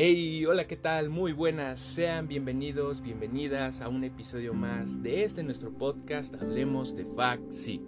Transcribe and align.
Hey, 0.00 0.46
hola, 0.46 0.68
¿qué 0.68 0.76
tal? 0.76 1.10
Muy 1.10 1.32
buenas, 1.32 1.80
sean 1.80 2.28
bienvenidos, 2.28 3.02
bienvenidas 3.02 3.80
a 3.80 3.88
un 3.88 4.04
episodio 4.04 4.54
más 4.54 5.02
de 5.02 5.24
este 5.24 5.42
nuestro 5.42 5.72
podcast 5.72 6.40
Hablemos 6.40 6.94
de 6.94 7.04
Fact 7.04 7.50
Sí. 7.50 7.82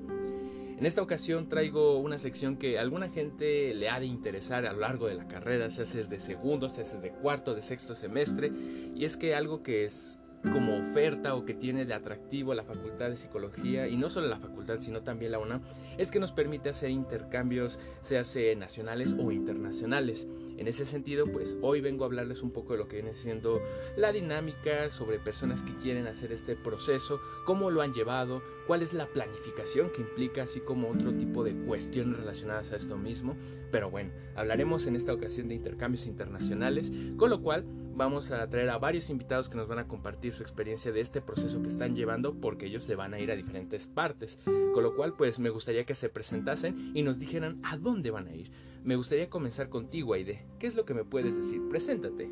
En 0.77 0.85
esta 0.87 1.03
ocasión 1.03 1.49
traigo 1.49 2.01
una 2.01 2.19
sección 2.19 2.57
que 2.57 2.79
a 2.79 2.81
alguna 2.81 3.09
gente 3.09 3.73
le 3.75 3.89
ha 3.89 4.01
de 4.01 4.07
interesar 4.07 4.67
a 4.67 4.73
lo 4.73 4.81
largo 4.81 5.07
de 5.07 5.15
la 5.15 5.29
carrera, 5.29 5.71
si 5.71 5.83
haces 5.83 6.11
de 6.11 6.19
segundo, 6.19 6.69
si 6.69 6.81
haces 6.81 7.01
de 7.01 7.13
cuarto, 7.13 7.55
de 7.55 7.63
sexto 7.63 7.95
semestre, 7.95 8.51
y 8.93 9.05
es 9.05 9.17
que 9.17 9.37
algo 9.37 9.63
que 9.63 9.85
es 9.85 10.19
como 10.53 10.79
oferta 10.79 11.35
o 11.35 11.45
que 11.45 11.55
tiene 11.55 11.85
de 11.85 11.95
atractivo 11.95 12.55
la 12.55 12.65
Facultad 12.65 13.11
de 13.11 13.17
Psicología 13.17 13.89
y 13.89 13.97
no 13.97 14.09
solo 14.09 14.27
la 14.27 14.39
facultad 14.39 14.81
sino 14.81 15.03
también 15.03 15.33
la 15.33 15.39
UNAM 15.39 15.61
es 15.99 16.11
que 16.11 16.19
nos 16.19 16.33
permite 16.33 16.71
hacer 16.71 16.91
intercambios 16.91 17.79
se 18.01 18.19
hace 18.19 18.57
nacionales 18.57 19.15
o 19.19 19.33
internacionales. 19.33 20.27
En 20.61 20.69
ese 20.69 20.85
sentido, 20.85 21.25
pues 21.25 21.57
hoy 21.63 21.81
vengo 21.81 22.05
a 22.05 22.09
hablarles 22.09 22.43
un 22.43 22.51
poco 22.51 22.75
de 22.75 22.81
lo 22.81 22.87
que 22.87 22.97
viene 22.97 23.15
siendo 23.15 23.63
la 23.97 24.13
dinámica 24.13 24.91
sobre 24.91 25.19
personas 25.19 25.63
que 25.63 25.75
quieren 25.79 26.07
hacer 26.07 26.33
este 26.33 26.55
proceso, 26.55 27.19
cómo 27.47 27.71
lo 27.71 27.81
han 27.81 27.95
llevado, 27.95 28.43
cuál 28.67 28.83
es 28.83 28.93
la 28.93 29.07
planificación 29.07 29.89
que 29.89 30.03
implica, 30.03 30.43
así 30.43 30.61
como 30.61 30.91
otro 30.91 31.15
tipo 31.15 31.45
de 31.45 31.55
cuestiones 31.55 32.19
relacionadas 32.19 32.73
a 32.73 32.77
esto 32.77 32.99
mismo. 32.99 33.39
Pero 33.73 33.91
bueno, 33.91 34.11
hablaremos 34.37 34.87
en 34.87 34.97
esta 34.97 35.15
ocasión 35.15 35.49
de 35.49 35.55
intercambios 35.55 36.05
internacionales, 36.05 36.93
con 37.17 37.31
lo 37.31 37.41
cual 37.41 37.65
vamos 37.95 38.31
a 38.31 38.47
traer 38.51 38.69
a 38.69 38.77
varios 38.77 39.09
invitados 39.09 39.49
que 39.49 39.57
nos 39.57 39.67
van 39.67 39.79
a 39.79 39.89
compartir 39.89 40.35
su 40.35 40.43
experiencia 40.43 40.93
de 40.93 41.01
este 41.01 41.23
proceso 41.23 41.63
que 41.63 41.69
están 41.69 41.97
llevando 41.97 42.35
porque 42.35 42.67
ellos 42.67 42.85
se 42.85 42.97
van 42.97 43.15
a 43.15 43.19
ir 43.19 43.31
a 43.31 43.37
diferentes 43.37 43.89
partes. 43.89 44.39
Con 44.45 44.83
lo 44.83 44.95
cual, 44.95 45.15
pues 45.17 45.39
me 45.39 45.49
gustaría 45.49 45.87
que 45.87 45.95
se 45.95 46.11
presentasen 46.11 46.93
y 46.95 47.03
nos 47.03 47.19
dijeran 47.19 47.61
a 47.63 47.79
dónde 47.79 48.11
van 48.11 48.29
a 48.29 48.35
ir. 48.35 48.51
Me 48.83 48.97
gustaría 48.97 49.29
comenzar 49.29 49.69
contigo, 49.69 50.15
Aide. 50.15 50.43
¿Qué 50.59 50.67
es 50.67 50.75
lo 50.75 50.85
que 50.85 50.95
me 50.95 51.05
puedes 51.05 51.37
decir? 51.37 51.61
Preséntate. 51.69 52.31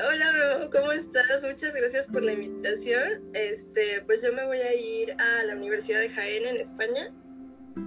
Hola, 0.00 0.68
¿cómo 0.70 0.92
estás? 0.92 1.42
Muchas 1.42 1.74
gracias 1.74 2.06
por 2.06 2.22
la 2.22 2.32
invitación. 2.34 3.30
Este, 3.34 4.02
pues 4.06 4.22
yo 4.22 4.32
me 4.32 4.46
voy 4.46 4.58
a 4.58 4.74
ir 4.74 5.12
a 5.18 5.42
la 5.44 5.56
Universidad 5.56 6.00
de 6.00 6.10
Jaén 6.10 6.46
en 6.46 6.56
España 6.58 7.12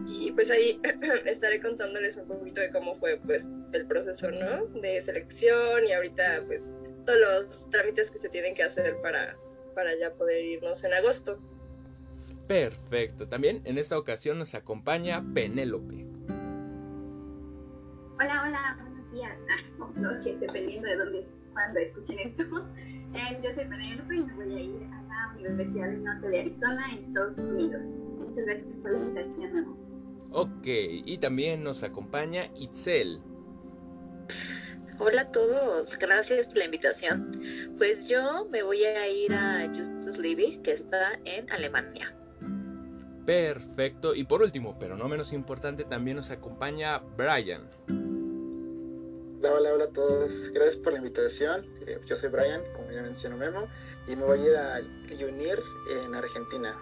y 0.07 0.31
pues 0.31 0.49
ahí 0.49 0.81
estaré 1.25 1.61
contándoles 1.61 2.17
un 2.17 2.27
poquito 2.27 2.59
de 2.59 2.71
cómo 2.71 2.95
fue 2.95 3.17
pues 3.23 3.45
el 3.71 3.85
proceso, 3.85 4.29
¿no? 4.31 4.65
De 4.81 5.01
selección 5.01 5.85
y 5.87 5.93
ahorita 5.93 6.43
pues 6.47 6.61
todos 7.05 7.19
los 7.19 7.69
trámites 7.69 8.11
que 8.11 8.17
se 8.17 8.29
tienen 8.29 8.55
que 8.55 8.63
hacer 8.63 8.99
para 9.01 9.37
para 9.73 9.97
ya 9.97 10.11
poder 10.13 10.43
irnos 10.43 10.83
en 10.83 10.93
agosto. 10.93 11.39
Perfecto. 12.47 13.27
También 13.27 13.61
en 13.63 13.77
esta 13.77 13.97
ocasión 13.97 14.37
nos 14.37 14.53
acompaña 14.53 15.23
Penélope. 15.33 16.10
Hola, 18.21 18.43
hola, 18.45 18.77
buenos 18.79 19.11
días, 19.11 19.35
ah, 19.49 19.83
o 19.83 19.99
noches, 19.99 20.39
dependiendo 20.39 20.87
de 20.87 20.95
dónde, 20.95 21.27
cuando 21.53 21.79
escuchen 21.79 22.19
esto. 22.19 22.43
Eh, 23.13 23.41
yo 23.43 23.53
soy 23.53 23.65
Penélope 23.65 24.15
y 24.15 24.19
me 24.21 24.33
voy 24.35 24.55
a 24.55 24.59
ir 24.61 24.83
a 24.85 25.01
la 25.03 25.35
Universidad 25.37 25.87
del 25.89 26.01
Norte 26.01 26.29
de 26.29 26.39
Arizona 26.39 26.93
en 26.93 27.03
Estados 27.07 27.39
Unidos. 27.39 27.87
Muchas 28.19 28.45
gracias 28.45 28.75
por 28.81 28.91
la 28.91 28.97
invitación. 28.99 29.77
Ok, 30.31 30.65
y 30.65 31.17
también 31.17 31.61
nos 31.61 31.83
acompaña 31.83 32.49
Itzel. 32.55 33.19
Hola 34.97 35.23
a 35.23 35.27
todos, 35.27 35.99
gracias 35.99 36.47
por 36.47 36.59
la 36.59 36.65
invitación. 36.65 37.31
Pues 37.77 38.07
yo 38.07 38.47
me 38.49 38.63
voy 38.63 38.81
a 38.85 39.09
ir 39.09 39.33
a 39.33 39.67
Justus 39.75 40.17
Liebig, 40.17 40.61
que 40.61 40.71
está 40.71 41.19
en 41.25 41.51
Alemania. 41.51 42.15
Perfecto. 43.25 44.15
Y 44.15 44.23
por 44.23 44.41
último, 44.41 44.77
pero 44.79 44.95
no 44.95 45.09
menos 45.09 45.33
importante, 45.33 45.83
también 45.83 46.15
nos 46.15 46.31
acompaña 46.31 46.99
Brian. 47.17 47.69
Hola, 49.43 49.53
hola, 49.53 49.73
hola 49.73 49.83
a 49.85 49.89
todos. 49.89 50.49
Gracias 50.53 50.75
por 50.75 50.93
la 50.93 50.99
invitación. 50.99 51.65
Eh, 51.87 51.99
yo 52.05 52.15
soy 52.15 52.29
Brian, 52.29 52.61
como 52.75 52.91
ya 52.91 53.01
mencionó 53.01 53.37
Memo, 53.37 53.67
y 54.07 54.15
me 54.15 54.23
voy 54.23 54.39
a 54.39 54.45
ir 54.45 54.55
a 54.55 55.25
UNIR 55.25 55.57
en 55.89 56.13
Argentina. 56.13 56.77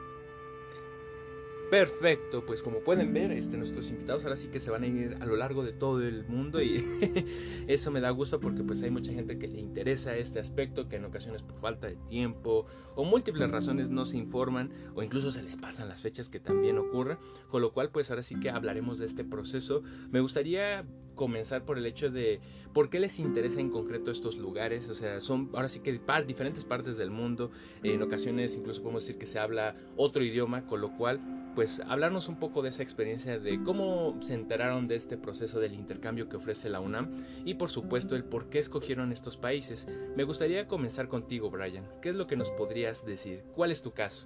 Perfecto, 1.69 2.44
pues 2.47 2.63
como 2.63 2.80
pueden 2.80 3.13
ver, 3.13 3.31
este, 3.31 3.56
nuestros 3.56 3.91
invitados 3.91 4.24
ahora 4.24 4.35
sí 4.35 4.47
que 4.47 4.59
se 4.59 4.72
van 4.72 4.84
a 4.84 4.88
ir 4.88 5.18
a 5.22 5.25
lo 5.28 5.35
largo 5.35 5.63
de 5.63 5.72
todo 5.72 6.02
el 6.02 6.25
mundo 6.25 6.62
y 6.63 6.84
eso 7.68 7.91
me 7.91 8.02
da 8.02 8.09
gusto 8.09 8.40
porque 8.40 8.63
pues 8.63 8.81
hay 8.81 8.90
mucha 8.90 9.13
gente 9.13 9.38
que 9.38 9.47
le 9.47 9.59
interesa 9.59 10.18
este 10.18 10.40
aspecto 10.40 10.90
que 10.90 10.96
en 10.96 11.06
ocasiones 11.06 11.44
por 11.44 11.59
falta 11.59 11.85
de 11.85 11.96
tiempo 11.96 12.66
o 12.96 13.03
múltiples 13.03 13.52
razones 13.52 13.91
no 13.91 14.07
se 14.07 14.18
informan 14.18 14.72
o 14.96 15.03
incluso 15.03 15.31
se 15.31 15.44
les 15.44 15.57
pasan 15.57 15.90
las 15.90 16.02
fechas 16.02 16.28
que 16.28 16.40
también 16.40 16.80
ocurren, 16.80 17.19
con 17.50 17.62
lo 17.62 17.72
cual 17.72 17.91
pues 17.91 18.09
ahora 18.09 18.24
sí 18.24 18.40
que 18.40 18.50
hablaremos 18.50 18.97
de 18.97 19.06
este 19.06 19.24
proceso. 19.24 19.84
Me 20.09 20.22
gustaría 20.22 20.88
comenzar 21.13 21.66
por 21.66 21.78
el 21.78 21.86
hecho 21.86 22.09
de 22.09 22.40
por 22.74 22.90
qué 22.90 23.00
les 23.00 23.19
interesa 23.19 23.59
en 23.59 23.69
concreto 23.69 24.09
estos 24.09 24.38
lugares, 24.38 24.88
o 24.88 24.94
sea, 24.94 25.19
son 25.19 25.50
ahora 25.53 25.68
sí 25.68 25.81
que 25.81 26.00
diferentes 26.25 26.63
partes 26.66 26.96
del 26.96 27.12
mundo, 27.12 27.51
en 27.84 28.01
ocasiones 28.01 28.56
incluso 28.56 28.81
podemos 28.81 29.03
decir 29.03 29.19
que 29.19 29.25
se 29.25 29.38
habla 29.38 29.75
otro 29.97 30.24
idioma, 30.24 30.66
con 30.66 30.80
lo 30.80 30.96
cual 30.96 31.19
pues 31.59 31.81
hablarnos 31.90 32.30
un 32.30 32.40
poco 32.40 32.62
de 32.62 32.70
esa 32.70 32.84
experiencia 32.84 33.38
de 33.38 33.62
cómo 33.62 34.18
se 34.22 34.34
enteraron 34.34 34.88
de 34.88 34.96
este 34.96 35.18
proceso 35.18 35.59
del 35.59 35.74
intercambio 35.74 36.30
que 36.30 36.38
ofrece 36.38 36.70
la 36.70 36.80
UNAM 36.80 37.12
y 37.44 37.56
por 37.56 37.70
supuesto 37.70 38.16
el 38.16 38.24
por 38.24 38.50
qué 38.50 38.59
escogieron 38.59 39.12
estos 39.12 39.36
países. 39.36 39.86
Me 40.16 40.24
gustaría 40.24 40.69
comenzar 40.69 41.09
contigo, 41.09 41.50
Brian. 41.50 41.86
¿Qué 42.02 42.08
es 42.08 42.16
lo 42.16 42.28
que 42.28 42.38
nos 42.38 42.50
podrías 42.52 43.06
decir? 43.06 43.44
¿Cuál 43.58 43.72
es 43.72 43.81
tu 43.81 43.92
caso? 43.92 44.25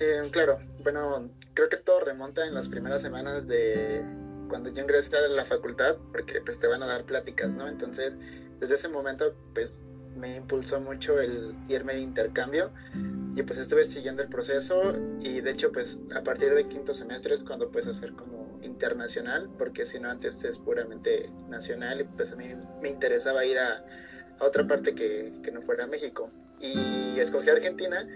Eh, 0.00 0.30
claro, 0.32 0.60
bueno, 0.82 1.26
creo 1.52 1.68
que 1.68 1.76
todo 1.76 2.00
remonta 2.00 2.46
en 2.46 2.54
las 2.54 2.70
primeras 2.70 3.02
semanas 3.02 3.46
de 3.46 4.02
cuando 4.48 4.72
yo 4.72 4.80
ingresé 4.80 5.14
a 5.14 5.28
la 5.28 5.44
facultad, 5.44 5.96
porque 6.10 6.40
pues 6.42 6.58
te 6.58 6.68
van 6.68 6.82
a 6.82 6.86
dar 6.86 7.04
pláticas, 7.04 7.54
¿no? 7.54 7.68
Entonces, 7.68 8.16
desde 8.60 8.76
ese 8.76 8.88
momento, 8.88 9.34
pues 9.52 9.82
me 10.16 10.36
impulsó 10.36 10.80
mucho 10.80 11.18
el 11.20 11.54
irme 11.68 11.94
de 11.94 12.00
intercambio 12.00 12.70
y 13.34 13.42
pues 13.42 13.58
estuve 13.58 13.84
siguiendo 13.84 14.22
el 14.22 14.28
proceso 14.28 14.94
y 15.20 15.40
de 15.40 15.50
hecho 15.50 15.72
pues 15.72 15.98
a 16.14 16.22
partir 16.22 16.54
de 16.54 16.68
quinto 16.68 16.94
semestre 16.94 17.34
es 17.34 17.42
cuando 17.42 17.70
puedes 17.70 17.88
hacer 17.88 18.12
como 18.12 18.58
internacional 18.62 19.50
porque 19.58 19.84
si 19.86 19.98
no 19.98 20.08
antes 20.10 20.42
es 20.44 20.58
puramente 20.58 21.30
nacional 21.48 22.00
y 22.00 22.04
pues 22.04 22.32
a 22.32 22.36
mí 22.36 22.54
me 22.80 22.88
interesaba 22.88 23.44
ir 23.44 23.58
a, 23.58 23.84
a 24.38 24.44
otra 24.44 24.66
parte 24.66 24.94
que, 24.94 25.32
que, 25.42 25.50
no 25.50 25.62
fuera 25.62 25.86
México. 25.86 26.30
Y 26.60 27.18
escogí 27.18 27.50
Argentina 27.50 28.06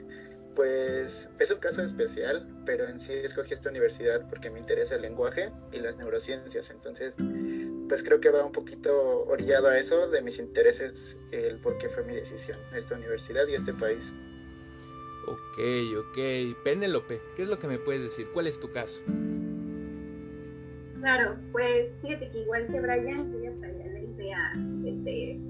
pues 0.54 1.28
es 1.38 1.50
un 1.50 1.58
caso 1.58 1.82
especial 1.82 2.48
pero 2.64 2.86
en 2.88 2.98
sí 2.98 3.12
escogí 3.12 3.54
esta 3.54 3.70
universidad 3.70 4.28
porque 4.28 4.50
me 4.50 4.58
interesa 4.58 4.94
el 4.94 5.02
lenguaje 5.02 5.50
y 5.72 5.80
las 5.80 5.96
neurociencias. 5.96 6.70
Entonces 6.70 7.14
pues 7.88 8.02
creo 8.02 8.20
que 8.20 8.30
va 8.30 8.44
un 8.44 8.52
poquito 8.52 9.24
orillado 9.26 9.68
a 9.68 9.78
eso 9.78 10.08
de 10.08 10.22
mis 10.22 10.38
intereses 10.38 11.16
el 11.32 11.58
por 11.60 11.78
qué 11.78 11.88
fue 11.88 12.04
mi 12.04 12.14
decisión 12.14 12.58
esta 12.74 12.96
universidad 12.96 13.46
y 13.48 13.54
este 13.54 13.72
país. 13.74 14.12
Ok, 15.26 15.58
ok. 15.98 16.62
Penélope, 16.64 17.20
¿qué 17.36 17.42
es 17.42 17.48
lo 17.48 17.58
que 17.58 17.66
me 17.66 17.78
puedes 17.78 18.02
decir? 18.02 18.28
¿Cuál 18.32 18.46
es 18.46 18.60
tu 18.60 18.70
caso? 18.70 19.02
Claro, 21.00 21.36
pues 21.52 21.92
fíjate 22.02 22.30
que 22.30 22.38
igual 22.38 22.66
que 22.66 22.80
Brian, 22.80 23.32
yo 23.32 23.40
ya 23.42 23.52
sabía 23.60 23.86
la 23.86 24.00
idea 24.00 24.52
desde 24.56 25.40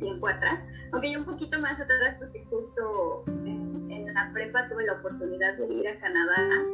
tiempo 0.00 0.28
atrás, 0.28 0.64
aunque 0.92 1.12
yo 1.12 1.20
un 1.20 1.24
poquito 1.24 1.58
más 1.60 1.80
atrás 1.80 2.16
porque 2.18 2.44
justo 2.44 3.24
en, 3.28 3.90
en 3.90 4.12
la 4.12 4.30
prepa 4.32 4.68
tuve 4.68 4.84
la 4.84 4.94
oportunidad 4.94 5.56
de 5.56 5.72
ir 5.72 5.88
a 5.88 5.98
Canadá 6.00 6.64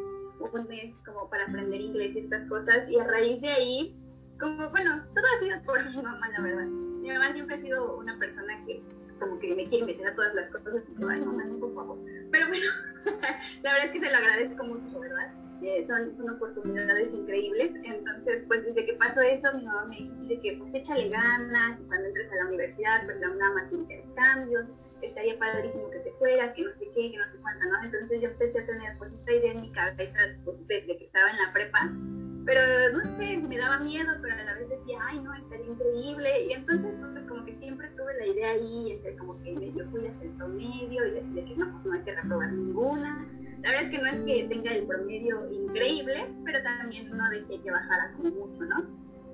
un 0.53 0.69
mes 0.69 1.01
como 1.05 1.29
para 1.29 1.45
aprender 1.45 1.81
inglés 1.81 2.15
y 2.15 2.21
estas 2.21 2.49
cosas 2.49 2.89
y 2.89 2.99
a 2.99 3.05
raíz 3.05 3.41
de 3.41 3.49
ahí, 3.49 3.97
como 4.41 4.71
bueno, 4.71 5.05
todo 5.15 5.25
ha 5.37 5.39
sido 5.39 5.63
por 5.63 5.85
mi 5.85 6.03
mamá, 6.03 6.29
la 6.31 6.43
verdad. 6.43 6.67
Mi 6.67 7.09
mamá 7.09 7.33
siempre 7.33 7.57
ha 7.57 7.61
sido 7.61 7.99
una 7.99 8.19
persona 8.19 8.65
que 8.67 8.83
como 9.19 9.39
que 9.39 9.55
me 9.55 9.69
quiere 9.69 9.85
meter 9.85 10.07
a 10.07 10.15
todas 10.15 10.35
las 10.35 10.51
cosas 10.51 10.83
y 10.89 10.95
digo, 10.95 11.09
ay, 11.11 11.21
mamá, 11.21 11.45
por 11.61 11.75
favor. 11.75 11.99
Pero 12.33 12.49
bueno, 12.49 12.67
la 13.63 13.73
verdad 13.73 13.87
es 13.87 13.93
que 13.93 14.01
te 14.01 14.11
lo 14.11 14.17
agradezco 14.17 14.65
mucho, 14.65 14.99
¿verdad? 14.99 15.31
Eh, 15.63 15.85
son, 15.85 16.17
son 16.17 16.31
oportunidades 16.31 17.13
increíbles. 17.13 17.73
Entonces, 17.85 18.45
pues 18.49 18.65
desde 18.65 18.87
que 18.87 18.95
pasó 18.95 19.21
eso, 19.21 19.53
mi 19.53 19.67
mamá 19.67 19.85
me 19.85 19.97
dice 19.97 20.41
que 20.41 20.57
pues 20.57 20.75
échale 20.75 21.11
ganas, 21.11 21.79
y 21.79 21.85
cuando 21.85 22.07
entres 22.07 22.33
a 22.33 22.37
la 22.37 22.47
universidad, 22.47 23.05
pues 23.05 23.21
la 23.21 23.31
UNAM 23.31 23.57
hace 23.59 23.75
intercambios, 23.75 24.71
estaría 25.07 25.39
padrísimo 25.39 25.91
que 25.91 25.99
te 26.01 26.13
fueras, 26.13 26.55
que 26.55 26.63
no 26.63 26.75
sé 26.75 26.87
qué, 26.95 27.11
que 27.13 27.19
no 27.19 27.25
sé 27.33 27.39
cuánto, 27.41 27.65
¿no? 27.67 27.85
Entonces 27.85 28.21
yo 28.21 28.29
empecé 28.29 28.61
a 28.61 28.67
tener 28.67 28.99
pues 28.99 29.13
esta 29.13 29.33
idea 29.33 29.53
en 29.53 29.61
mi 29.61 29.73
cabeza 29.73 30.19
pues, 30.45 30.57
desde 30.67 30.99
que 30.99 31.05
estaba 31.05 31.31
en 31.31 31.37
la 31.39 31.53
prepa 31.53 31.91
pero 32.45 32.61
no 32.93 33.05
sé, 33.17 33.37
me 33.37 33.59
daba 33.59 33.79
miedo, 33.81 34.13
pero 34.21 34.35
a 34.35 34.43
la 34.43 34.55
vez 34.55 34.69
decía, 34.69 34.99
ay, 35.03 35.21
no, 35.21 35.35
estaría 35.35 35.67
increíble. 35.67 36.47
Y 36.47 36.53
entonces, 36.53 36.95
como 37.29 37.45
que 37.45 37.55
siempre 37.57 37.89
tuve 37.97 38.17
la 38.19 38.27
idea 38.27 38.51
ahí, 38.51 38.93
entre 38.93 39.17
como 39.17 39.41
que 39.43 39.73
yo 39.73 39.85
fui 39.91 40.07
hacia 40.07 40.25
el 40.25 40.33
promedio 40.33 41.07
y 41.07 41.11
decidí 41.13 41.45
que 41.45 41.57
no, 41.57 41.71
pues 41.73 41.85
no 41.85 41.93
hay 41.93 42.03
que 42.03 42.15
reprobar 42.15 42.53
ninguna. 42.53 43.27
La 43.63 43.71
verdad 43.71 43.85
es 43.85 43.91
que 43.91 43.99
no 43.99 44.07
es 44.07 44.21
que 44.23 44.49
tenga 44.49 44.73
el 44.73 44.87
promedio 44.87 45.51
increíble, 45.53 46.27
pero 46.45 46.63
también 46.63 47.17
no 47.17 47.31
dejé 47.31 47.61
que 47.63 47.71
bajara 47.71 48.13
como 48.17 48.31
mucho, 48.31 48.65
¿no? 48.65 48.85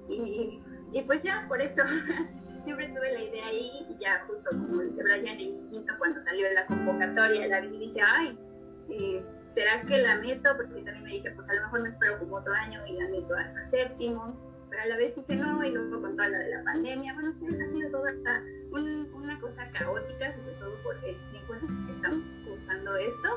Y, 0.09 0.61
y 0.93 1.03
pues 1.03 1.23
ya, 1.23 1.47
por 1.49 1.61
eso 1.61 1.83
siempre 2.67 2.89
tuve 2.89 3.13
la 3.13 3.23
idea 3.23 3.47
ahí 3.47 3.87
y 3.89 3.97
ya 4.03 4.25
justo 4.27 4.51
como 4.51 4.83
dice 4.83 5.01
Brian 5.01 5.39
en 5.39 5.71
quinto 5.71 5.93
cuando 5.99 6.21
salió 6.21 6.53
la 6.53 6.67
convocatoria, 6.67 7.47
la 7.47 7.61
vi 7.61 7.69
y 7.69 7.79
dije, 7.79 8.01
ay, 8.05 8.39
eh, 8.91 9.25
¿será 9.55 9.83
que 9.83 9.99
la 9.99 10.17
meto? 10.17 10.51
Porque 10.57 10.83
también 10.83 11.05
me 11.05 11.13
dije, 11.13 11.31
pues 11.31 11.49
a 11.49 11.55
lo 11.55 11.63
mejor 11.63 11.83
me 11.83 11.89
espero 11.91 12.19
como 12.19 12.37
otro 12.37 12.53
año 12.53 12.85
y 12.89 12.95
la 12.95 13.09
meto 13.09 13.35
hasta 13.35 13.71
séptimo, 13.71 14.37
pero 14.69 14.83
a 14.83 14.87
la 14.87 14.97
vez 14.97 15.15
dije 15.15 15.37
no, 15.37 15.65
y 15.65 15.71
luego 15.71 16.03
con 16.03 16.17
toda 16.17 16.29
la 16.29 16.39
de 16.39 16.51
la 16.57 16.65
pandemia, 16.65 17.15
bueno, 17.15 17.31
ha 17.31 17.69
sido 17.69 17.91
toda 17.91 18.13
una 18.73 19.41
cosa 19.41 19.71
caótica, 19.71 20.35
sobre 20.35 20.53
todo 20.55 20.75
por 20.83 20.97
el 21.05 21.17
tiempo 21.31 21.55
en 21.55 21.87
que 21.87 21.93
estamos 21.93 22.25
usando 22.57 22.97
esto. 22.97 23.29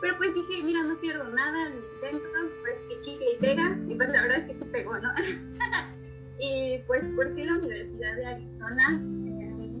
Pero 0.00 0.16
pues 0.16 0.32
dije, 0.32 0.62
mira, 0.62 0.82
no 0.82 0.98
pierdo 0.98 1.28
nada, 1.28 1.68
lo 1.68 1.76
intento, 1.76 2.28
pues 2.62 2.76
que 2.88 3.00
chicle 3.02 3.32
y 3.32 3.38
pega, 3.38 3.76
y 3.86 3.94
pues 3.96 4.08
la 4.08 4.22
verdad 4.22 4.38
es 4.38 4.46
que 4.46 4.54
se 4.54 4.64
pegó, 4.64 4.96
¿no? 4.96 5.12
y 6.38 6.78
pues, 6.86 7.08
¿por 7.10 7.34
qué 7.34 7.44
la 7.44 7.58
Universidad 7.58 8.14
de 8.16 8.26
Arizona? 8.26 9.02
Eh, 9.26 9.72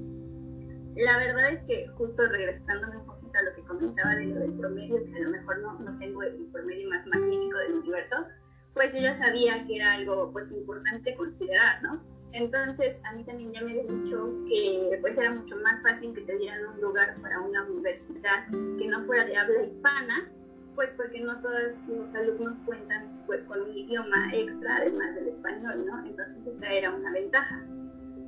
la 0.96 1.18
verdad 1.18 1.52
es 1.52 1.62
que 1.64 1.88
justo 1.96 2.26
regresándome 2.26 2.96
un 2.96 3.06
poquito 3.06 3.38
a 3.38 3.42
lo 3.42 3.54
que 3.54 3.62
comentaba 3.62 4.14
de 4.16 4.26
lo 4.26 4.40
del 4.40 4.52
promedio, 4.54 5.04
que 5.04 5.16
a 5.16 5.20
lo 5.20 5.30
mejor 5.30 5.58
no, 5.60 5.78
no 5.78 5.98
tengo 5.98 6.22
el 6.22 6.46
promedio 6.52 6.88
más 6.90 7.06
magnífico 7.06 7.58
del 7.58 7.74
universo, 7.74 8.26
pues 8.74 8.92
yo 8.92 9.00
ya 9.00 9.14
sabía 9.14 9.64
que 9.66 9.76
era 9.76 9.94
algo 9.94 10.32
pues 10.32 10.50
importante 10.52 11.14
considerar, 11.14 11.82
¿no? 11.82 12.02
Entonces, 12.32 12.98
a 13.04 13.12
mí 13.12 13.24
también 13.24 13.52
ya 13.52 13.62
me 13.62 13.70
habían 13.70 14.04
dicho 14.04 14.30
que 14.48 14.98
pues 15.00 15.16
era 15.16 15.32
mucho 15.32 15.56
más 15.56 15.80
fácil 15.82 16.12
que 16.12 16.20
te 16.22 16.36
dieran 16.36 16.66
un 16.66 16.80
lugar 16.80 17.14
para 17.22 17.40
una 17.40 17.64
universidad 17.64 18.46
que 18.50 18.86
no 18.86 19.04
fuera 19.06 19.24
de 19.24 19.36
habla 19.36 19.62
hispana, 19.62 20.30
pues 20.78 20.92
porque 20.92 21.20
no 21.20 21.40
todos 21.40 21.76
los 21.88 22.14
alumnos 22.14 22.56
cuentan 22.64 23.08
pues 23.26 23.42
con 23.46 23.62
un 23.62 23.76
idioma 23.76 24.32
extra 24.32 24.76
además 24.76 25.12
del 25.16 25.26
español, 25.26 25.84
¿no? 25.84 26.06
Entonces 26.06 26.46
esa 26.46 26.72
era 26.72 26.94
una 26.94 27.10
ventaja. 27.10 27.66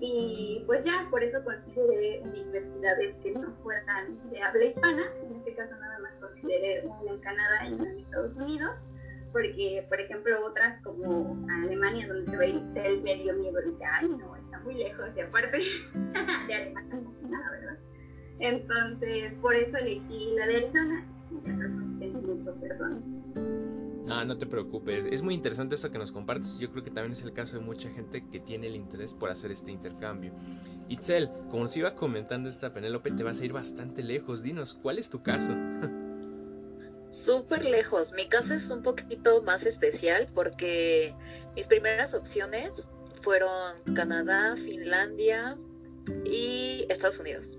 Y 0.00 0.64
pues 0.67 0.85
ya, 0.85 1.06
por 1.12 1.23
eso 1.23 1.44
consideré 1.44 2.20
universidades 2.25 3.14
que 3.23 3.31
no 3.31 3.52
fueran 3.62 4.19
de 4.31 4.43
habla 4.43 4.64
hispana, 4.64 5.05
en 5.23 5.37
este 5.37 5.55
caso 5.55 5.76
nada 5.76 6.00
más 6.00 6.12
consideré 6.20 6.85
una 6.88 7.12
en 7.12 7.20
Canadá 7.20 7.69
y 7.69 7.75
una 7.75 7.88
en 7.88 7.99
Estados 8.00 8.35
Unidos, 8.35 8.85
porque, 9.31 9.87
por 9.88 10.00
ejemplo, 10.00 10.44
otras 10.44 10.81
como 10.82 11.38
Alemania, 11.62 12.08
donde 12.08 12.29
se 12.29 12.37
ve 12.37 12.61
el 12.75 13.03
medio 13.03 13.32
miedo, 13.35 13.61
dice, 13.64 13.85
ay, 13.85 14.08
no, 14.08 14.35
está 14.35 14.58
muy 14.58 14.75
lejos, 14.75 15.06
y 15.17 15.20
aparte 15.20 15.56
de 16.49 16.55
Alemania 16.55 17.00
no 17.00 17.11
sé 17.12 17.23
nada, 17.29 17.49
¿verdad? 17.53 17.79
Entonces, 18.41 19.35
por 19.35 19.55
eso 19.55 19.76
elegí 19.76 20.35
la 20.35 20.49
de 20.49 20.56
Arizona. 20.56 21.06
Perdón. 22.61 23.20
Ah, 24.08 24.25
no 24.25 24.37
te 24.37 24.47
preocupes. 24.47 25.06
Es 25.11 25.23
muy 25.23 25.35
interesante 25.35 25.75
esto 25.76 25.91
que 25.91 25.99
nos 25.99 26.11
compartes. 26.11 26.58
Yo 26.58 26.70
creo 26.70 26.82
que 26.82 26.91
también 26.91 27.12
es 27.12 27.23
el 27.23 27.32
caso 27.32 27.58
de 27.58 27.64
mucha 27.64 27.91
gente 27.91 28.26
que 28.29 28.41
tiene 28.41 28.67
el 28.67 28.75
interés 28.75 29.14
por 29.14 29.31
hacer 29.31 29.52
este 29.52 29.70
intercambio. 29.70 30.32
Itzel, 30.88 31.31
como 31.50 31.64
nos 31.64 31.76
iba 31.76 31.94
comentando 31.94 32.49
esta 32.49 32.73
Penélope, 32.73 33.12
te 33.12 33.23
vas 33.23 33.41
a 33.41 33.44
ir 33.44 33.52
bastante 33.52 34.02
lejos. 34.02 34.43
Dinos, 34.43 34.75
¿cuál 34.75 34.99
es 34.99 35.11
tu 35.11 35.23
caso? 35.23 35.55
súper 37.11 37.64
lejos. 37.64 38.12
Mi 38.14 38.29
caso 38.29 38.55
es 38.55 38.70
un 38.70 38.82
poquito 38.82 39.43
más 39.43 39.67
especial 39.67 40.29
porque 40.35 41.14
mis 41.55 41.67
primeras 41.67 42.14
opciones 42.14 42.88
fueron 43.23 43.82
Canadá, 43.94 44.56
Finlandia 44.56 45.58
y 46.25 46.87
Estados 46.88 47.19
Unidos. 47.19 47.58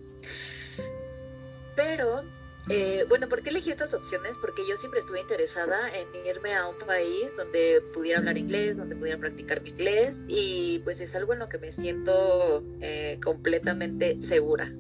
Pero, 1.76 2.24
eh, 2.70 3.06
bueno, 3.10 3.28
¿por 3.28 3.42
qué 3.42 3.50
elegí 3.50 3.72
estas 3.72 3.94
opciones? 3.94 4.38
Porque 4.40 4.68
yo 4.68 4.78
siempre 4.78 5.00
estuve 5.00 5.20
interesada 5.20 5.90
en 5.90 6.08
irme 6.26 6.54
a 6.54 6.68
un 6.68 6.78
país 6.78 7.36
donde 7.36 7.82
pudiera 7.94 8.20
hablar 8.20 8.38
inglés, 8.38 8.78
donde 8.78 8.96
pudiera 8.96 9.18
practicar 9.18 9.62
mi 9.62 9.70
inglés 9.72 10.26
y 10.28 10.80
pues 10.84 11.00
es 11.00 11.16
algo 11.16 11.34
en 11.34 11.40
lo 11.40 11.50
que 11.50 11.58
me 11.58 11.72
siento 11.72 12.64
eh, 12.82 13.20
completamente 13.24 14.22
segura 14.22 14.72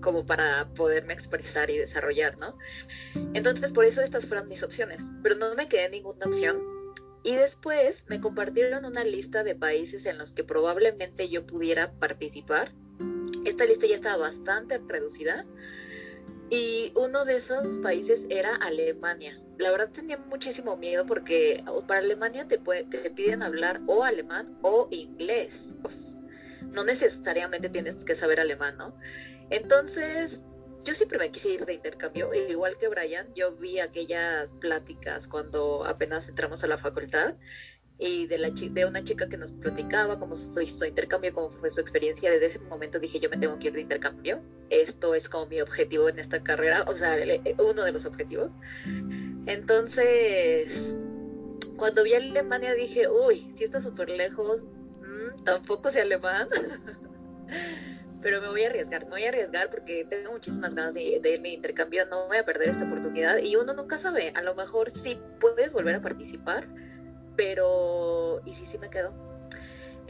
como 0.00 0.26
para 0.26 0.68
poderme 0.74 1.14
expresar 1.14 1.70
y 1.70 1.78
desarrollar, 1.78 2.38
¿no? 2.38 2.56
Entonces, 3.34 3.72
por 3.72 3.84
eso 3.84 4.02
estas 4.02 4.26
fueron 4.26 4.46
mis 4.46 4.62
opciones, 4.62 5.00
pero 5.22 5.34
no 5.34 5.54
me 5.54 5.68
quedé 5.68 5.88
ninguna 5.88 6.26
opción. 6.26 6.62
Y 7.24 7.34
después 7.34 8.04
me 8.08 8.20
compartieron 8.20 8.84
una 8.84 9.02
lista 9.02 9.42
de 9.42 9.56
países 9.56 10.06
en 10.06 10.16
los 10.16 10.32
que 10.32 10.44
probablemente 10.44 11.28
yo 11.28 11.44
pudiera 11.44 11.90
participar. 11.92 12.72
Esta 13.44 13.64
lista 13.64 13.86
ya 13.86 13.96
estaba 13.96 14.18
bastante 14.18 14.78
reducida. 14.86 15.44
Y 16.50 16.92
uno 16.94 17.24
de 17.24 17.36
esos 17.36 17.78
países 17.78 18.26
era 18.30 18.54
Alemania. 18.56 19.40
La 19.58 19.70
verdad 19.70 19.90
tenía 19.90 20.18
muchísimo 20.18 20.76
miedo 20.76 21.06
porque 21.06 21.64
para 21.88 22.00
Alemania 22.00 22.46
te, 22.46 22.58
te 22.58 23.10
piden 23.10 23.42
hablar 23.42 23.80
o 23.86 24.04
alemán 24.04 24.56
o 24.62 24.88
inglés. 24.90 25.74
no 26.72 26.84
necesariamente 26.84 27.68
tienes 27.68 28.04
que 28.04 28.14
saber 28.14 28.38
alemán, 28.40 28.76
¿no? 28.76 28.96
Entonces, 29.50 30.44
yo 30.84 30.94
siempre 30.94 31.18
me 31.18 31.30
quise 31.30 31.50
ir 31.50 31.66
de 31.66 31.74
intercambio, 31.74 32.32
igual 32.32 32.78
que 32.78 32.88
Brian, 32.88 33.26
yo 33.34 33.56
vi 33.56 33.80
aquellas 33.80 34.54
pláticas 34.56 35.26
cuando 35.26 35.84
apenas 35.84 36.28
entramos 36.28 36.62
a 36.62 36.68
la 36.68 36.78
facultad 36.78 37.34
y 37.98 38.26
de, 38.26 38.38
la, 38.38 38.50
de 38.50 38.84
una 38.84 39.02
chica 39.02 39.28
que 39.28 39.36
nos 39.36 39.52
platicaba 39.52 40.18
cómo 40.18 40.34
fue 40.34 40.66
su 40.66 40.84
intercambio, 40.84 41.32
cómo 41.32 41.50
fue 41.50 41.70
su 41.70 41.80
experiencia. 41.80 42.30
Desde 42.30 42.46
ese 42.46 42.58
momento 42.60 42.98
dije, 42.98 43.18
yo 43.20 43.30
me 43.30 43.38
tengo 43.38 43.58
que 43.58 43.68
ir 43.68 43.72
de 43.72 43.80
intercambio. 43.82 44.42
Esto 44.68 45.14
es 45.14 45.28
como 45.28 45.46
mi 45.46 45.60
objetivo 45.60 46.08
en 46.08 46.18
esta 46.18 46.42
carrera, 46.42 46.84
o 46.88 46.94
sea, 46.94 47.16
uno 47.58 47.84
de 47.84 47.92
los 47.92 48.04
objetivos. 48.04 48.52
Entonces, 49.46 50.94
cuando 51.76 52.02
vi 52.02 52.14
a 52.14 52.18
Alemania 52.18 52.74
dije, 52.74 53.08
uy, 53.08 53.50
si 53.56 53.64
está 53.64 53.80
súper 53.80 54.10
lejos, 54.10 54.64
mm, 54.64 55.44
tampoco 55.44 55.90
sé 55.90 56.02
alemán. 56.02 56.48
pero 58.26 58.40
me 58.40 58.48
voy 58.48 58.64
a 58.64 58.68
arriesgar, 58.68 59.04
me 59.04 59.10
voy 59.10 59.24
a 59.24 59.28
arriesgar 59.28 59.70
porque 59.70 60.04
tengo 60.10 60.32
muchísimas 60.32 60.74
ganas 60.74 60.94
de, 60.94 61.20
de 61.22 61.34
irme 61.34 61.52
intercambio, 61.52 62.04
no 62.06 62.26
voy 62.26 62.38
a 62.38 62.44
perder 62.44 62.70
esta 62.70 62.84
oportunidad 62.84 63.38
y 63.38 63.54
uno 63.54 63.72
nunca 63.72 63.98
sabe, 63.98 64.32
a 64.34 64.42
lo 64.42 64.56
mejor 64.56 64.90
sí 64.90 65.16
puedes 65.38 65.72
volver 65.72 65.94
a 65.94 66.02
participar, 66.02 66.66
pero 67.36 68.40
¿y 68.44 68.54
si 68.54 68.66
sí 68.66 68.78
me 68.78 68.90
quedo? 68.90 69.14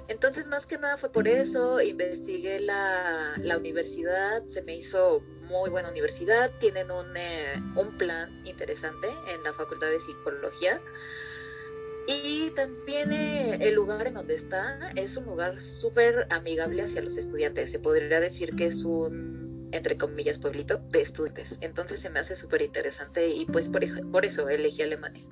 Entonces, 0.08 0.46
más 0.46 0.66
que 0.66 0.78
nada 0.78 0.96
fue 0.96 1.10
por 1.10 1.26
eso, 1.26 1.80
investigué 1.80 2.60
la, 2.60 3.34
la 3.38 3.58
universidad, 3.58 4.44
se 4.46 4.62
me 4.62 4.76
hizo 4.76 5.20
muy 5.42 5.68
buena 5.68 5.90
universidad, 5.90 6.50
tienen 6.60 6.90
un, 6.90 7.16
eh, 7.16 7.54
un 7.74 7.98
plan 7.98 8.40
interesante 8.46 9.08
en 9.34 9.42
la 9.42 9.52
Facultad 9.52 9.88
de 9.88 10.00
Psicología. 10.00 10.80
Y 12.06 12.50
también 12.50 13.12
eh, 13.12 13.58
el 13.60 13.74
lugar 13.74 14.06
en 14.06 14.14
donde 14.14 14.36
está 14.36 14.90
es 14.94 15.16
un 15.16 15.24
lugar 15.24 15.60
súper 15.60 16.28
amigable 16.30 16.82
hacia 16.82 17.02
los 17.02 17.16
estudiantes. 17.16 17.72
Se 17.72 17.80
podría 17.80 18.20
decir 18.20 18.54
que 18.54 18.66
es 18.66 18.84
un, 18.84 19.68
entre 19.72 19.98
comillas, 19.98 20.38
pueblito 20.38 20.78
de 20.78 21.02
estudiantes. 21.02 21.58
Entonces 21.60 22.00
se 22.00 22.10
me 22.10 22.20
hace 22.20 22.36
súper 22.36 22.62
interesante 22.62 23.26
y 23.26 23.44
pues 23.46 23.68
por, 23.68 23.82
por 24.12 24.24
eso 24.24 24.48
elegí 24.48 24.82
Alemania. 24.82 25.24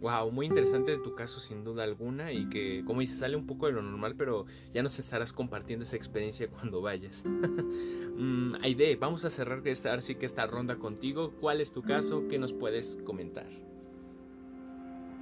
Wow, 0.00 0.30
muy 0.30 0.46
interesante 0.46 0.96
tu 0.98 1.14
caso 1.16 1.40
sin 1.40 1.64
duda 1.64 1.82
alguna 1.82 2.32
y 2.32 2.48
que 2.48 2.84
como 2.86 3.00
dices 3.00 3.18
sale 3.18 3.36
un 3.36 3.46
poco 3.46 3.66
de 3.66 3.72
lo 3.72 3.82
normal, 3.82 4.14
pero 4.16 4.46
ya 4.72 4.82
nos 4.82 4.98
estarás 4.98 5.32
compartiendo 5.32 5.84
esa 5.84 5.96
experiencia 5.96 6.48
cuando 6.50 6.80
vayas. 6.80 7.24
mm, 7.26 8.54
Aide, 8.62 8.96
vamos 8.96 9.24
a 9.24 9.30
cerrar 9.30 9.66
esta, 9.66 9.94
así 9.94 10.14
que 10.14 10.26
esta 10.26 10.46
ronda 10.46 10.76
contigo. 10.76 11.34
¿Cuál 11.40 11.60
es 11.60 11.72
tu 11.72 11.82
caso? 11.82 12.28
¿Qué 12.28 12.38
nos 12.38 12.52
puedes 12.52 12.98
comentar? 13.04 13.46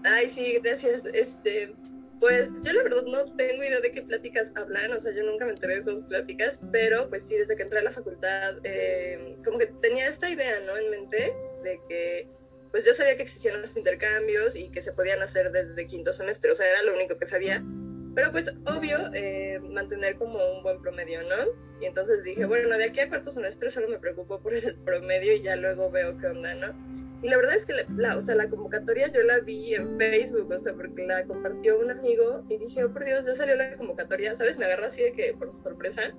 Ay, 0.05 0.29
sí, 0.29 0.59
gracias. 0.63 1.05
Este, 1.07 1.75
pues 2.21 2.51
yo 2.63 2.73
la 2.73 2.83
verdad 2.83 3.03
no 3.05 3.25
tengo 3.37 3.63
idea 3.63 3.81
de 3.81 3.93
qué 3.93 4.03
pláticas 4.03 4.53
hablan, 4.57 4.93
o 4.93 5.01
sea, 5.01 5.13
yo 5.13 5.23
nunca 5.25 5.45
me 5.45 5.53
enteré 5.53 5.75
de 5.75 5.81
esas 5.81 6.03
pláticas, 6.03 6.61
pero 6.73 7.09
pues 7.09 7.25
sí, 7.25 7.35
desde 7.35 7.57
que 7.57 7.63
entré 7.63 7.81
a 7.81 7.83
la 7.83 7.91
facultad, 7.91 8.57
eh, 8.65 9.37
como 9.45 9.59
que 9.59 9.67
tenía 9.83 10.09
esta 10.09 10.31
idea, 10.31 10.61
¿no? 10.61 10.77
En 10.77 10.91
mente 10.91 11.35
de 11.63 11.81
que, 11.89 12.29
pues 12.77 12.85
yo 12.85 12.93
sabía 12.93 13.17
que 13.17 13.23
existían 13.23 13.59
los 13.59 13.75
intercambios 13.75 14.55
y 14.55 14.69
que 14.69 14.83
se 14.83 14.93
podían 14.93 15.23
hacer 15.23 15.51
desde 15.51 15.87
quinto 15.87 16.13
semestre, 16.13 16.51
o 16.51 16.55
sea, 16.55 16.69
era 16.69 16.83
lo 16.83 16.93
único 16.93 17.17
que 17.17 17.25
sabía, 17.25 17.65
pero 18.15 18.31
pues 18.33 18.55
obvio, 18.67 18.99
eh, 19.15 19.59
mantener 19.61 20.19
como 20.19 20.39
un 20.53 20.63
buen 20.63 20.83
promedio, 20.83 21.23
¿no? 21.23 21.53
Y 21.81 21.87
entonces 21.87 22.23
dije, 22.23 22.45
bueno, 22.45 22.77
de 22.77 22.85
aquí 22.85 23.01
a 23.01 23.09
cuarto 23.09 23.31
semestre 23.31 23.71
solo 23.71 23.89
me 23.89 23.99
preocupo 23.99 24.43
por 24.43 24.53
el 24.53 24.77
promedio 24.85 25.33
y 25.33 25.41
ya 25.41 25.57
luego 25.57 25.91
veo 25.91 26.19
qué 26.19 26.27
onda, 26.27 26.55
¿no? 26.55 26.75
Y 27.23 27.31
la 27.31 27.39
verdad 27.39 27.57
es 27.57 27.65
que 27.65 27.73
la, 27.97 28.15
o 28.15 28.21
sea, 28.21 28.35
la 28.35 28.51
convocatoria 28.51 29.11
yo 29.11 29.23
la 29.23 29.39
vi 29.39 29.73
en 29.73 29.97
Facebook, 29.97 30.51
o 30.51 30.61
sea, 30.61 30.75
porque 30.75 31.07
la 31.07 31.25
compartió 31.25 31.79
un 31.79 31.91
amigo 31.91 32.45
y 32.51 32.59
dije, 32.59 32.85
oh 32.85 32.93
por 32.93 33.07
Dios, 33.07 33.25
ya 33.25 33.35
salió 33.35 33.57
la 33.57 33.75
convocatoria, 33.75 34.37
¿sabes? 34.37 34.59
Me 34.59 34.67
agarró 34.67 34.85
así 34.85 35.03
de 35.03 35.13
que 35.13 35.33
por 35.33 35.51
sorpresa. 35.51 36.15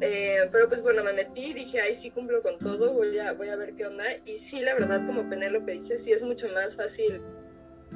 Eh, 0.00 0.48
pero 0.52 0.68
pues 0.68 0.82
bueno, 0.82 1.02
me 1.02 1.12
metí 1.12 1.54
dije, 1.54 1.80
ay, 1.80 1.94
sí 1.94 2.10
cumplo 2.10 2.42
con 2.42 2.58
todo, 2.58 2.92
voy 2.92 3.18
a, 3.18 3.32
voy 3.32 3.48
a 3.48 3.56
ver 3.56 3.74
qué 3.74 3.86
onda. 3.86 4.04
Y 4.24 4.36
sí, 4.38 4.60
la 4.60 4.74
verdad, 4.74 5.06
como 5.06 5.28
Penélope 5.28 5.72
dice, 5.72 5.98
sí 5.98 6.12
es 6.12 6.22
mucho 6.22 6.48
más 6.50 6.76
fácil, 6.76 7.22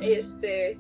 este, 0.01 0.79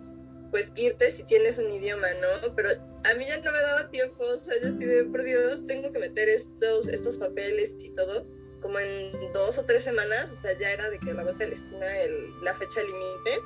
pues 0.50 0.72
irte 0.76 1.10
si 1.10 1.24
tienes 1.24 1.58
un 1.58 1.70
idioma, 1.70 2.08
¿no? 2.20 2.54
Pero 2.54 2.70
a 2.70 3.14
mí 3.14 3.26
ya 3.26 3.36
no 3.38 3.52
me 3.52 3.60
daba 3.60 3.90
tiempo, 3.90 4.24
o 4.24 4.38
sea, 4.38 4.54
yo 4.62 4.68
así 4.68 4.84
de, 4.84 5.04
por 5.04 5.22
Dios, 5.22 5.66
tengo 5.66 5.92
que 5.92 5.98
meter 5.98 6.28
estos, 6.28 6.88
estos 6.88 7.18
papeles 7.18 7.74
y 7.78 7.90
todo 7.90 8.26
como 8.60 8.78
en 8.78 9.10
dos 9.32 9.58
o 9.58 9.64
tres 9.64 9.82
semanas, 9.82 10.30
o 10.30 10.34
sea, 10.34 10.56
ya 10.58 10.70
era 10.70 10.90
de 10.90 10.98
que 10.98 11.12
la 11.12 11.22
vuelta 11.22 11.44
de 11.44 11.50
la 11.50 11.54
esquina 11.56 11.98
el, 12.00 12.30
la 12.42 12.54
fecha 12.54 12.82
límite. 12.82 13.40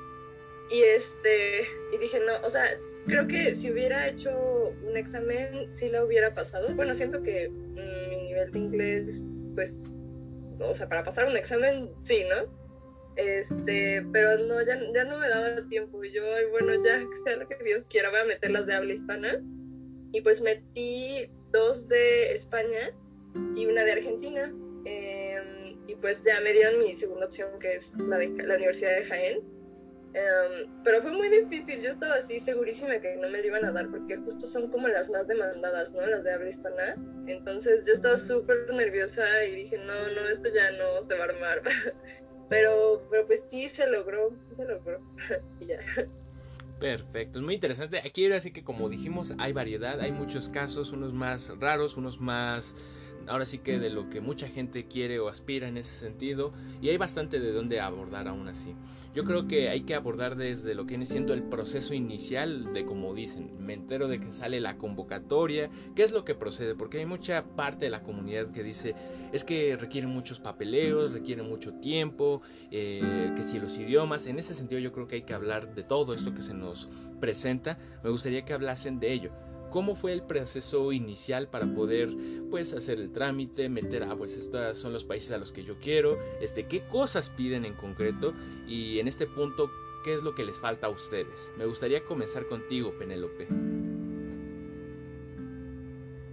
Y 0.69 0.81
este, 0.81 1.61
y 1.93 1.97
dije, 1.99 2.19
no, 2.19 2.33
o 2.45 2.49
sea, 2.49 2.63
creo 3.05 3.27
que 3.27 3.55
si 3.55 3.71
hubiera 3.71 4.07
hecho 4.07 4.73
un 4.87 4.97
examen, 4.97 5.73
sí 5.73 5.89
la 5.89 6.03
hubiera 6.03 6.33
pasado. 6.33 6.73
Bueno, 6.75 6.93
siento 6.93 7.21
que 7.21 7.49
mm, 7.49 8.09
mi 8.09 8.27
nivel 8.27 8.51
de 8.51 8.59
inglés, 8.59 9.23
pues, 9.55 9.99
o 10.59 10.73
sea, 10.73 10.87
para 10.87 11.03
pasar 11.03 11.27
un 11.27 11.37
examen, 11.37 11.89
sí, 12.03 12.23
¿no? 12.29 12.65
este, 13.15 14.05
pero 14.11 14.37
no, 14.39 14.61
ya, 14.61 14.75
no 14.75 15.17
me 15.17 15.27
daba 15.27 15.67
tiempo. 15.67 16.03
Yo, 16.03 16.23
bueno, 16.51 16.73
ya 16.83 17.03
sea 17.23 17.37
lo 17.37 17.47
que 17.47 17.63
Dios 17.63 17.83
quiera, 17.89 18.09
voy 18.09 18.19
a 18.19 18.25
meter 18.25 18.51
las 18.51 18.65
de 18.65 18.75
habla 18.75 18.93
hispana. 18.93 19.41
Y 20.11 20.21
pues 20.21 20.41
metí 20.41 21.29
dos 21.51 21.89
de 21.89 22.33
España 22.33 22.93
y 23.55 23.65
una 23.65 23.83
de 23.83 23.91
Argentina. 23.93 24.53
Em, 24.85 25.77
y 25.87 25.95
pues 25.95 26.23
ya 26.23 26.39
me 26.41 26.53
dieron 26.53 26.79
mi 26.79 26.95
segunda 26.95 27.25
opción, 27.25 27.59
que 27.59 27.75
es 27.75 27.97
la 27.97 28.17
la 28.17 28.55
Universidad 28.55 28.95
de 28.95 29.05
Jaén 29.05 29.54
Em, 30.15 30.69
pero 30.85 31.01
fue 31.01 31.11
muy 31.11 31.27
difícil, 31.27 31.81
yo 31.81 31.91
estaba 31.91 32.15
así 32.15 32.39
segurísima 32.39 32.99
que 32.99 33.17
no 33.17 33.29
me 33.29 33.39
lo 33.39 33.47
iban 33.47 33.65
a 33.65 33.71
dar 33.73 33.89
porque 33.89 34.15
justo 34.15 34.47
son 34.47 34.71
como 34.71 34.87
las 34.87 35.09
más 35.09 35.27
demandadas, 35.27 35.91
¿no? 35.91 36.05
Las 36.05 36.23
de 36.23 36.31
habla 36.33 36.49
hispana. 36.49 36.95
Entonces 37.27 37.83
yo 37.85 37.91
estaba 37.91 38.17
súper 38.17 38.73
nerviosa 38.73 39.23
y 39.43 39.55
dije, 39.55 39.77
no, 39.77 39.93
no, 39.93 40.27
esto 40.29 40.47
ya 40.55 40.71
no 40.71 41.03
se 41.03 41.17
va 41.17 41.25
a 41.25 41.27
armar. 41.27 41.61
pero, 42.49 43.05
pero 43.11 43.27
pues 43.27 43.45
sí 43.49 43.67
se 43.67 43.89
logró, 43.89 44.33
se 44.55 44.63
logró. 44.63 45.01
y 45.59 45.67
ya. 45.67 45.79
Perfecto, 46.79 47.39
es 47.39 47.43
muy 47.43 47.55
interesante. 47.55 47.99
Aquí 47.99 48.23
ahora 48.23 48.39
sí 48.39 48.51
que 48.51 48.63
como 48.63 48.87
dijimos, 48.87 49.33
hay 49.37 49.51
variedad, 49.51 49.99
hay 49.99 50.13
muchos 50.13 50.47
casos, 50.47 50.93
unos 50.93 51.11
más 51.11 51.51
raros, 51.59 51.97
unos 51.97 52.21
más 52.21 52.77
ahora 53.27 53.45
sí 53.45 53.59
que 53.59 53.79
de 53.79 53.89
lo 53.89 54.09
que 54.09 54.21
mucha 54.21 54.47
gente 54.47 54.85
quiere 54.85 55.19
o 55.19 55.29
aspira 55.29 55.67
en 55.67 55.77
ese 55.77 55.99
sentido 55.99 56.53
y 56.81 56.89
hay 56.89 56.97
bastante 56.97 57.39
de 57.39 57.51
dónde 57.51 57.79
abordar 57.79 58.27
aún 58.27 58.47
así. 58.47 58.75
Yo 59.13 59.23
creo 59.23 59.47
que 59.47 59.69
hay 59.69 59.81
que 59.81 59.95
abordar 59.95 60.35
desde 60.35 60.75
lo 60.75 60.83
que 60.83 60.89
viene 60.89 61.05
siendo 61.05 61.33
el 61.33 61.43
proceso 61.43 61.93
inicial 61.93 62.73
de 62.73 62.85
como 62.85 63.13
dicen, 63.13 63.51
me 63.59 63.73
entero 63.73 64.07
de 64.07 64.19
que 64.19 64.31
sale 64.31 64.59
la 64.59 64.77
convocatoria, 64.77 65.69
qué 65.95 66.03
es 66.03 66.11
lo 66.11 66.25
que 66.25 66.35
procede, 66.35 66.75
porque 66.75 66.99
hay 66.99 67.05
mucha 67.05 67.43
parte 67.55 67.85
de 67.85 67.91
la 67.91 68.03
comunidad 68.03 68.51
que 68.51 68.63
dice 68.63 68.95
es 69.31 69.43
que 69.43 69.77
requieren 69.77 70.09
muchos 70.09 70.39
papeleos, 70.39 71.13
requieren 71.13 71.47
mucho 71.47 71.73
tiempo, 71.75 72.41
eh, 72.71 73.31
que 73.35 73.43
si 73.43 73.59
los 73.59 73.77
idiomas, 73.77 74.27
en 74.27 74.39
ese 74.39 74.53
sentido 74.53 74.79
yo 74.79 74.91
creo 74.91 75.07
que 75.07 75.15
hay 75.15 75.23
que 75.23 75.33
hablar 75.33 75.73
de 75.73 75.83
todo 75.83 76.13
esto 76.13 76.33
que 76.33 76.41
se 76.41 76.53
nos 76.53 76.89
presenta, 77.19 77.77
me 78.03 78.09
gustaría 78.09 78.43
que 78.43 78.53
hablasen 78.53 78.99
de 78.99 79.13
ello 79.13 79.31
cómo 79.69 79.95
fue 79.95 80.13
el 80.13 80.21
proceso 80.23 80.91
inicial 80.91 81.47
para 81.47 81.65
poder 81.65 82.09
pues 82.49 82.73
hacer 82.73 82.99
el 82.99 83.11
trámite, 83.11 83.69
meter, 83.69 84.03
ah, 84.03 84.15
pues 84.15 84.37
estos 84.37 84.77
son 84.77 84.93
los 84.93 85.03
países 85.03 85.31
a 85.31 85.37
los 85.37 85.51
que 85.51 85.63
yo 85.63 85.75
quiero, 85.79 86.17
este, 86.41 86.67
qué 86.67 86.81
cosas 86.87 87.29
piden 87.29 87.65
en 87.65 87.73
concreto 87.73 88.33
y 88.67 88.99
en 88.99 89.07
este 89.07 89.27
punto, 89.27 89.69
qué 90.03 90.13
es 90.13 90.23
lo 90.23 90.35
que 90.35 90.43
les 90.43 90.59
falta 90.59 90.87
a 90.87 90.89
ustedes. 90.89 91.51
Me 91.57 91.65
gustaría 91.65 92.03
comenzar 92.03 92.45
contigo, 92.47 92.93
Penélope. 92.97 93.47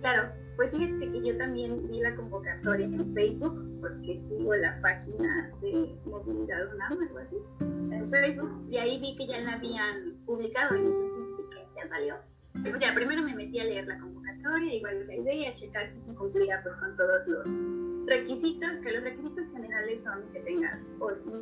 Claro, 0.01 0.33
pues 0.57 0.73
fíjate 0.73 1.11
que 1.11 1.23
yo 1.27 1.37
también 1.39 1.89
vi 1.89 2.01
la 2.01 2.15
convocatoria 2.15 2.87
en 2.87 3.15
Facebook, 3.15 3.81
porque 3.81 4.21
sigo 4.21 4.55
la 4.55 4.81
página 4.83 5.51
de 5.61 5.95
Movilidad 6.05 6.75
UNAM, 6.75 6.99
algo 7.01 7.19
así, 7.19 7.37
en 7.61 8.11
Facebook, 8.11 8.67
y 8.69 8.77
ahí 8.77 9.01
vi 9.01 9.17
que 9.17 9.27
ya 9.27 9.41
la 9.41 9.55
habían 9.55 10.17
publicado, 10.27 10.75
entonces 10.75 11.47
que 11.51 11.67
ya 11.77 11.89
salió 11.89 12.32
pues 12.61 12.81
ya, 12.81 12.95
primero 12.95 13.23
me 13.23 13.35
metí 13.35 13.59
a 13.59 13.65
leer 13.65 13.87
la 13.87 13.99
convocatoria, 13.99 14.75
igual 14.75 15.07
la 15.07 15.15
idea, 15.15 15.51
a 15.51 15.55
checar 15.55 15.91
si 15.91 16.01
se 16.03 16.15
cumplía 16.15 16.61
pues, 16.63 16.75
con 16.77 16.97
todos 16.97 17.27
los 17.27 18.07
requisitos, 18.07 18.79
que 18.79 18.93
los 18.93 19.03
requisitos 19.03 19.45
generales 19.53 20.03
son 20.03 20.23
que 20.33 20.41
tengas 20.41 20.79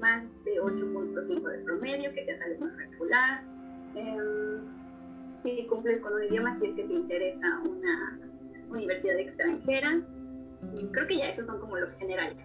más 0.00 0.23
de 0.45 0.61
8.5 0.61 1.43
de 1.43 1.59
promedio, 1.64 2.12
que 2.12 2.23
te 2.23 2.38
sales 2.38 2.61
más 2.61 2.76
regular, 2.76 3.43
eh, 3.97 4.61
que 5.43 5.67
cumples 5.67 6.00
con 6.00 6.12
un 6.12 6.25
idioma 6.25 6.55
si 6.55 6.67
es 6.67 6.76
que 6.76 6.85
te 6.85 6.93
interesa 6.93 7.61
una 7.69 8.19
universidad 8.71 9.19
extranjera. 9.19 10.00
Creo 10.93 11.07
que 11.07 11.17
ya 11.17 11.29
esos 11.31 11.47
son 11.47 11.59
como 11.61 11.76
los 11.76 11.93
generales. 11.95 12.37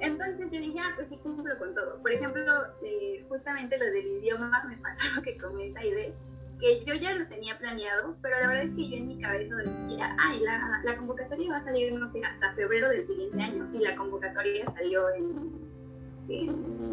Entonces 0.00 0.50
yo 0.52 0.60
dije, 0.60 0.78
ah, 0.78 0.92
pues 0.94 1.08
sí 1.08 1.16
cumplo 1.22 1.58
con 1.58 1.74
todo. 1.74 1.98
Por 2.02 2.12
ejemplo, 2.12 2.42
eh, 2.84 3.24
justamente 3.28 3.78
lo 3.78 3.86
del 3.86 4.06
idioma 4.06 4.62
me 4.68 4.76
pasa 4.82 5.02
lo 5.14 5.22
que 5.22 5.36
comenta 5.38 5.80
Aide 5.80 6.14
que 6.60 6.84
yo 6.84 6.94
ya 6.94 7.14
lo 7.14 7.26
tenía 7.28 7.58
planeado, 7.58 8.16
pero 8.22 8.38
la 8.40 8.48
verdad 8.48 8.64
es 8.64 8.74
que 8.74 8.88
yo 8.88 8.96
en 8.96 9.08
mi 9.08 9.20
cabeza 9.20 9.56
decía, 9.56 10.16
ay, 10.18 10.40
la, 10.40 10.80
la 10.84 10.96
convocatoria 10.96 11.50
va 11.50 11.56
a 11.58 11.64
salir, 11.64 11.92
no 11.92 12.08
sé, 12.08 12.22
hasta 12.24 12.54
febrero 12.54 12.88
del 12.88 13.06
siguiente 13.06 13.40
año, 13.42 13.68
y 13.74 13.78
la 13.78 13.96
convocatoria 13.96 14.64
salió 14.72 15.08
en, 15.14 15.66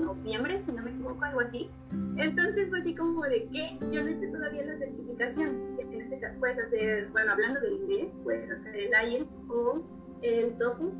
noviembre, 0.01 0.62
si 0.62 0.72
no 0.72 0.84
me 0.84 0.91
equivoco, 0.91 1.24
algo 1.24 1.41
así. 1.41 1.70
Entonces 2.17 2.70
fue 2.70 2.79
así 2.79 2.93
como 2.96 3.24
de 3.24 3.48
que 3.48 3.77
yo 3.91 4.03
no 4.03 4.10
hice 4.10 4.27
todavía 4.27 4.63
la 4.63 4.77
certificación, 4.77 5.77
en 5.79 6.01
este 6.01 6.20
caso 6.20 6.39
puedes 6.39 6.60
hacer, 6.60 7.08
bueno, 7.10 7.32
hablando 7.32 7.60
del 7.62 7.74
inglés, 7.74 8.08
puedes 8.24 8.51
hacer 8.51 8.75
el 8.75 9.12
IELTS 9.12 9.32
o 9.50 9.82
el 10.22 10.58
TOEFL, 10.58 10.91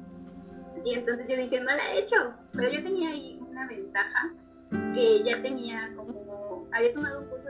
y 0.84 0.94
entonces 0.96 1.28
yo 1.28 1.38
dije, 1.38 1.60
no 1.60 1.66
la 1.66 1.94
he 1.94 2.00
hecho, 2.00 2.34
pero 2.54 2.70
yo 2.70 2.84
tenía 2.84 3.10
ahí 3.10 3.40
una 3.48 3.68
ventaja, 3.68 4.34
que 4.94 5.24
ya 5.24 5.42
tenía 5.42 5.92
como, 5.96 6.68
había 6.72 6.94
tomado 6.94 7.22
un 7.22 7.28
curso 7.28 7.50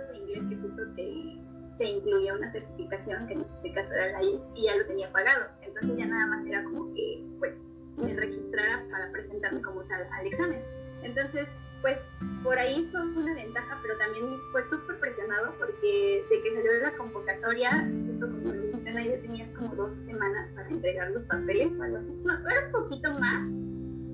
que 0.49 0.55
justo 0.55 0.81
te, 0.95 1.37
te, 1.77 1.85
incluía 1.85 2.33
una 2.33 2.49
certificación, 2.49 3.27
que 3.27 3.33
en 3.33 3.41
este 3.41 3.73
caso 3.73 3.93
era 3.93 4.11
la 4.11 4.23
IELTS, 4.23 4.43
y 4.55 4.63
ya 4.63 4.75
lo 4.77 4.85
tenía 4.85 5.11
pagado. 5.11 5.45
Entonces 5.61 5.97
ya 5.97 6.05
nada 6.05 6.27
más 6.27 6.45
era 6.45 6.63
como 6.63 6.93
que, 6.93 7.23
pues, 7.39 7.75
me 7.97 8.13
registrara 8.13 8.83
para 8.89 9.11
presentarme 9.11 9.61
como 9.61 9.83
tal 9.83 10.07
al 10.11 10.27
examen. 10.27 10.61
Entonces, 11.03 11.47
pues, 11.81 11.99
por 12.43 12.57
ahí 12.57 12.87
fue 12.91 13.01
una 13.01 13.33
ventaja, 13.33 13.77
pero 13.81 13.97
también 13.97 14.25
fue 14.51 14.63
súper 14.63 14.99
presionado 14.99 15.53
porque 15.59 16.25
de 16.29 16.41
que 16.41 16.55
salió 16.55 16.73
la 16.81 16.91
convocatoria, 16.97 17.89
justo 18.07 18.27
como 18.27 18.53
lo 18.53 18.71
menciona, 18.71 19.05
ya 19.05 19.21
tenías 19.21 19.51
como 19.51 19.75
dos 19.75 19.93
semanas 20.05 20.49
para 20.51 20.69
entregar 20.69 21.11
los 21.11 21.23
papeles 21.23 21.77
o 21.77 21.83
algo 21.83 21.97
así. 21.97 22.13
No, 22.23 22.49
era 22.49 22.65
un 22.67 22.71
poquito 22.71 23.11
más, 23.19 23.49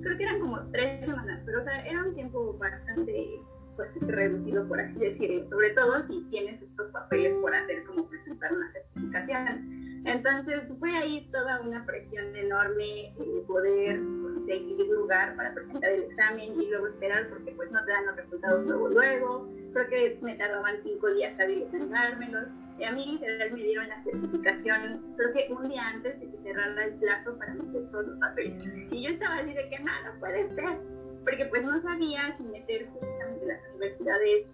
creo 0.02 0.16
que 0.16 0.22
eran 0.24 0.40
como 0.40 0.60
tres 0.70 1.04
semanas, 1.04 1.42
pero 1.44 1.60
o 1.60 1.64
sea, 1.64 1.86
era 1.86 2.04
un 2.04 2.14
tiempo 2.14 2.56
bastante 2.58 3.40
pues 3.76 3.94
reducido, 4.02 4.66
por 4.68 4.80
así 4.80 4.98
decirlo, 4.98 5.48
sobre 5.48 5.70
todo 5.70 6.02
si 6.04 6.22
tienes 6.30 6.60
estos 6.60 6.90
papeles 6.90 7.34
por 7.40 7.54
hacer 7.54 7.84
como 7.84 8.08
presentar 8.08 8.52
una 8.52 8.70
certificación. 8.72 10.02
Entonces 10.04 10.72
fue 10.78 10.96
ahí 10.96 11.28
toda 11.30 11.60
una 11.60 11.84
presión 11.86 12.34
enorme 12.36 13.14
de 13.18 13.42
poder 13.46 14.00
conseguir 14.40 14.86
lugar 14.88 15.36
para 15.36 15.52
presentar 15.52 15.90
el 15.90 16.04
examen 16.04 16.60
y 16.60 16.66
luego 16.66 16.86
esperar 16.86 17.28
porque 17.28 17.52
pues 17.52 17.70
no 17.70 17.84
te 17.84 17.92
dan 17.92 18.06
los 18.06 18.16
resultados 18.16 18.66
luego 18.66 18.88
luego. 18.88 19.48
Creo 19.72 19.88
que 19.88 20.18
me 20.22 20.34
tardaban 20.36 20.80
cinco 20.80 21.12
días 21.12 21.38
hábiles 21.38 21.72
en 21.74 21.90
dármelos. 21.90 22.48
Y 22.78 22.84
a 22.84 22.92
mí 22.92 23.04
literal 23.04 23.52
me 23.52 23.62
dieron 23.62 23.88
la 23.88 24.02
certificación, 24.02 25.14
creo 25.16 25.32
que 25.34 25.52
un 25.52 25.68
día 25.68 25.86
antes 25.86 26.18
de 26.18 26.30
que 26.30 26.38
cerrara 26.38 26.86
el 26.86 26.94
plazo 26.94 27.36
para 27.36 27.52
meter 27.52 27.90
todos 27.90 28.06
los 28.06 28.18
papeles. 28.18 28.72
Y 28.90 29.02
yo 29.02 29.10
estaba 29.10 29.36
así 29.36 29.52
de 29.52 29.68
que 29.68 29.78
no, 29.80 29.92
no 30.04 30.18
puede 30.18 30.48
ser 30.54 30.78
porque 31.22 31.44
pues 31.46 31.62
no 31.62 31.78
sabía 31.82 32.34
si 32.38 32.44
meter 32.44 32.88
justamente 32.88 33.46
las 33.46 33.60
universidades 33.68 34.46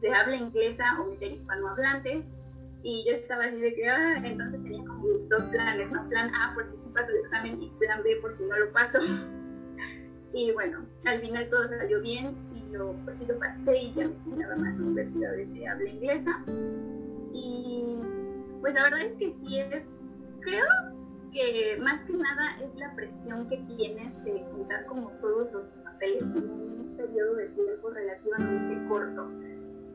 de 0.00 0.10
habla 0.14 0.36
inglesa 0.36 0.84
o 1.00 1.06
meter 1.10 1.32
hispanohablantes. 1.32 2.24
Y 2.88 3.04
yo 3.04 3.16
estaba 3.16 3.46
así 3.46 3.56
de 3.56 3.74
que, 3.74 3.88
ah, 3.88 4.14
entonces 4.22 4.62
tenía 4.62 4.84
como 4.86 5.08
dos 5.28 5.42
planes, 5.50 5.90
¿no? 5.90 6.08
Plan 6.08 6.32
A 6.32 6.54
por 6.54 6.68
si 6.68 6.76
sí 6.76 6.88
paso 6.94 7.10
el 7.10 7.16
examen 7.16 7.60
y 7.60 7.68
plan 7.80 8.00
B 8.04 8.16
por 8.22 8.32
si 8.32 8.44
no 8.44 8.56
lo 8.56 8.70
paso. 8.70 9.00
y 10.32 10.52
bueno, 10.52 10.86
al 11.04 11.20
final 11.20 11.50
todo 11.50 11.66
salió 11.66 12.00
bien, 12.00 12.36
sí 12.48 12.62
lo, 12.70 12.92
pues 13.04 13.18
sí 13.18 13.26
lo 13.26 13.36
pasé 13.40 13.76
y 13.76 13.92
ya 13.92 14.08
nada 14.26 14.54
más 14.54 14.78
universidades 14.78 15.52
de 15.52 15.66
habla 15.66 15.90
inglesa. 15.90 16.44
Y 17.32 17.96
pues 18.60 18.72
la 18.74 18.84
verdad 18.84 19.00
es 19.00 19.16
que 19.16 19.34
sí 19.40 19.58
es, 19.58 20.12
creo 20.42 20.66
que 21.32 21.78
más 21.82 22.00
que 22.04 22.12
nada 22.12 22.56
es 22.62 22.72
la 22.78 22.94
presión 22.94 23.48
que 23.48 23.56
tienes 23.76 24.24
de 24.24 24.44
juntar 24.52 24.86
como 24.86 25.10
todos 25.20 25.50
los 25.52 25.64
papeles 25.82 26.22
en 26.22 26.50
un 26.50 26.94
periodo 26.96 27.34
de 27.34 27.48
tiempo 27.48 27.90
relativamente 27.90 28.88
corto. 28.88 29.28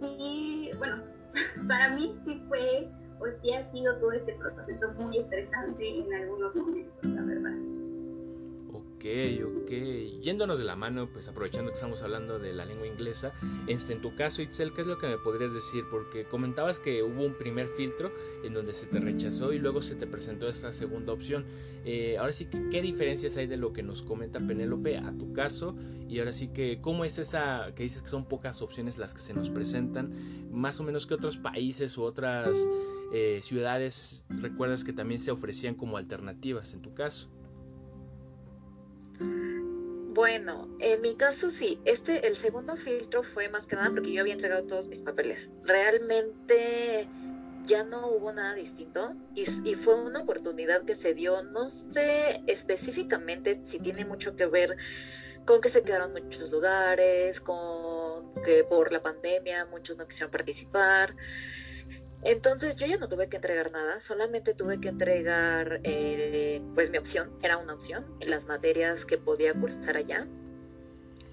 Sí, 0.01 0.71
bueno, 0.77 1.10
para 1.67 1.89
mí 1.95 2.15
sí 2.25 2.41
fue 2.47 2.89
o 3.19 3.25
sí 3.41 3.53
ha 3.53 3.63
sido 3.71 3.95
todo 3.97 4.11
este 4.13 4.33
proceso 4.33 4.93
muy 4.93 5.19
estresante 5.19 5.99
en 5.99 6.13
algunos 6.13 6.55
momentos, 6.55 7.03
la 7.03 7.21
verdad. 7.21 7.80
Ok, 9.01 9.63
ok. 9.63 9.71
Yéndonos 10.21 10.59
de 10.59 10.63
la 10.63 10.75
mano, 10.75 11.09
pues 11.11 11.27
aprovechando 11.27 11.71
que 11.71 11.75
estamos 11.75 12.03
hablando 12.03 12.37
de 12.37 12.53
la 12.53 12.65
lengua 12.65 12.85
inglesa, 12.85 13.33
este, 13.65 13.93
en 13.93 14.01
tu 14.01 14.13
caso, 14.13 14.43
Itzel, 14.43 14.73
¿qué 14.73 14.81
es 14.81 14.87
lo 14.87 14.99
que 14.99 15.07
me 15.07 15.17
podrías 15.17 15.53
decir? 15.53 15.85
Porque 15.89 16.25
comentabas 16.25 16.77
que 16.77 17.01
hubo 17.01 17.23
un 17.23 17.33
primer 17.33 17.67
filtro 17.69 18.11
en 18.43 18.53
donde 18.53 18.75
se 18.75 18.85
te 18.85 18.99
rechazó 18.99 19.53
y 19.53 19.57
luego 19.57 19.81
se 19.81 19.95
te 19.95 20.05
presentó 20.05 20.47
esta 20.47 20.71
segunda 20.71 21.13
opción. 21.13 21.45
Eh, 21.83 22.19
ahora 22.19 22.31
sí, 22.31 22.47
¿qué 22.69 22.83
diferencias 22.83 23.37
hay 23.37 23.47
de 23.47 23.57
lo 23.57 23.73
que 23.73 23.81
nos 23.81 24.03
comenta 24.03 24.39
Penélope 24.39 24.97
a 24.97 25.11
tu 25.17 25.33
caso? 25.33 25.75
Y 26.07 26.19
ahora 26.19 26.31
sí 26.31 26.49
que, 26.49 26.79
¿cómo 26.79 27.03
es 27.03 27.17
esa 27.17 27.73
que 27.75 27.81
dices 27.81 28.03
que 28.03 28.09
son 28.09 28.25
pocas 28.25 28.61
opciones 28.61 28.99
las 28.99 29.15
que 29.15 29.21
se 29.21 29.33
nos 29.33 29.49
presentan? 29.49 30.13
Más 30.51 30.79
o 30.79 30.83
menos 30.83 31.07
que 31.07 31.15
otros 31.15 31.37
países 31.37 31.97
u 31.97 32.03
otras 32.03 32.55
eh, 33.13 33.39
ciudades 33.41 34.25
recuerdas 34.29 34.83
que 34.83 34.93
también 34.93 35.19
se 35.19 35.31
ofrecían 35.31 35.73
como 35.73 35.97
alternativas 35.97 36.73
en 36.73 36.83
tu 36.83 36.93
caso. 36.93 37.31
Bueno, 40.13 40.67
en 40.79 41.01
mi 41.01 41.15
caso 41.15 41.49
sí, 41.49 41.79
este, 41.85 42.27
el 42.27 42.35
segundo 42.35 42.75
filtro 42.75 43.23
fue 43.23 43.47
más 43.47 43.65
que 43.65 43.77
nada 43.77 43.89
porque 43.91 44.11
yo 44.11 44.21
había 44.21 44.33
entregado 44.33 44.65
todos 44.65 44.87
mis 44.87 45.01
papeles. 45.01 45.49
Realmente 45.63 47.07
ya 47.65 47.83
no 47.83 48.07
hubo 48.07 48.33
nada 48.33 48.53
distinto 48.55 49.15
y, 49.35 49.45
y, 49.63 49.75
fue 49.75 49.95
una 49.95 50.21
oportunidad 50.21 50.83
que 50.83 50.95
se 50.95 51.13
dio, 51.13 51.43
no 51.43 51.69
sé 51.69 52.43
específicamente 52.47 53.61
si 53.63 53.79
tiene 53.79 54.03
mucho 54.03 54.35
que 54.35 54.47
ver 54.47 54.75
con 55.45 55.61
que 55.61 55.69
se 55.69 55.83
quedaron 55.83 56.11
muchos 56.13 56.51
lugares, 56.51 57.39
con 57.39 58.33
que 58.43 58.63
por 58.63 58.91
la 58.91 59.01
pandemia 59.01 59.65
muchos 59.65 59.97
no 59.97 60.07
quisieron 60.07 60.31
participar. 60.31 61.15
Entonces 62.23 62.75
yo 62.75 62.85
ya 62.85 62.97
no 62.97 63.07
tuve 63.07 63.29
que 63.29 63.37
entregar 63.37 63.71
nada, 63.71 63.99
solamente 63.99 64.53
tuve 64.53 64.79
que 64.79 64.89
entregar 64.89 65.81
eh, 65.83 66.61
pues 66.75 66.91
mi 66.91 66.97
opción, 66.99 67.31
era 67.41 67.57
una 67.57 67.73
opción, 67.73 68.05
las 68.27 68.45
materias 68.45 69.05
que 69.05 69.17
podía 69.17 69.53
cursar 69.53 69.97
allá. 69.97 70.27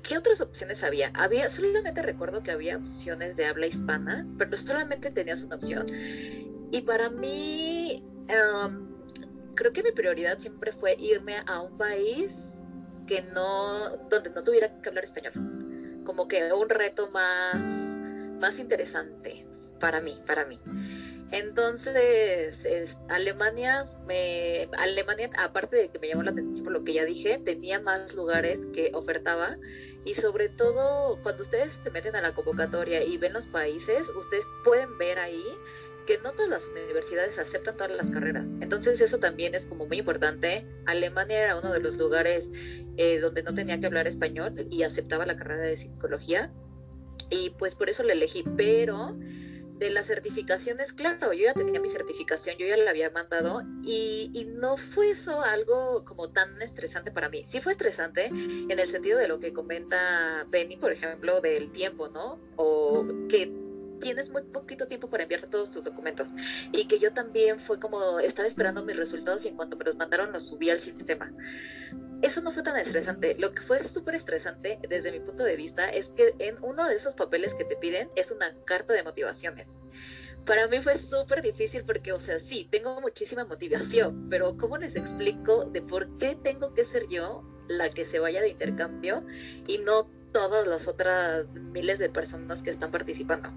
¿Qué 0.03 0.17
otras 0.17 0.41
opciones 0.41 0.83
había? 0.83 1.11
Había, 1.15 1.51
solamente 1.51 2.01
recuerdo 2.01 2.43
que 2.43 2.53
había 2.53 2.79
opciones 2.79 3.37
de 3.37 3.45
habla 3.45 3.67
hispana, 3.67 4.27
pero 4.39 4.57
solamente 4.57 5.11
tenías 5.11 5.43
una 5.43 5.57
opción. 5.57 5.85
Y 6.71 6.81
para 6.81 7.11
mí, 7.11 8.03
em, 8.29 8.89
creo 9.55 9.73
que 9.73 9.83
mi 9.83 9.93
prioridad 9.93 10.39
siempre 10.39 10.73
fue 10.73 10.97
irme 10.99 11.37
a 11.47 11.61
un 11.61 11.77
país 11.77 12.31
que 13.07 13.23
no, 13.23 13.97
donde 14.09 14.31
no 14.31 14.43
tuviera 14.43 14.81
que 14.81 14.89
hablar 14.89 15.05
español. 15.05 15.33
Como 16.05 16.29
que 16.29 16.51
un 16.55 16.71
reto 16.71 17.11
más, 17.11 17.61
más 18.41 18.59
interesante 18.59 19.48
para 19.79 20.01
mí, 20.01 20.21
para 20.27 20.45
mí. 20.47 20.61
Entonces, 21.31 22.67
Alemania, 23.09 23.87
me, 24.07 24.69
Alemania, 24.79 25.31
aparte 25.39 25.77
de 25.77 25.89
que 25.91 25.99
me 25.99 26.09
llamó 26.09 26.23
la 26.23 26.31
atención 26.31 26.65
por 26.65 26.73
lo 26.73 26.85
que 26.85 26.95
ya 26.95 27.05
dije, 27.05 27.39
tenía 27.45 27.81
más 27.81 28.15
lugares 28.15 28.67
que 28.73 28.91
ofertaba 28.95 29.59
y 30.07 30.15
sobre 30.15 30.49
todo 30.49 31.21
cuando 31.23 31.43
ustedes 31.43 31.81
se 31.85 31.91
meten 31.91 32.17
a 32.17 32.23
la 32.23 32.33
convocatoria 32.33 33.03
y 33.05 33.19
ven 33.19 33.35
los 33.35 33.47
países, 33.47 34.09
ustedes 34.09 34.47
pueden 34.65 34.97
ver 34.97 35.19
ahí 35.19 35.45
que 36.07 36.17
no 36.19 36.33
todas 36.33 36.49
las 36.49 36.67
universidades 36.69 37.39
aceptan 37.39 37.77
todas 37.77 37.93
las 37.93 38.11
carreras. 38.11 38.49
Entonces 38.63 38.99
eso 39.03 39.19
también 39.19 39.55
es 39.55 39.67
como 39.67 39.85
muy 39.85 39.99
importante. 39.99 40.67
Alemania 40.87 41.45
era 41.45 41.59
uno 41.59 41.71
de 41.71 41.81
los 41.81 41.99
lugares 41.99 42.49
eh, 42.97 43.19
donde 43.21 43.43
no 43.43 43.53
tenía 43.53 43.79
que 43.79 43.85
hablar 43.85 44.07
español 44.07 44.67
y 44.71 44.83
aceptaba 44.85 45.27
la 45.27 45.37
carrera 45.37 45.61
de 45.61 45.77
psicología 45.77 46.51
y 47.29 47.51
pues 47.51 47.75
por 47.75 47.91
eso 47.91 48.03
la 48.03 48.15
elegí, 48.15 48.43
pero 48.57 49.19
de 49.79 49.91
las 49.91 50.07
certificaciones, 50.07 50.93
claro, 50.93 51.33
yo 51.33 51.45
ya 51.45 51.55
tenía 51.55 51.81
mi 51.81 51.89
certificación, 51.89 52.57
yo 52.59 52.67
ya 52.67 52.77
la 52.77 52.91
había 52.91 53.11
mandado 53.11 53.63
y, 53.83 54.31
y, 54.35 54.45
no 54.45 54.77
fue 54.77 55.11
eso 55.11 55.43
algo 55.43 56.05
como 56.05 56.31
tan 56.31 56.61
estresante 56.61 57.13
para 57.13 57.29
mí. 57.29 57.43
Sí 57.47 57.61
fue 57.61 57.73
estresante 57.73 58.27
en 58.27 58.79
el 58.79 58.89
sentido 58.89 59.19
de 59.19 59.29
lo 59.29 59.39
que 59.39 59.53
comenta 59.53 60.47
Benny, 60.51 60.77
por 60.77 60.93
ejemplo, 60.93 61.41
del 61.41 61.71
tiempo, 61.71 62.09
¿no? 62.09 62.41
O 62.57 63.07
que 63.29 63.53
tienes 63.99 64.31
muy 64.31 64.43
poquito 64.43 64.87
tiempo 64.87 65.11
para 65.11 65.25
enviar 65.25 65.47
todos 65.47 65.71
tus 65.71 65.85
documentos. 65.85 66.33
Y 66.73 66.87
que 66.87 66.99
yo 66.99 67.13
también 67.13 67.61
fue 67.61 67.79
como, 67.79 68.19
estaba 68.19 68.49
esperando 68.49 68.85
mis 68.85 68.97
resultados 68.97 69.45
y 69.45 69.49
en 69.49 69.57
cuanto 69.57 69.77
me 69.77 69.85
los 69.85 69.97
mandaron 69.97 70.33
los 70.33 70.47
subí 70.47 70.71
al 70.71 70.81
sistema. 70.81 71.33
Eso 72.21 72.41
no 72.43 72.51
fue 72.51 72.63
tan 72.65 72.77
estresante. 72.77 73.37
Lo 73.39 73.53
que 73.53 73.63
fue 73.63 73.83
súper 73.85 74.17
estresante 74.17 74.81
desde 74.89 75.13
mi 75.13 75.21
punto 75.21 75.45
de 75.45 75.57
vista 75.57 75.89
es 75.89 76.11
que 76.11 76.35
en 76.39 76.57
uno 76.63 76.87
de 76.89 76.97
esos 76.97 77.15
papeles 77.15 77.55
que 77.55 77.65
te 77.65 77.77
piden 77.77 78.11
es 78.17 78.33
una 78.33 78.55
carta 78.65 78.93
de 78.93 79.05
motivaciones. 79.05 79.69
Para 80.45 80.67
mí 80.67 80.81
fue 80.81 80.99
súper 80.99 81.43
difícil 81.43 81.85
porque, 81.85 82.13
o 82.13 82.19
sea, 82.19 82.41
sí, 82.41 82.67
tengo 82.73 83.01
muchísima 83.01 83.45
motivación, 83.45 84.29
pero 84.31 84.57
¿cómo 84.57 84.79
les 84.79 84.97
explico 84.97 85.65
de 85.67 85.83
por 85.83 86.17
qué 86.19 86.37
tengo 86.43 86.75
que 86.75 86.85
ser 86.85 87.07
yo 87.09 87.45
la 87.69 87.91
que 87.91 88.05
se 88.05 88.19
vaya 88.19 88.41
de 88.41 88.49
intercambio 88.49 89.25
y 89.67 89.79
no 89.79 90.11
todas 90.33 90.67
las 90.67 90.89
otras 90.89 91.55
miles 91.55 91.99
de 91.99 92.09
personas 92.09 92.63
que 92.63 92.71
están 92.71 92.91
participando? 92.91 93.51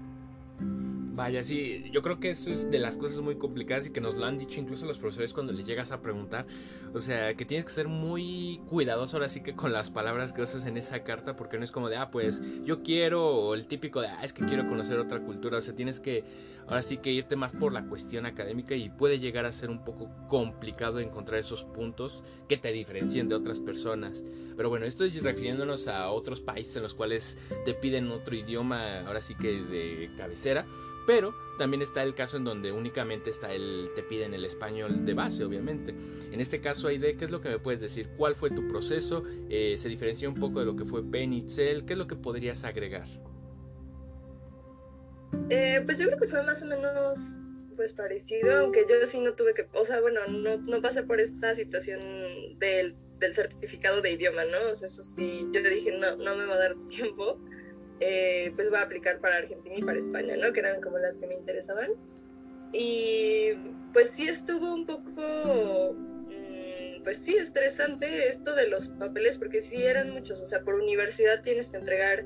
Vaya, 1.14 1.42
sí, 1.42 1.90
yo 1.92 2.00
creo 2.00 2.20
que 2.20 2.30
eso 2.30 2.50
es 2.50 2.70
de 2.70 2.78
las 2.78 2.96
cosas 2.96 3.20
muy 3.20 3.36
complicadas 3.36 3.86
y 3.86 3.90
que 3.90 4.00
nos 4.00 4.14
lo 4.14 4.24
han 4.24 4.38
dicho 4.38 4.58
incluso 4.58 4.86
los 4.86 4.96
profesores 4.96 5.34
cuando 5.34 5.52
les 5.52 5.66
llegas 5.66 5.92
a 5.92 6.00
preguntar. 6.00 6.46
O 6.94 7.00
sea, 7.00 7.34
que 7.34 7.44
tienes 7.44 7.66
que 7.66 7.70
ser 7.70 7.86
muy 7.86 8.62
cuidadoso 8.66 9.18
ahora 9.18 9.28
sí 9.28 9.42
que 9.42 9.54
con 9.54 9.74
las 9.74 9.90
palabras 9.90 10.32
que 10.32 10.40
usas 10.40 10.64
en 10.64 10.78
esa 10.78 11.04
carta, 11.04 11.36
porque 11.36 11.58
no 11.58 11.64
es 11.64 11.70
como 11.70 11.90
de, 11.90 11.96
ah, 11.96 12.10
pues 12.10 12.40
yo 12.64 12.82
quiero, 12.82 13.26
o 13.26 13.54
el 13.54 13.66
típico 13.66 14.00
de, 14.00 14.06
ah, 14.06 14.24
es 14.24 14.32
que 14.32 14.46
quiero 14.46 14.66
conocer 14.66 14.98
otra 14.98 15.20
cultura. 15.20 15.58
O 15.58 15.60
sea, 15.60 15.74
tienes 15.74 16.00
que 16.00 16.24
ahora 16.66 16.82
sí 16.82 16.98
que 16.98 17.10
irte 17.10 17.36
más 17.36 17.52
por 17.52 17.72
la 17.72 17.86
cuestión 17.86 18.26
académica 18.26 18.74
y 18.74 18.90
puede 18.90 19.18
llegar 19.18 19.46
a 19.46 19.52
ser 19.52 19.70
un 19.70 19.84
poco 19.84 20.10
complicado 20.28 21.00
encontrar 21.00 21.40
esos 21.40 21.64
puntos 21.64 22.24
que 22.48 22.56
te 22.56 22.72
diferencien 22.72 23.28
de 23.28 23.34
otras 23.34 23.60
personas. 23.60 24.22
Pero 24.56 24.68
bueno, 24.68 24.86
esto 24.86 25.04
es 25.04 25.22
refiriéndonos 25.22 25.88
a 25.88 26.10
otros 26.10 26.40
países 26.40 26.76
en 26.76 26.82
los 26.82 26.94
cuales 26.94 27.38
te 27.64 27.74
piden 27.74 28.10
otro 28.10 28.34
idioma, 28.34 29.00
ahora 29.00 29.20
sí 29.20 29.34
que 29.34 29.62
de 29.62 30.10
cabecera. 30.16 30.66
Pero 31.06 31.34
también 31.58 31.82
está 31.82 32.02
el 32.02 32.14
caso 32.14 32.36
en 32.36 32.44
donde 32.44 32.70
únicamente 32.70 33.30
está 33.30 33.52
el, 33.52 33.90
te 33.94 34.02
piden 34.02 34.34
el 34.34 34.44
español 34.44 35.04
de 35.04 35.14
base, 35.14 35.44
obviamente. 35.44 35.94
En 36.30 36.40
este 36.40 36.60
caso, 36.60 36.88
Aide, 36.88 37.16
¿qué 37.16 37.24
es 37.24 37.30
lo 37.30 37.40
que 37.40 37.48
me 37.48 37.58
puedes 37.58 37.80
decir? 37.80 38.10
¿Cuál 38.16 38.36
fue 38.36 38.50
tu 38.50 38.68
proceso? 38.68 39.24
Eh, 39.48 39.74
¿Se 39.76 39.88
diferencia 39.88 40.28
un 40.28 40.36
poco 40.36 40.60
de 40.60 40.66
lo 40.66 40.76
que 40.76 40.84
fue 40.84 41.02
Penitzel? 41.02 41.84
¿Qué 41.84 41.94
es 41.94 41.98
lo 41.98 42.06
que 42.06 42.14
podrías 42.14 42.62
agregar? 42.64 43.08
Eh, 45.50 45.82
pues 45.84 45.98
yo 45.98 46.06
creo 46.06 46.18
que 46.18 46.28
fue 46.28 46.42
más 46.42 46.62
o 46.62 46.66
menos 46.66 47.38
pues 47.76 47.92
parecido, 47.94 48.58
aunque 48.58 48.84
yo 48.88 49.06
sí 49.06 49.18
no 49.20 49.34
tuve 49.34 49.54
que, 49.54 49.66
o 49.72 49.84
sea, 49.84 50.00
bueno, 50.00 50.20
no, 50.28 50.58
no 50.58 50.82
pasé 50.82 51.02
por 51.02 51.20
esta 51.20 51.54
situación 51.54 52.00
del, 52.58 52.94
del 53.18 53.34
certificado 53.34 54.02
de 54.02 54.12
idioma, 54.12 54.44
¿no? 54.44 54.70
O 54.70 54.74
sea, 54.74 54.88
eso 54.88 55.02
sí, 55.02 55.46
yo 55.52 55.62
dije, 55.62 55.92
no, 55.92 56.16
no 56.16 56.36
me 56.36 56.46
va 56.46 56.54
a 56.54 56.58
dar 56.58 56.74
tiempo 56.90 57.38
eh, 58.04 58.52
pues 58.56 58.68
voy 58.68 58.80
a 58.80 58.82
aplicar 58.82 59.20
para 59.20 59.36
Argentina 59.36 59.76
y 59.76 59.82
para 59.82 59.98
España, 59.98 60.36
¿no? 60.36 60.52
Que 60.52 60.58
eran 60.58 60.80
como 60.80 60.98
las 60.98 61.16
que 61.18 61.26
me 61.28 61.36
interesaban. 61.36 61.92
Y 62.72 63.52
pues 63.92 64.10
sí 64.10 64.26
estuvo 64.26 64.74
un 64.74 64.86
poco, 64.86 65.94
mm, 65.94 67.04
pues 67.04 67.18
sí, 67.18 67.36
estresante 67.36 68.28
esto 68.28 68.56
de 68.56 68.68
los 68.68 68.88
papeles, 68.88 69.38
porque 69.38 69.60
sí 69.60 69.84
eran 69.84 70.10
muchos, 70.10 70.40
o 70.40 70.46
sea, 70.46 70.62
por 70.62 70.74
universidad 70.74 71.42
tienes 71.42 71.70
que 71.70 71.76
entregar 71.76 72.24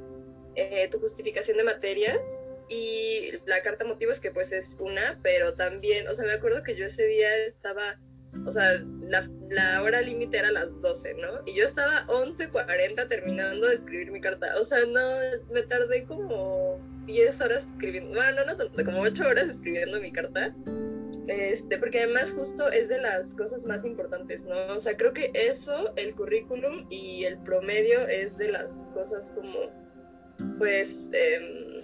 eh, 0.55 0.88
tu 0.90 0.99
justificación 0.99 1.59
de 1.59 1.64
materias 1.64 2.21
y 2.68 3.33
la 3.46 3.62
carta 3.62 3.85
motivos 3.85 4.20
que 4.20 4.31
pues 4.31 4.52
es 4.52 4.76
una, 4.81 5.20
pero 5.22 5.55
también, 5.55 6.09
o 6.09 6.14
sea, 6.14 6.26
me 6.26 6.33
acuerdo 6.33 6.62
que 6.62 6.76
yo 6.76 6.87
ese 6.87 7.07
día 7.07 7.35
estaba 7.46 7.98
o 8.44 8.52
sea, 8.52 8.85
la, 9.00 9.83
hora 9.83 10.02
límite 10.02 10.38
era 10.38 10.50
las 10.50 10.68
12, 10.83 11.14
¿no? 11.14 11.40
Y 11.46 11.57
yo 11.57 11.64
estaba 11.64 12.07
11.40 12.09 13.09
terminando 13.09 13.68
de 13.68 13.76
escribir 13.76 14.11
mi 14.11 14.20
carta. 14.20 14.46
O 14.61 14.64
sea, 14.64 14.79
no, 14.87 15.00
me 15.52 15.62
tardé 15.62 16.05
como 16.05 16.79
10 17.07 17.40
horas 17.40 17.64
escribiendo, 17.64 18.16
bueno, 18.16 18.44
no, 18.44 18.55
no 18.55 18.85
como 18.85 19.00
8 19.00 19.26
horas 19.26 19.48
escribiendo 19.48 20.00
mi 20.00 20.12
carta. 20.12 20.55
Este, 21.29 21.79
porque 21.79 22.02
además 22.02 22.31
justo 22.33 22.70
es 22.70 22.88
de 22.88 22.98
las 22.98 23.35
cosas 23.35 23.64
más 23.64 23.85
importantes, 23.85 24.44
¿no? 24.44 24.57
O 24.68 24.81
sea, 24.81 24.96
creo 24.96 25.12
que 25.12 25.31
eso, 25.35 25.92
el 25.96 26.14
currículum 26.14 26.87
y 26.88 27.24
el 27.24 27.38
promedio 27.38 28.07
es 28.07 28.37
de 28.37 28.52
las 28.52 28.87
cosas 28.94 29.31
como, 29.31 29.70
pues, 30.59 31.11
eh, 31.12 31.83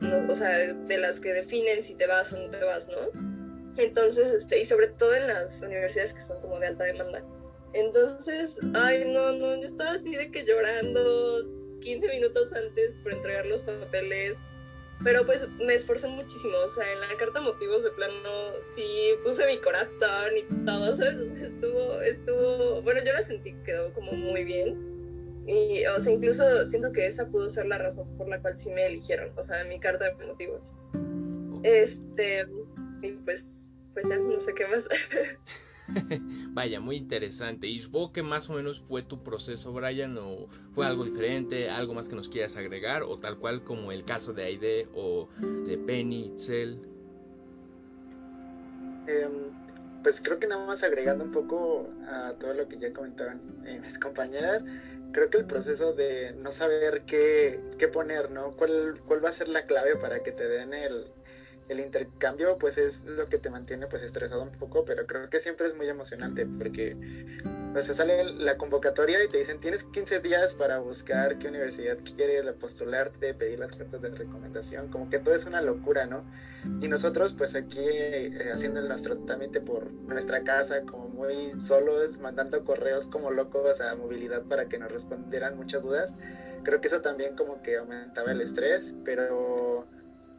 o 0.00 0.34
sea, 0.34 0.74
de 0.74 0.98
las 0.98 1.20
que 1.20 1.32
definen 1.32 1.84
si 1.84 1.94
te 1.94 2.06
vas 2.06 2.32
o 2.32 2.38
no 2.38 2.50
te 2.50 2.64
vas, 2.64 2.88
¿no? 2.88 3.30
Entonces, 3.76 4.32
este, 4.32 4.60
y 4.60 4.66
sobre 4.66 4.88
todo 4.88 5.14
en 5.14 5.28
las 5.28 5.60
universidades 5.60 6.12
que 6.12 6.20
son 6.20 6.40
como 6.40 6.58
de 6.58 6.68
alta 6.68 6.84
demanda. 6.84 7.22
Entonces, 7.72 8.58
ay, 8.74 9.04
no, 9.06 9.32
no, 9.32 9.56
yo 9.56 9.66
estaba 9.66 9.92
así 9.92 10.14
de 10.16 10.30
que 10.30 10.44
llorando 10.44 11.46
15 11.80 12.08
minutos 12.08 12.52
antes 12.52 12.98
por 12.98 13.12
entregar 13.12 13.46
los 13.46 13.62
papeles, 13.62 14.36
pero 15.04 15.24
pues 15.24 15.48
me 15.64 15.74
esforcé 15.74 16.08
muchísimo, 16.08 16.56
o 16.58 16.68
sea, 16.68 16.92
en 16.92 17.00
la 17.00 17.16
carta 17.16 17.40
motivos 17.40 17.84
de 17.84 17.90
plano 17.92 18.52
sí 18.74 19.12
puse 19.24 19.46
mi 19.46 19.58
corazón 19.58 20.36
y 20.36 20.42
todo, 20.64 20.96
¿sabes? 20.96 21.16
estuvo, 21.40 22.00
estuvo, 22.02 22.82
bueno, 22.82 23.00
yo 23.04 23.12
lo 23.14 23.22
sentí, 23.22 23.54
quedó 23.64 23.92
como 23.94 24.12
muy 24.12 24.44
bien. 24.44 24.89
Y, 25.50 25.84
o 25.86 25.98
sea, 25.98 26.12
incluso 26.12 26.68
siento 26.68 26.92
que 26.92 27.08
esa 27.08 27.26
pudo 27.26 27.48
ser 27.48 27.66
la 27.66 27.78
razón 27.78 28.06
por 28.16 28.28
la 28.28 28.40
cual 28.40 28.56
sí 28.56 28.70
me 28.70 28.86
eligieron, 28.86 29.32
o 29.36 29.42
sea, 29.42 29.64
mi 29.64 29.80
carta 29.80 30.04
de 30.04 30.24
motivos. 30.24 30.72
Este, 31.64 32.46
y 33.02 33.10
pues, 33.24 33.72
pues 33.92 34.08
ya 34.08 34.16
no 34.16 34.38
sé 34.38 34.54
qué 34.54 34.68
más. 34.68 34.86
Vaya, 36.52 36.78
muy 36.78 36.94
interesante. 36.94 37.66
Y 37.66 37.80
supongo 37.80 38.12
que 38.12 38.22
más 38.22 38.48
o 38.48 38.52
menos 38.52 38.80
fue 38.80 39.02
tu 39.02 39.24
proceso, 39.24 39.72
Brian, 39.72 40.16
o 40.18 40.46
fue 40.72 40.86
algo 40.86 41.04
diferente, 41.04 41.68
algo 41.68 41.94
más 41.94 42.08
que 42.08 42.14
nos 42.14 42.28
quieras 42.28 42.56
agregar, 42.56 43.02
o 43.02 43.18
tal 43.18 43.36
cual 43.36 43.64
como 43.64 43.90
el 43.90 44.04
caso 44.04 44.32
de 44.32 44.44
Aide 44.44 44.88
o 44.94 45.28
de 45.66 45.76
Penny, 45.78 46.32
Cell. 46.36 46.76
Em, 49.08 49.50
pues 50.04 50.20
creo 50.20 50.38
que 50.38 50.46
nada 50.46 50.64
más 50.64 50.84
agregando 50.84 51.24
un 51.24 51.32
poco 51.32 51.90
a 52.06 52.34
todo 52.38 52.54
lo 52.54 52.68
que 52.68 52.78
ya 52.78 52.92
comentaban 52.92 53.40
eh, 53.66 53.80
mis 53.80 53.98
compañeras, 53.98 54.64
creo 55.12 55.30
que 55.30 55.38
el 55.38 55.46
proceso 55.46 55.92
de 55.92 56.32
no 56.32 56.52
saber 56.52 57.02
qué, 57.06 57.60
qué 57.78 57.88
poner, 57.88 58.30
¿no? 58.30 58.56
¿Cuál, 58.56 59.00
¿Cuál 59.06 59.24
va 59.24 59.30
a 59.30 59.32
ser 59.32 59.48
la 59.48 59.66
clave 59.66 59.96
para 59.96 60.22
que 60.22 60.32
te 60.32 60.48
den 60.48 60.74
el, 60.74 61.06
el 61.68 61.80
intercambio 61.80 62.58
pues 62.58 62.78
es 62.78 63.04
lo 63.04 63.26
que 63.26 63.38
te 63.38 63.48
mantiene 63.48 63.86
pues 63.86 64.02
estresado 64.02 64.42
un 64.42 64.52
poco, 64.52 64.84
pero 64.84 65.06
creo 65.06 65.30
que 65.30 65.40
siempre 65.40 65.68
es 65.68 65.76
muy 65.76 65.88
emocionante 65.88 66.44
porque 66.44 66.96
o 67.74 67.82
sea, 67.82 67.94
sale 67.94 68.24
la 68.24 68.56
convocatoria 68.56 69.22
y 69.22 69.28
te 69.28 69.38
dicen 69.38 69.60
tienes 69.60 69.84
15 69.84 70.20
días 70.20 70.54
para 70.54 70.80
buscar 70.80 71.38
qué 71.38 71.48
universidad 71.48 71.98
quieres, 72.16 72.44
postularte, 72.54 73.32
pedir 73.34 73.60
las 73.60 73.76
cartas 73.76 74.02
de 74.02 74.10
recomendación, 74.10 74.88
como 74.88 75.08
que 75.08 75.20
todo 75.20 75.34
es 75.34 75.44
una 75.44 75.62
locura, 75.62 76.06
¿no? 76.06 76.24
Y 76.80 76.88
nosotros 76.88 77.34
pues 77.36 77.54
aquí 77.54 77.78
eh, 77.78 78.50
haciendo 78.52 78.82
nuestro 78.82 79.16
trámite 79.18 79.60
por 79.60 79.92
nuestra 79.92 80.42
casa, 80.42 80.82
como 80.82 81.08
muy 81.08 81.52
solos, 81.60 82.18
mandando 82.18 82.64
correos 82.64 83.06
como 83.06 83.30
locos 83.30 83.80
a 83.80 83.94
movilidad 83.94 84.42
para 84.42 84.68
que 84.68 84.78
nos 84.78 84.90
respondieran 84.90 85.56
muchas 85.56 85.82
dudas, 85.82 86.12
creo 86.64 86.80
que 86.80 86.88
eso 86.88 87.00
también 87.00 87.36
como 87.36 87.62
que 87.62 87.76
aumentaba 87.76 88.32
el 88.32 88.40
estrés, 88.40 88.94
pero 89.04 89.86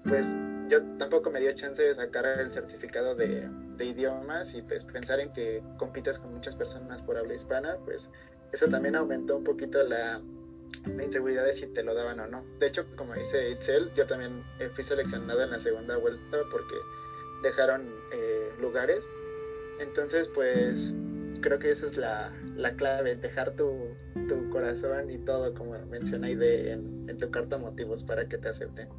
pues 0.04 0.28
yo 0.68 0.84
tampoco 0.98 1.32
me 1.32 1.40
dio 1.40 1.52
chance 1.54 1.82
de 1.82 1.94
sacar 1.96 2.26
el 2.26 2.52
certificado 2.52 3.16
de, 3.16 3.50
idiomas 3.86 4.54
y 4.54 4.62
pues 4.62 4.86
pensar 4.86 5.20
en 5.20 5.32
que 5.34 5.64
compites 5.78 6.20
con 6.20 6.34
muchas 6.34 6.56
personas 6.56 7.02
por 7.02 7.18
habla 7.18 7.34
hispana, 7.34 7.78
pues 7.86 8.10
eso 8.52 8.68
también 8.68 8.96
aumentó 8.96 9.38
un 9.38 9.44
poquito 9.44 9.84
la, 9.84 10.22
inseguridad 11.04 11.46
de 11.46 11.54
si 11.54 11.68
te 11.68 11.84
lo 11.84 11.94
daban 11.94 12.20
o 12.20 12.28
no. 12.28 12.44
De 12.60 12.68
hecho, 12.68 12.86
como 12.96 13.14
dice 13.14 13.52
Itzel, 13.52 13.92
yo 13.96 14.06
también 14.08 14.44
eh, 14.60 14.70
fui 14.74 14.84
seleccionado 14.84 15.42
en 15.44 15.52
la 15.52 15.60
segunda 15.60 15.98
vuelta 15.98 16.38
porque 16.52 16.76
dejaron 17.44 17.94
eh, 18.12 18.50
lugares. 18.60 19.08
Entonces, 19.80 20.28
pues 20.34 20.94
creo 21.42 21.60
que 21.60 21.72
esa 21.72 21.88
es 21.88 21.98
la, 21.98 22.34
clave, 22.78 23.16
dejar 23.16 23.56
tu, 23.56 23.96
corazón 24.52 25.10
y 25.10 25.18
todo, 25.18 25.54
como 25.54 25.78
menciona 25.88 26.28
de 26.28 26.72
en, 26.72 27.10
en 27.10 27.18
tu 27.18 27.30
carta 27.32 27.58
motivos 27.58 28.04
para 28.04 28.28
que 28.28 28.38
te 28.38 28.50
acepten. 28.50 28.90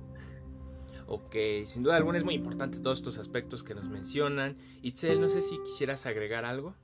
Ok, 1.14 1.36
sin 1.66 1.82
duda 1.82 1.96
alguna 1.96 2.16
es 2.16 2.24
muy 2.24 2.32
importante 2.32 2.78
todos 2.78 2.96
estos 2.96 3.18
aspectos 3.18 3.62
que 3.62 3.74
nos 3.74 3.84
mencionan. 3.84 4.56
Itzel, 4.80 5.20
no 5.20 5.28
sé 5.28 5.42
si 5.42 5.62
quisieras 5.62 6.06
agregar 6.06 6.46
algo. 6.46 6.74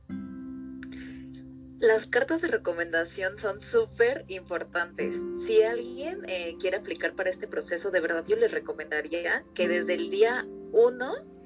Las 1.78 2.06
cartas 2.06 2.42
de 2.42 2.48
recomendación 2.48 3.38
son 3.38 3.62
súper 3.62 4.26
importantes. 4.28 5.18
Si 5.38 5.62
alguien 5.62 6.26
eh, 6.28 6.56
quiere 6.60 6.76
aplicar 6.76 7.14
para 7.14 7.30
este 7.30 7.48
proceso, 7.48 7.90
de 7.90 8.00
verdad 8.00 8.22
yo 8.28 8.36
les 8.36 8.52
recomendaría 8.52 9.44
que 9.54 9.66
desde 9.66 9.94
el 9.94 10.10
día 10.10 10.46
1 10.72 11.37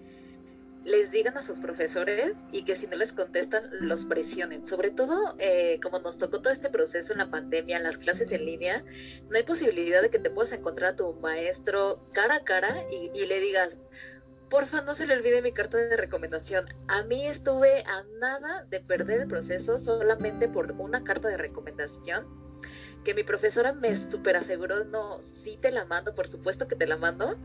les 0.84 1.10
digan 1.10 1.36
a 1.36 1.42
sus 1.42 1.58
profesores 1.58 2.42
y 2.50 2.64
que 2.64 2.76
si 2.76 2.86
no 2.86 2.96
les 2.96 3.12
contestan 3.12 3.64
los 3.80 4.04
presionen. 4.04 4.66
Sobre 4.66 4.90
todo, 4.90 5.36
eh, 5.38 5.78
como 5.80 5.98
nos 6.00 6.18
tocó 6.18 6.40
todo 6.40 6.52
este 6.52 6.70
proceso 6.70 7.12
en 7.12 7.18
la 7.18 7.30
pandemia, 7.30 7.76
en 7.76 7.84
las 7.84 7.98
clases 7.98 8.32
en 8.32 8.44
línea, 8.44 8.84
no 9.30 9.36
hay 9.36 9.42
posibilidad 9.44 10.02
de 10.02 10.10
que 10.10 10.18
te 10.18 10.30
puedas 10.30 10.52
encontrar 10.52 10.92
a 10.92 10.96
tu 10.96 11.14
maestro 11.14 12.04
cara 12.12 12.36
a 12.36 12.44
cara 12.44 12.74
y, 12.90 13.26
le 13.26 13.40
digas, 13.40 13.78
porfa, 14.50 14.82
no 14.82 14.94
se 14.94 15.06
le 15.06 15.14
olvide 15.14 15.42
mi 15.42 15.52
carta 15.52 15.78
de 15.78 15.96
recomendación. 15.96 16.66
A 16.88 17.04
mí 17.04 17.26
estuve 17.26 17.84
a 17.86 18.04
nada 18.20 18.64
de 18.64 18.80
perder 18.80 19.20
el 19.20 19.28
proceso 19.28 19.78
solamente 19.78 20.48
por 20.48 20.72
una 20.72 21.04
carta 21.04 21.28
de 21.28 21.36
recomendación 21.36 22.42
que 23.04 23.14
mi 23.14 23.24
profesora 23.24 23.72
me 23.72 23.94
super 23.96 24.36
aseguró, 24.36 24.84
no, 24.84 25.20
sí 25.22 25.58
te 25.60 25.72
la 25.72 25.84
mando, 25.84 26.14
por 26.14 26.28
supuesto 26.28 26.68
que 26.68 26.76
te 26.76 26.86
la 26.86 26.96
mando, 26.96 27.36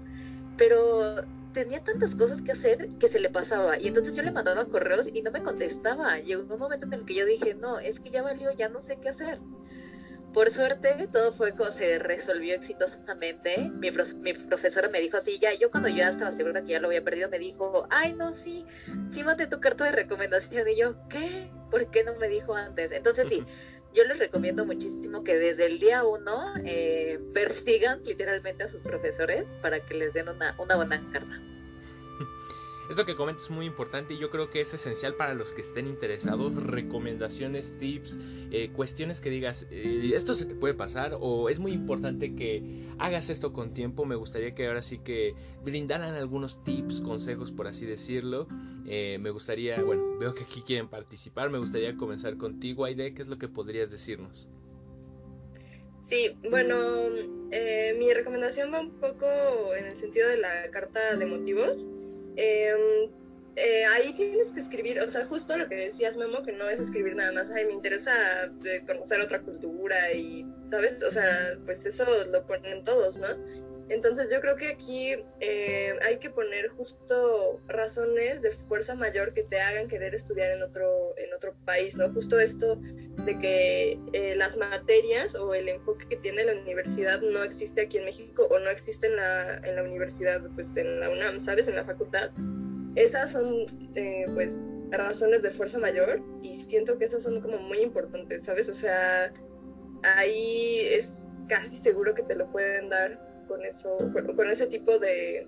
pero 0.58 1.24
tenía 1.54 1.84
tantas 1.84 2.16
cosas 2.16 2.42
que 2.42 2.52
hacer 2.52 2.90
que 3.00 3.08
se 3.08 3.20
le 3.20 3.30
pasaba. 3.30 3.80
Y 3.80 3.88
entonces 3.88 4.16
yo 4.16 4.24
le 4.24 4.32
mandaba 4.32 4.66
correos 4.66 5.08
y 5.12 5.22
no 5.22 5.32
me 5.32 5.42
contestaba. 5.42 6.20
Llegó 6.20 6.54
un 6.54 6.60
momento 6.60 6.86
en 6.86 6.94
el 6.94 7.06
que 7.06 7.16
yo 7.16 7.26
dije, 7.26 7.56
no, 7.56 7.80
es 7.80 8.00
que 8.00 8.12
ya 8.12 8.22
valió, 8.22 8.52
ya 8.52 8.70
no 8.70 8.80
sé 8.82 8.98
qué 9.02 9.10
hacer. 9.10 9.40
Por 10.34 10.52
suerte, 10.52 11.08
todo 11.12 11.34
fue 11.34 11.54
como 11.54 11.72
se 11.72 11.98
resolvió 11.98 12.54
exitosamente. 12.54 13.72
Mi, 13.72 13.90
mi, 13.90 14.34
profesora 14.34 14.88
me 14.90 15.00
dijo 15.00 15.18
así, 15.18 15.40
ya, 15.40 15.54
yo 15.54 15.72
cuando 15.72 15.90
ya 15.90 16.10
estaba 16.10 16.32
segura 16.32 16.62
que 16.62 16.74
ya 16.74 16.80
lo 16.80 16.90
había 16.90 17.04
perdido, 17.04 17.30
me 17.30 17.40
dijo, 17.40 17.88
ay, 17.90 18.14
no, 18.14 18.32
sí, 18.32 18.66
sí 19.08 19.24
mate 19.24 19.48
tu 19.48 19.60
carta 19.60 19.86
de 19.86 19.94
recomendación. 19.94 20.68
Y 20.68 20.78
yo, 20.78 20.96
¿qué? 21.10 21.50
¿Por 21.72 21.90
qué 21.90 22.04
no 22.04 22.16
me 22.18 22.28
dijo 22.28 22.54
antes? 22.54 22.92
Entonces 22.92 23.30
sí, 23.30 23.44
yo 23.94 24.04
les 24.04 24.20
recomiendo 24.20 24.66
muchísimo 24.66 25.24
que 25.24 25.38
desde 25.38 25.66
el 25.66 25.80
día 25.80 26.04
uno 26.04 26.54
eh, 26.66 27.20
persigan 27.34 28.04
literalmente 28.04 28.64
a 28.64 28.70
sus 28.70 28.84
profesores 28.84 29.48
para 29.62 29.80
que 29.80 29.96
les 29.96 30.14
den 30.14 30.30
una, 30.30 30.56
una 30.60 30.76
buena 30.76 31.02
carta. 31.12 31.42
Esto 32.90 33.06
que 33.06 33.16
comentas 33.16 33.46
es 33.46 33.50
muy 33.50 33.66
importante 33.66 34.14
y 34.14 34.18
yo 34.18 34.30
creo 34.30 34.50
que 34.50 34.62
es 34.62 34.74
esencial 34.74 35.16
para 35.16 35.34
los 35.34 35.52
que 35.52 35.60
estén 35.60 35.88
interesados. 35.88 36.56
Recomendaciones, 36.56 37.78
tips, 37.78 38.18
eh, 38.50 38.70
cuestiones 38.74 39.20
que 39.20 39.30
digas, 39.30 39.68
eh, 39.72 40.12
esto 40.16 40.34
se 40.34 40.46
te 40.46 40.56
puede 40.56 40.74
pasar 40.74 41.18
o 41.20 41.50
es 41.50 41.60
muy 41.60 41.74
importante 41.74 42.34
que 42.34 42.86
hagas 42.98 43.30
esto 43.30 43.52
con 43.52 43.74
tiempo. 43.74 44.06
Me 44.06 44.16
gustaría 44.16 44.56
que 44.56 44.68
ahora 44.68 44.82
sí 44.82 45.00
que 45.00 45.36
brindaran 45.66 46.16
algunos 46.16 46.64
tips, 46.64 47.02
consejos, 47.02 47.52
por 47.52 47.68
así 47.68 47.86
decirlo. 47.86 48.48
Eh, 48.86 49.18
me 49.20 49.32
gustaría, 49.32 49.82
bueno, 49.84 50.18
veo 50.18 50.34
que 50.34 50.46
aquí 50.46 50.62
quieren 50.62 50.88
participar. 50.88 51.50
Me 51.50 51.58
gustaría 51.58 51.98
comenzar 51.98 52.38
contigo, 52.38 52.86
Aide. 52.86 53.14
¿Qué 53.14 53.22
es 53.22 53.28
lo 53.28 53.38
que 53.38 53.50
podrías 53.50 53.92
decirnos? 53.92 54.48
Sí, 56.06 56.38
bueno, 56.50 56.78
mi 58.00 58.14
recomendación 58.14 58.72
va 58.74 58.80
un 58.80 58.92
poco 58.92 59.26
en 59.78 59.88
el 59.88 59.98
sentido 59.98 60.30
de 60.30 60.38
la 60.38 60.72
carta 60.72 61.18
de 61.18 61.26
motivos. 61.26 61.86
Em, 62.38 63.10
eh, 63.56 63.86
ahí 63.86 64.14
tienes 64.14 64.54
que 64.54 64.60
escribir, 64.60 65.00
o 65.00 65.10
sea, 65.10 65.26
justo 65.26 65.58
lo 65.58 65.68
que 65.68 65.76
decías, 65.76 66.16
Memo, 66.16 66.44
que 66.44 66.52
no 66.52 66.70
es 66.70 66.80
escribir 66.80 67.16
nada 67.16 67.32
más, 67.32 67.50
ay, 67.50 67.66
me 67.66 67.74
interesa 67.74 68.14
conocer 68.86 69.20
otra 69.20 69.42
cultura 69.42 70.14
y, 70.14 70.46
¿sabes? 70.70 71.02
O 71.02 71.10
sea, 71.10 71.58
pues 71.66 71.84
eso 71.84 72.06
lo 72.32 72.46
ponen 72.46 72.84
todos, 72.84 73.18
¿no? 73.18 73.28
Entonces 73.90 74.30
yo 74.30 74.42
creo 74.42 74.58
que 74.58 74.68
aquí 74.68 75.14
eh, 75.40 75.94
hay 76.02 76.18
que 76.20 76.30
poner 76.30 76.68
justo 76.70 77.62
razones 77.68 78.42
de 78.42 78.52
fuerza 78.52 78.96
mayor 78.96 79.34
que 79.34 79.44
te 79.44 79.60
hagan 79.62 79.88
querer 79.88 80.14
estudiar 80.14 80.52
en 80.52 80.62
otro, 80.62 81.14
en 81.18 81.34
otro 81.34 81.56
país, 81.66 81.96
¿no? 81.96 82.12
Justo 82.12 82.40
esto 82.40 82.76
de 82.76 83.40
que 83.40 84.00
eh, 84.14 84.36
las 84.36 84.58
materias 84.58 85.36
o 85.36 85.54
el 85.54 85.70
enfoque 85.70 86.06
que 86.10 86.18
tiene 86.18 86.44
la 86.44 86.60
universidad 86.60 87.22
no 87.22 87.44
existe 87.44 87.82
aquí 87.82 87.98
en 87.98 88.06
México 88.06 88.48
o 88.50 88.60
no 88.60 88.70
existe 88.70 89.08
en 89.08 89.16
la, 89.16 89.58
en 89.58 89.76
la 89.76 89.84
universidad, 89.84 90.42
pues 90.56 90.76
en 90.76 91.00
la 91.00 91.10
UNAM, 91.10 91.40
¿sabes? 91.40 91.68
En 91.68 91.76
la 91.76 91.86
facultad. 91.86 92.32
Esas 92.96 93.32
son, 93.32 93.68
eh, 93.96 94.26
pues, 94.34 94.60
razones 94.90 95.42
de 95.44 95.52
fuerza 95.52 95.80
mayor 95.80 96.22
y 96.42 96.56
siento 96.56 96.98
que 96.98 97.06
esas 97.06 97.24
son 97.24 97.40
como 97.42 97.58
muy 97.60 97.80
importantes, 97.80 98.46
¿sabes? 98.46 98.68
O 98.70 98.74
sea, 98.74 99.32
ahí 100.04 100.80
es 100.92 101.32
casi 101.48 101.78
seguro 101.78 102.14
que 102.14 102.24
te 102.24 102.36
lo 102.36 102.52
pueden 102.52 102.90
dar 102.90 103.27
con 103.48 103.64
eso, 103.66 103.98
con, 104.36 104.50
ese 104.50 104.68
tipo 104.68 105.00
de, 105.00 105.48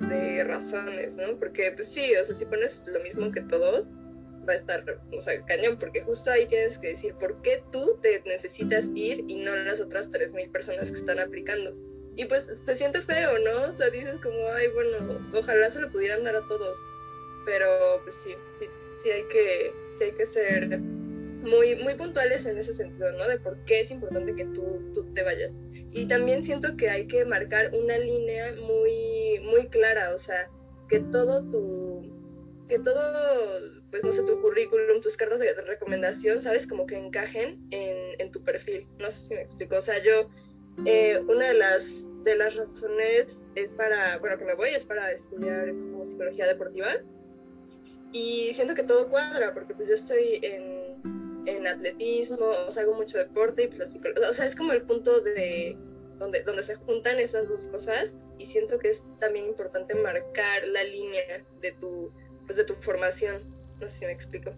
de, 0.00 0.44
razones, 0.44 1.16
¿no? 1.16 1.38
Porque, 1.38 1.72
pues 1.74 1.88
sí, 1.88 2.14
o 2.16 2.24
sea, 2.24 2.34
si 2.34 2.44
pones 2.44 2.82
lo 2.86 3.00
mismo 3.00 3.30
que 3.32 3.42
todos, 3.42 3.90
va 4.48 4.54
a 4.54 4.56
estar, 4.56 4.84
o 5.12 5.20
sea, 5.20 5.44
cañón, 5.44 5.78
porque 5.78 6.02
justo 6.02 6.30
ahí 6.30 6.46
tienes 6.46 6.78
que 6.78 6.88
decir 6.88 7.14
por 7.14 7.40
qué 7.42 7.62
tú 7.70 7.98
te 8.00 8.22
necesitas 8.24 8.88
ir 8.94 9.24
y 9.28 9.36
no 9.36 9.54
las 9.54 9.80
otras 9.80 10.10
3.000 10.10 10.50
personas 10.50 10.90
que 10.90 10.98
están 10.98 11.18
aplicando. 11.18 11.74
Y 12.16 12.24
pues 12.26 12.62
te 12.64 12.74
siente 12.74 13.00
feo, 13.02 13.38
¿no? 13.38 13.70
O 13.70 13.72
sea, 13.72 13.88
dices 13.90 14.16
como, 14.22 14.48
ay, 14.52 14.68
bueno, 14.74 15.30
ojalá 15.34 15.70
se 15.70 15.80
lo 15.80 15.90
pudieran 15.90 16.24
dar 16.24 16.36
a 16.36 16.46
todos. 16.48 16.76
Pero, 17.46 17.66
pues 18.02 18.14
sí, 18.16 18.34
sí, 18.58 18.66
sí 19.02 19.10
hay 19.10 19.22
que, 19.28 19.72
sí 19.96 20.04
hay 20.04 20.12
que 20.12 20.26
ser 20.26 20.78
muy, 20.78 21.76
muy 21.76 21.94
puntuales 21.94 22.44
en 22.46 22.58
ese 22.58 22.74
sentido, 22.74 23.12
¿no? 23.12 23.26
De 23.28 23.38
por 23.38 23.56
qué 23.64 23.80
es 23.80 23.90
importante 23.90 24.34
que 24.34 24.44
tú, 24.46 24.92
tú 24.92 25.04
te 25.14 25.22
vayas. 25.22 25.52
Y 25.92 26.06
también 26.06 26.44
siento 26.44 26.76
que 26.76 26.88
hay 26.88 27.06
que 27.06 27.24
marcar 27.24 27.74
una 27.74 27.98
línea 27.98 28.54
muy, 28.54 29.40
muy 29.44 29.68
clara, 29.68 30.14
o 30.14 30.18
sea, 30.18 30.48
que 30.88 31.00
todo 31.00 31.42
tu, 31.50 32.10
que 32.68 32.78
todo, 32.78 33.60
pues 33.90 34.04
no 34.04 34.12
sé, 34.12 34.22
tu 34.22 34.40
currículum, 34.40 35.00
tus 35.00 35.16
cartas 35.16 35.40
de 35.40 35.52
recomendación, 35.66 36.40
¿sabes? 36.40 36.66
Como 36.66 36.86
que 36.86 36.96
encajen 36.96 37.66
en, 37.70 38.20
en 38.20 38.30
tu 38.30 38.42
perfil. 38.42 38.86
No 38.98 39.10
sé 39.10 39.26
si 39.26 39.34
me 39.34 39.42
explico. 39.42 39.76
O 39.76 39.82
sea, 39.82 40.02
yo, 40.02 40.30
eh, 40.86 41.18
una 41.28 41.48
de 41.48 41.54
las, 41.54 41.84
de 42.24 42.36
las 42.36 42.54
razones 42.54 43.44
es 43.56 43.74
para, 43.74 44.18
bueno, 44.18 44.38
que 44.38 44.44
me 44.44 44.54
voy 44.54 44.70
es 44.70 44.84
para 44.84 45.10
estudiar 45.10 45.70
como 45.70 46.06
psicología 46.06 46.46
deportiva. 46.46 46.92
Y 48.12 48.52
siento 48.54 48.74
que 48.74 48.84
todo 48.84 49.08
cuadra, 49.10 49.52
porque 49.52 49.74
pues 49.74 49.88
yo 49.88 49.94
estoy 49.94 50.40
en 50.42 50.79
en 51.46 51.66
atletismo, 51.66 52.50
hago 52.76 52.94
mucho 52.94 53.18
deporte 53.18 53.64
y 53.64 53.68
pues 53.68 53.78
la 53.78 54.30
o 54.30 54.32
sea, 54.32 54.46
es 54.46 54.54
como 54.54 54.72
el 54.72 54.82
punto 54.82 55.20
de 55.20 55.76
donde, 56.18 56.42
donde 56.42 56.62
se 56.62 56.76
juntan 56.76 57.18
esas 57.18 57.48
dos 57.48 57.66
cosas 57.68 58.14
y 58.38 58.46
siento 58.46 58.78
que 58.78 58.90
es 58.90 59.04
también 59.18 59.46
importante 59.46 59.94
marcar 59.94 60.66
la 60.68 60.84
línea 60.84 61.44
de 61.60 61.72
tu, 61.72 62.12
pues 62.46 62.56
de 62.56 62.64
tu 62.64 62.74
formación, 62.74 63.42
no 63.80 63.88
sé 63.88 63.98
si 64.00 64.06
me 64.06 64.12
explico. 64.12 64.52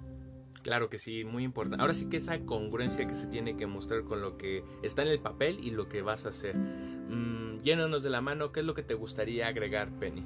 Claro 0.62 0.88
que 0.88 0.98
sí, 0.98 1.24
muy 1.24 1.42
importante. 1.42 1.80
Ahora 1.80 1.92
sí 1.92 2.08
que 2.08 2.16
esa 2.16 2.38
congruencia 2.40 3.06
que 3.06 3.14
se 3.14 3.26
tiene 3.26 3.56
que 3.56 3.66
mostrar 3.66 4.04
con 4.04 4.20
lo 4.20 4.38
que 4.38 4.62
está 4.82 5.02
en 5.02 5.08
el 5.08 5.20
papel 5.20 5.58
y 5.60 5.70
lo 5.70 5.88
que 5.88 6.02
vas 6.02 6.24
a 6.24 6.28
hacer. 6.28 6.54
Mm, 6.56 7.58
de 7.58 8.10
la 8.10 8.20
mano, 8.20 8.52
¿qué 8.52 8.60
es 8.60 8.66
lo 8.66 8.74
que 8.74 8.82
te 8.82 8.94
gustaría 8.94 9.46
agregar, 9.46 9.90
Penny? 9.98 10.24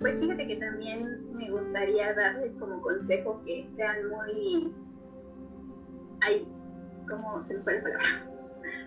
Pues 0.00 0.18
fíjate 0.20 0.46
que 0.46 0.56
también 0.56 1.34
me 1.36 1.50
gustaría 1.50 2.12
darles 2.14 2.52
como 2.58 2.80
consejo 2.80 3.42
que 3.44 3.68
sean 3.76 4.08
muy... 4.08 4.72
Ay, 6.20 6.46
¿cómo 7.08 7.42
se 7.44 7.54
me 7.54 7.62
fue 7.62 7.74
la 7.74 7.82
palabra? 7.82 8.06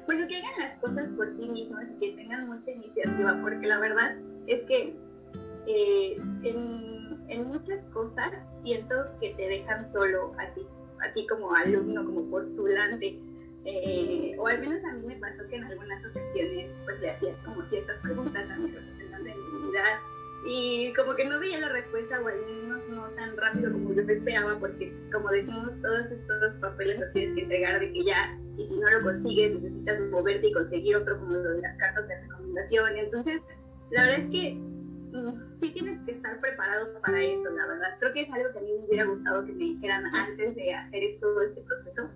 Bueno, 0.05 0.27
que 0.27 0.37
hagan 0.37 0.59
las 0.59 0.77
cosas 0.79 1.09
por 1.15 1.35
sí 1.37 1.49
mismos 1.49 1.89
y 1.89 1.95
que 1.95 2.15
tengan 2.15 2.47
mucha 2.47 2.69
iniciativa, 2.69 3.39
porque 3.41 3.65
la 3.65 3.79
verdad 3.79 4.15
es 4.45 4.61
que 4.63 4.95
eh, 5.65 6.17
en, 6.43 7.17
en 7.27 7.47
muchas 7.47 7.83
cosas 7.85 8.45
siento 8.61 8.95
que 9.19 9.33
te 9.33 9.47
dejan 9.47 9.87
solo 9.87 10.33
a 10.37 10.53
ti, 10.53 10.61
a 11.03 11.11
ti 11.13 11.25
como 11.25 11.55
alumno, 11.55 12.05
como 12.05 12.29
postulante. 12.29 13.19
Eh, 13.65 14.35
o 14.39 14.47
al 14.47 14.59
menos 14.59 14.83
a 14.85 14.93
mí 14.93 15.05
me 15.05 15.15
pasó 15.15 15.47
que 15.47 15.55
en 15.55 15.63
algunas 15.63 16.03
ocasiones 16.05 16.75
pues 16.83 16.99
le 16.99 17.11
hacía 17.11 17.33
como 17.45 17.63
ciertas 17.63 17.97
preguntas 18.01 18.49
a 18.49 18.57
mi 18.57 18.71
representante 18.71 19.29
de 19.29 19.35
mi 19.35 19.65
unidad 19.65 19.99
y 20.43 20.91
como 20.93 21.15
que 21.15 21.25
no 21.25 21.39
veía 21.39 21.59
la 21.59 21.69
respuesta 21.69 22.19
o 22.19 22.27
al 22.27 22.45
menos 22.45 22.89
no 22.89 23.09
tan 23.11 23.37
rápido 23.37 23.71
como 23.71 23.93
yo 23.93 24.01
esperaba 24.01 24.57
porque 24.59 24.91
como 25.11 25.29
decimos 25.29 25.79
todos 25.81 26.11
estos 26.11 26.55
papeles 26.55 26.99
los 26.99 27.13
tienes 27.13 27.35
que 27.35 27.41
entregar 27.43 27.79
de 27.79 27.91
que 27.93 28.03
ya 28.03 28.39
y 28.57 28.65
si 28.65 28.75
no 28.79 28.89
lo 28.89 29.01
consigues 29.01 29.53
necesitas 29.53 29.99
moverte 30.09 30.47
y 30.47 30.53
conseguir 30.53 30.95
otro 30.95 31.19
como 31.19 31.33
lo 31.33 31.51
de 31.51 31.61
las 31.61 31.77
cartas 31.77 32.07
de 32.07 32.21
recomendación. 32.21 32.97
Entonces 32.97 33.41
la 33.91 34.01
verdad 34.01 34.19
es 34.19 34.29
que 34.31 34.53
mm, 34.55 35.57
sí 35.57 35.73
tienes 35.73 35.99
que 36.05 36.13
estar 36.13 36.39
preparado 36.41 36.99
para 37.01 37.23
eso 37.23 37.49
la 37.49 37.67
verdad. 37.67 37.97
Creo 37.99 38.13
que 38.13 38.21
es 38.21 38.33
algo 38.33 38.51
que 38.51 38.59
a 38.59 38.61
mí 38.61 38.71
me 38.79 38.85
hubiera 38.87 39.05
gustado 39.05 39.45
que 39.45 39.53
me 39.53 39.63
dijeran 39.63 40.05
antes 40.07 40.55
de 40.55 40.73
hacer 40.73 41.03
todo 41.19 41.41
este 41.43 41.61
proceso. 41.61 42.09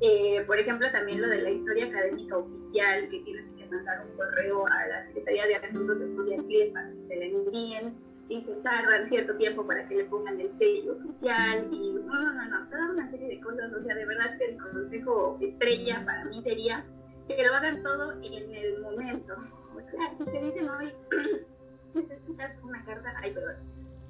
Eh, 0.00 0.42
por 0.46 0.58
ejemplo 0.58 0.90
también 0.90 1.20
lo 1.22 1.28
de 1.28 1.42
la 1.42 1.50
historia 1.50 1.86
académica 1.86 2.36
oficial 2.36 3.08
que 3.10 3.20
tienes 3.20 3.49
mandar 3.70 4.06
un 4.06 4.16
correo 4.16 4.66
a 4.66 4.86
la 4.86 5.06
Secretaría 5.06 5.46
de 5.46 5.54
Asuntos 5.56 6.00
Estudiantiles 6.00 6.72
para 6.72 6.90
que 6.90 7.06
se 7.08 7.16
le 7.16 7.26
envíen 7.26 7.94
y 8.28 8.40
se 8.42 8.54
tardan 8.56 9.08
cierto 9.08 9.36
tiempo 9.36 9.66
para 9.66 9.86
que 9.88 9.96
le 9.96 10.04
pongan 10.04 10.40
el 10.40 10.50
sello 10.50 10.92
oficial 10.92 11.68
y 11.72 11.92
no, 11.94 12.14
no, 12.14 12.32
no, 12.32 12.48
no, 12.48 12.68
toda 12.68 12.90
una 12.90 13.10
serie 13.10 13.28
de 13.28 13.40
cosas. 13.40 13.72
O 13.72 13.82
sea, 13.82 13.94
de 13.94 14.06
verdad 14.06 14.38
que 14.38 14.44
el 14.50 14.58
consejo 14.58 15.38
estrella 15.40 16.04
para 16.04 16.24
mí 16.26 16.40
sería 16.42 16.84
que 17.26 17.42
lo 17.42 17.54
hagan 17.54 17.82
todo 17.82 18.12
en 18.22 18.54
el 18.54 18.80
momento. 18.82 19.34
O 19.74 19.90
sea, 19.90 20.14
si 20.18 20.24
te 20.24 20.44
dicen 20.44 20.68
hoy, 20.68 20.92
necesitas 21.94 22.56
una 22.62 22.84
carta, 22.84 23.12
ay, 23.20 23.32
perdón, 23.32 23.56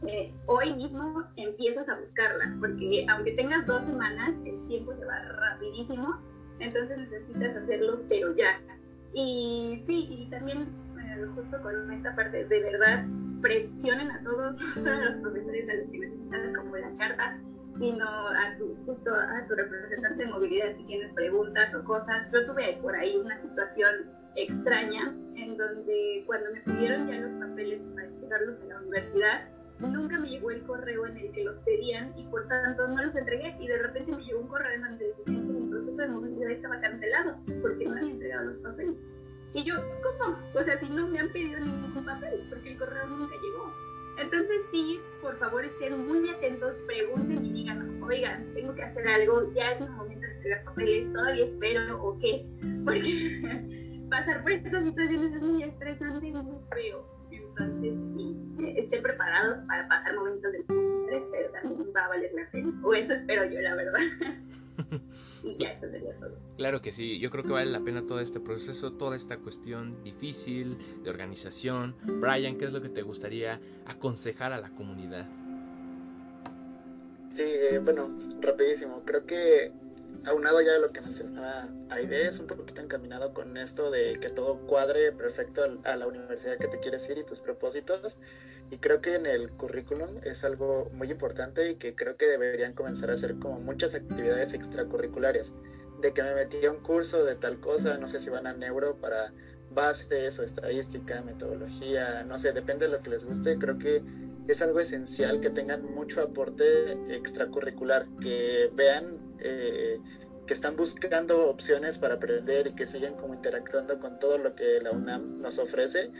eh, 0.06 0.32
hoy 0.46 0.74
mismo 0.74 1.24
empiezas 1.36 1.88
a 1.88 1.98
buscarla, 1.98 2.56
porque 2.58 3.06
aunque 3.10 3.32
tengas 3.32 3.66
dos 3.66 3.82
semanas, 3.84 4.32
el 4.44 4.66
tiempo 4.66 4.94
se 4.94 5.04
va 5.04 5.18
rapidísimo, 5.18 6.18
entonces 6.58 6.96
necesitas 6.98 7.56
hacerlo, 7.56 8.00
pero 8.08 8.34
ya. 8.34 8.60
Y 9.14 9.82
sí, 9.86 10.06
y 10.10 10.30
también 10.30 10.68
eh, 10.98 11.26
justo 11.34 11.60
con 11.62 11.92
esta 11.92 12.14
parte, 12.14 12.44
de 12.44 12.62
verdad, 12.62 13.04
presionen 13.42 14.10
a 14.10 14.22
todos, 14.22 14.54
no 14.60 14.76
solo 14.76 14.96
a 14.96 15.04
los 15.06 15.20
profesores 15.20 15.68
a 15.68 15.74
los 15.74 15.90
que 15.90 15.98
necesitan 15.98 16.54
como 16.54 16.76
la 16.76 16.96
carta, 16.96 17.40
sino 17.78 18.06
a 18.06 18.56
tu, 18.58 18.76
justo 18.84 19.10
a 19.14 19.46
tu 19.48 19.54
representante 19.54 20.24
de 20.24 20.30
movilidad 20.30 20.76
si 20.76 20.84
tienes 20.84 21.12
preguntas 21.14 21.74
o 21.74 21.82
cosas. 21.84 22.28
Yo 22.32 22.46
tuve 22.46 22.78
por 22.82 22.94
ahí 22.94 23.16
una 23.16 23.36
situación 23.38 24.10
extraña 24.36 25.14
en 25.34 25.56
donde 25.56 26.22
cuando 26.26 26.52
me 26.52 26.60
pidieron 26.60 27.08
ya 27.08 27.18
los 27.18 27.48
papeles 27.48 27.80
para 27.94 28.06
entregarlos 28.06 28.60
en 28.62 28.68
la 28.68 28.80
universidad, 28.80 29.48
nunca 29.88 30.18
me 30.18 30.28
llegó 30.28 30.50
el 30.50 30.62
correo 30.62 31.06
en 31.06 31.16
el 31.16 31.32
que 31.32 31.44
los 31.44 31.56
pedían 31.58 32.12
y 32.16 32.24
por 32.24 32.46
tanto 32.48 32.88
no 32.88 33.02
los 33.02 33.14
entregué 33.14 33.56
y 33.58 33.66
de 33.66 33.78
repente 33.78 34.14
me 34.14 34.24
llegó 34.24 34.40
un 34.40 34.48
correo 34.48 34.72
en 34.72 34.82
donde 34.82 35.14
decían 35.16 35.46
que 35.46 35.52
mi 35.52 35.70
proceso 35.70 36.02
de 36.02 36.08
movilidad 36.08 36.50
estaba 36.50 36.80
cancelado 36.80 37.36
porque 37.62 37.84
no 37.84 37.92
había 37.96 38.10
entregado 38.10 38.44
los 38.50 38.58
papeles. 38.58 38.94
Y 39.52 39.64
yo, 39.64 39.74
¿cómo? 40.02 40.38
O 40.54 40.62
sea, 40.62 40.78
si 40.78 40.88
no 40.90 41.08
me 41.08 41.18
han 41.18 41.32
pedido 41.32 41.58
ningún 41.60 42.04
papel, 42.04 42.46
porque 42.48 42.72
el 42.72 42.78
correo 42.78 43.06
nunca 43.06 43.34
llegó. 43.34 43.72
Entonces 44.18 44.62
sí, 44.70 45.00
por 45.22 45.36
favor 45.38 45.64
estén 45.64 46.06
muy 46.06 46.28
atentos, 46.28 46.76
pregunten 46.86 47.44
y 47.44 47.52
digan, 47.52 48.02
oigan, 48.02 48.52
tengo 48.54 48.74
que 48.74 48.82
hacer 48.82 49.08
algo, 49.08 49.52
ya 49.54 49.72
es 49.72 49.80
el 49.80 49.90
momento 49.90 50.26
de 50.26 50.34
entregar 50.34 50.64
papeles, 50.64 51.12
todavía 51.12 51.44
espero 51.46 52.02
o 52.02 52.18
qué, 52.18 52.46
porque 52.84 54.06
pasar 54.10 54.42
por 54.42 54.52
estas 54.52 54.84
situaciones 54.84 55.32
es 55.32 55.42
muy 55.42 55.62
estresante 55.62 56.26
y 56.26 56.32
muy 56.32 56.58
feo. 56.70 57.19
Entonces 57.60 57.94
sí, 58.16 58.36
estén 58.76 59.02
preparados 59.02 59.58
para 59.66 59.88
pasar 59.88 60.14
momentos 60.16 60.52
de 60.52 60.58
estrés, 60.58 61.22
pero 61.30 61.50
también 61.50 61.92
va 61.94 62.04
a 62.04 62.08
valer 62.08 62.32
la 62.34 62.50
pena, 62.50 62.80
o 62.82 62.94
eso 62.94 63.12
espero 63.12 63.44
yo, 63.44 63.60
la 63.60 63.74
verdad. 63.74 64.00
Claro 66.56 66.82
que 66.82 66.92
sí, 66.92 67.18
yo 67.18 67.30
creo 67.30 67.44
que 67.44 67.50
vale 67.50 67.70
la 67.70 67.80
pena 67.80 68.06
todo 68.06 68.20
este 68.20 68.40
proceso, 68.40 68.92
toda 68.92 69.16
esta 69.16 69.38
cuestión 69.38 70.02
difícil 70.04 70.76
de 71.02 71.10
organización. 71.10 71.96
Brian, 72.02 72.58
¿qué 72.58 72.66
es 72.66 72.72
lo 72.72 72.82
que 72.82 72.88
te 72.88 73.02
gustaría 73.02 73.60
aconsejar 73.86 74.52
a 74.52 74.60
la 74.60 74.70
comunidad? 74.70 75.26
Sí, 77.32 77.42
eh, 77.42 77.80
bueno, 77.82 78.02
rapidísimo. 78.42 79.02
Creo 79.04 79.24
que 79.24 79.72
aunado 80.26 80.60
ya 80.60 80.72
de 80.72 80.80
lo 80.80 80.90
que 80.90 81.00
mencionaba 81.00 81.68
Aide, 81.90 82.28
es 82.28 82.38
un 82.38 82.46
poquito 82.46 82.80
encaminado 82.80 83.32
con 83.32 83.56
esto 83.56 83.90
de 83.90 84.18
que 84.20 84.30
todo 84.30 84.58
cuadre 84.66 85.12
perfecto 85.12 85.62
a 85.84 85.96
la 85.96 86.06
universidad 86.06 86.58
que 86.58 86.68
te 86.68 86.80
quieres 86.80 87.08
ir 87.08 87.18
y 87.18 87.24
tus 87.24 87.40
propósitos. 87.40 88.18
Y 88.70 88.78
creo 88.78 89.00
que 89.00 89.16
en 89.16 89.26
el 89.26 89.50
currículum 89.50 90.18
es 90.22 90.44
algo 90.44 90.88
muy 90.92 91.10
importante 91.10 91.70
y 91.70 91.76
que 91.76 91.94
creo 91.94 92.16
que 92.16 92.26
deberían 92.26 92.74
comenzar 92.74 93.10
a 93.10 93.14
hacer 93.14 93.38
como 93.38 93.58
muchas 93.58 93.94
actividades 93.94 94.52
extracurriculares. 94.52 95.52
De 96.00 96.12
que 96.12 96.22
me 96.22 96.34
metí 96.34 96.64
a 96.64 96.70
un 96.70 96.80
curso 96.80 97.24
de 97.24 97.34
tal 97.34 97.60
cosa, 97.60 97.98
no 97.98 98.06
sé 98.06 98.20
si 98.20 98.30
van 98.30 98.46
a 98.46 98.52
neuro 98.52 98.96
para 99.00 99.32
bases 99.74 100.38
o 100.38 100.42
estadística, 100.42 101.22
metodología, 101.22 102.24
no 102.24 102.38
sé, 102.38 102.52
depende 102.52 102.86
de 102.86 102.92
lo 102.92 103.00
que 103.00 103.10
les 103.10 103.24
guste. 103.24 103.58
Creo 103.58 103.78
que 103.78 104.02
es 104.48 104.62
algo 104.62 104.80
esencial 104.80 105.40
que 105.40 105.50
tengan 105.50 105.84
mucho 105.94 106.22
aporte 106.22 106.92
extracurricular, 107.14 108.06
que 108.20 108.70
vean 108.74 109.36
eh, 109.38 110.00
que 110.46 110.54
están 110.54 110.76
buscando 110.76 111.48
opciones 111.48 111.98
para 111.98 112.14
aprender 112.14 112.66
y 112.66 112.74
que 112.74 112.86
sigan 112.86 113.14
como 113.14 113.34
interactuando 113.34 114.00
con 114.00 114.18
todo 114.18 114.38
lo 114.38 114.54
que 114.54 114.80
la 114.82 114.90
UNAM 114.90 115.40
nos 115.40 115.58
ofrece 115.58 116.10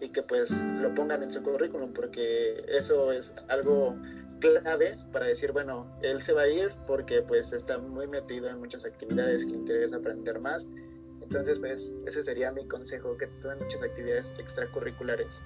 y 0.00 0.10
que 0.10 0.22
pues 0.22 0.50
lo 0.50 0.94
pongan 0.94 1.22
en 1.22 1.32
su 1.32 1.42
currículum 1.42 1.92
porque 1.92 2.64
eso 2.68 3.12
es 3.12 3.34
algo 3.48 3.94
clave 4.40 4.94
para 5.12 5.26
decir, 5.26 5.52
bueno, 5.52 5.86
él 6.02 6.22
se 6.22 6.32
va 6.32 6.42
a 6.42 6.48
ir 6.48 6.70
porque 6.86 7.22
pues 7.22 7.52
está 7.52 7.78
muy 7.78 8.06
metido 8.06 8.48
en 8.48 8.58
muchas 8.58 8.84
actividades 8.84 9.44
que 9.44 9.50
le 9.50 9.58
interesa 9.58 9.96
aprender 9.96 10.40
más. 10.40 10.66
Entonces, 11.30 11.60
pues 11.60 11.92
ese 12.06 12.24
sería 12.24 12.50
mi 12.50 12.66
consejo, 12.66 13.16
que 13.16 13.28
tengan 13.28 13.58
muchas 13.60 13.84
actividades 13.84 14.34
extracurriculares. 14.36 15.40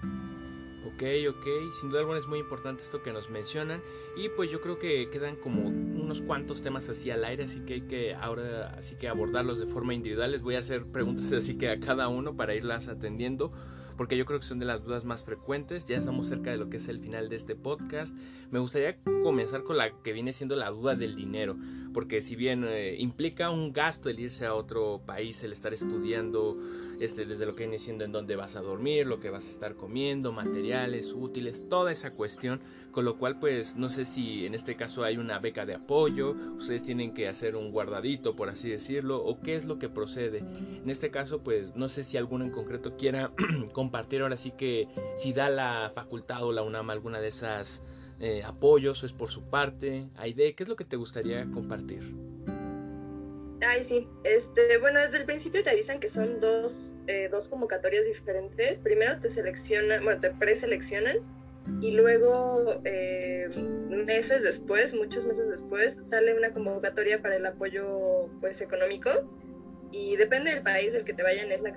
Ok, 0.87 1.03
ok, 1.29 1.73
sin 1.79 1.91
duda 1.91 2.01
alguna 2.01 2.19
es 2.19 2.27
muy 2.27 2.39
importante 2.39 2.83
esto 2.83 3.03
que 3.03 3.13
nos 3.13 3.29
mencionan 3.29 3.83
y 4.17 4.31
pues 4.31 4.51
yo 4.51 4.63
creo 4.63 4.79
que 4.79 5.11
quedan 5.11 5.37
como 5.37 5.69
unos 5.69 6.23
cuantos 6.23 6.63
temas 6.63 6.89
así 6.89 7.11
al 7.11 7.25
aire, 7.25 7.45
así 7.45 7.61
que 7.61 7.75
hay 7.75 7.81
que 7.83 8.15
ahora 8.15 8.75
así 8.79 8.97
que 8.97 9.09
abordarlos 9.09 9.59
de 9.59 9.67
forma 9.67 9.93
individual. 9.93 10.33
Les 10.33 10.41
voy 10.41 10.55
a 10.55 10.61
hacer 10.61 10.87
preguntas 10.87 11.31
así 11.33 11.59
que 11.59 11.69
a 11.69 11.81
cada 11.81 12.09
uno 12.09 12.35
para 12.35 12.55
irlas 12.55 12.89
atendiendo 12.89 13.53
porque 13.97 14.17
yo 14.17 14.25
creo 14.25 14.41
que 14.41 14.47
son 14.47 14.59
de 14.59 14.67
las 14.67 14.83
dudas 14.85 15.05
más 15.05 15.25
frecuentes. 15.25 15.87
Ya 15.87 15.97
estamos 15.97 16.27
cerca 16.27 16.51
de 16.51 16.57
lo 16.57 16.69
que 16.69 16.79
es 16.79 16.89
el 16.89 17.01
final 17.01 17.29
de 17.29 17.37
este 17.37 17.55
podcast. 17.57 18.17
Me 18.51 18.59
gustaría 18.59 18.99
comenzar 19.23 19.63
con 19.63 19.77
la 19.77 19.91
que 20.03 20.13
viene 20.13 20.33
siendo 20.33 20.57
la 20.57 20.71
duda 20.71 20.95
del 20.95 21.15
dinero, 21.15 21.57
porque 21.95 22.21
si 22.21 22.37
bien 22.37 22.65
eh, 22.69 22.97
implica 22.99 23.51
un 23.51 23.73
gasto 23.73 24.11
el 24.11 24.21
irse 24.21 24.45
a 24.45 24.55
otro 24.55 25.01
país, 25.07 25.43
el 25.45 25.53
estar 25.53 25.73
estudiando, 25.73 26.59
este, 27.01 27.25
desde 27.25 27.47
lo 27.47 27.55
que 27.55 27.63
viene 27.63 27.79
siendo 27.79 28.05
en 28.05 28.13
dónde 28.13 28.37
vas 28.37 28.57
a 28.57 28.61
dormir, 28.61 29.07
lo 29.07 29.21
que 29.21 29.31
vas 29.31 29.47
a 29.47 29.51
estar 29.51 29.77
comiendo, 29.77 30.33
materiales, 30.33 31.13
útiles, 31.13 31.69
toda 31.71 31.93
esa 31.93 32.11
cuestión, 32.11 32.61
con 32.91 33.05
lo 33.05 33.17
cual 33.17 33.39
pues 33.39 33.77
no 33.77 33.89
sé 33.89 34.05
si 34.05 34.45
en 34.45 34.55
este 34.55 34.77
caso 34.77 35.05
hay 35.05 35.17
una 35.17 35.39
beca 35.39 35.65
de 35.65 35.75
apoyo, 35.75 36.33
ustedes 36.59 36.83
tienen 36.83 37.15
que 37.15 37.29
hacer 37.29 37.57
un 37.57 37.71
guardadito, 37.71 38.35
por 38.37 38.49
así 38.49 38.69
decirlo, 38.69 39.25
o 39.25 39.41
qué 39.41 39.55
es 39.55 39.65
lo 39.65 39.79
que 39.79 39.89
procede. 39.89 40.39
En 40.39 40.91
este 40.91 41.11
caso 41.11 41.43
pues 41.43 41.77
no 41.77 41.89
sé 41.89 42.03
si 42.03 42.17
alguno 42.17 42.45
en 42.45 42.51
concreto 42.51 42.97
quiera 42.97 43.33
compartir 43.73 44.23
ahora 44.23 44.37
sí 44.37 44.51
que 44.51 44.89
si 45.17 45.33
da 45.33 45.49
la 45.49 45.93
facultad 45.95 46.45
o 46.45 46.53
la 46.53 46.63
UNAM 46.63 46.91
alguna 46.91 47.21
de 47.21 47.29
esas 47.29 47.83
eh, 48.21 48.43
apoyos 48.45 49.05
es 49.05 49.13
por 49.13 49.29
su 49.29 49.43
parte. 49.43 50.07
Aide, 50.17 50.55
¿qué 50.55 50.63
es 50.63 50.69
lo 50.69 50.77
que 50.77 50.85
te 50.85 50.97
gustaría 50.97 51.45
compartir? 51.53 52.15
Ay, 53.67 53.83
sí. 53.85 54.09
Este, 54.25 54.79
bueno, 54.79 55.01
desde 55.01 55.19
el 55.19 55.25
principio 55.25 55.63
te 55.63 55.71
avisan 55.71 56.01
que 56.01 56.09
son 56.09 56.41
dos, 56.41 56.95
eh, 57.07 57.29
dos 57.31 57.49
convocatorias 57.49 58.05
diferentes. 58.05 58.79
Primero 58.79 59.19
te 59.21 59.31
seleccionan, 59.31 60.05
bueno, 60.05 60.21
te 60.21 60.31
preseleccionan 60.31 61.19
y 61.81 61.93
luego 61.93 62.81
eh, 62.85 63.49
meses 63.89 64.43
después, 64.43 64.93
muchos 64.93 65.25
meses 65.25 65.49
después, 65.49 65.97
sale 66.03 66.37
una 66.37 66.53
convocatoria 66.53 67.23
para 67.23 67.37
el 67.37 67.47
apoyo 67.47 68.29
pues 68.41 68.61
económico 68.61 69.11
y 69.97 70.17
depende 70.17 70.51
del 70.51 70.63
país 70.65 70.93
al 70.93 71.05
que 71.05 71.15
te 71.15 71.23
vayan 71.23 71.53
es 71.53 71.63
la 71.63 71.71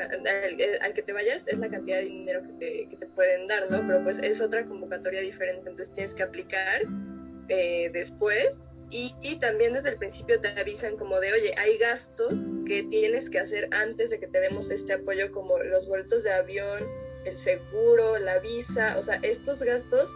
al, 0.81 0.93
que 0.95 1.03
te 1.03 1.13
vayas 1.13 1.43
es 1.45 1.59
la 1.59 1.69
cantidad 1.69 1.97
de 1.97 2.05
dinero 2.05 2.41
que 2.41 2.53
te, 2.53 2.89
que 2.89 2.97
te, 2.97 3.05
pueden 3.05 3.47
dar 3.47 3.69
no 3.69 3.85
pero 3.85 4.03
pues 4.03 4.17
es 4.17 4.41
otra 4.41 4.65
convocatoria 4.65 5.21
diferente 5.21 5.69
entonces 5.69 5.93
tienes 5.93 6.15
que 6.15 6.23
aplicar 6.23 6.81
eh, 7.49 7.91
después 7.93 8.67
y, 8.89 9.13
y, 9.21 9.37
también 9.39 9.73
desde 9.73 9.89
el 9.89 9.97
principio 9.97 10.39
te 10.39 10.47
avisan 10.47 10.95
como 10.97 11.19
de 11.19 11.31
oye 11.33 11.53
hay 11.57 11.77
gastos 11.77 12.47
que 12.65 12.83
tienes 12.83 13.29
que 13.29 13.37
hacer 13.37 13.67
antes 13.71 14.09
de 14.09 14.19
que 14.19 14.27
te 14.27 14.39
demos 14.39 14.71
este 14.71 14.93
apoyo 14.93 15.31
como 15.31 15.59
los 15.59 15.87
vueltos 15.87 16.23
de 16.23 16.31
avión 16.31 16.79
el 17.25 17.37
seguro 17.37 18.17
la 18.17 18.39
visa 18.39 18.97
o 18.97 19.03
sea 19.03 19.19
estos 19.21 19.61
gastos 19.61 20.15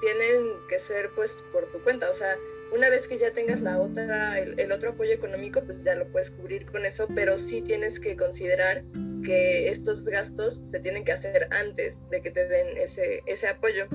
tienen 0.00 0.54
que 0.68 0.80
ser 0.80 1.10
pues 1.14 1.36
por 1.52 1.70
tu 1.70 1.80
cuenta 1.84 2.10
o 2.10 2.14
sea 2.14 2.36
una 2.76 2.90
vez 2.90 3.08
que 3.08 3.18
ya 3.18 3.32
tengas 3.32 3.60
la 3.62 3.80
otra, 3.80 4.38
el, 4.38 4.70
otro 4.70 4.90
apoyo 4.90 5.12
económico, 5.12 5.62
pues 5.64 5.82
ya 5.82 5.94
lo 5.94 6.10
puedes 6.12 6.30
cubrir 6.30 6.66
con 6.66 6.84
eso, 6.84 7.08
pero 7.14 7.38
sí 7.38 7.62
tienes 7.62 7.98
que 7.98 8.16
considerar 8.16 8.84
que 9.24 9.68
estos 9.70 10.04
gastos 10.04 10.60
se 10.64 10.80
tienen 10.80 11.04
que 11.04 11.12
hacer 11.12 11.48
antes 11.50 12.08
de 12.10 12.20
que 12.22 12.30
te 12.30 12.46
den 12.46 12.76
ese, 12.76 13.22
ese 13.26 13.48
apoyo. 13.48 13.86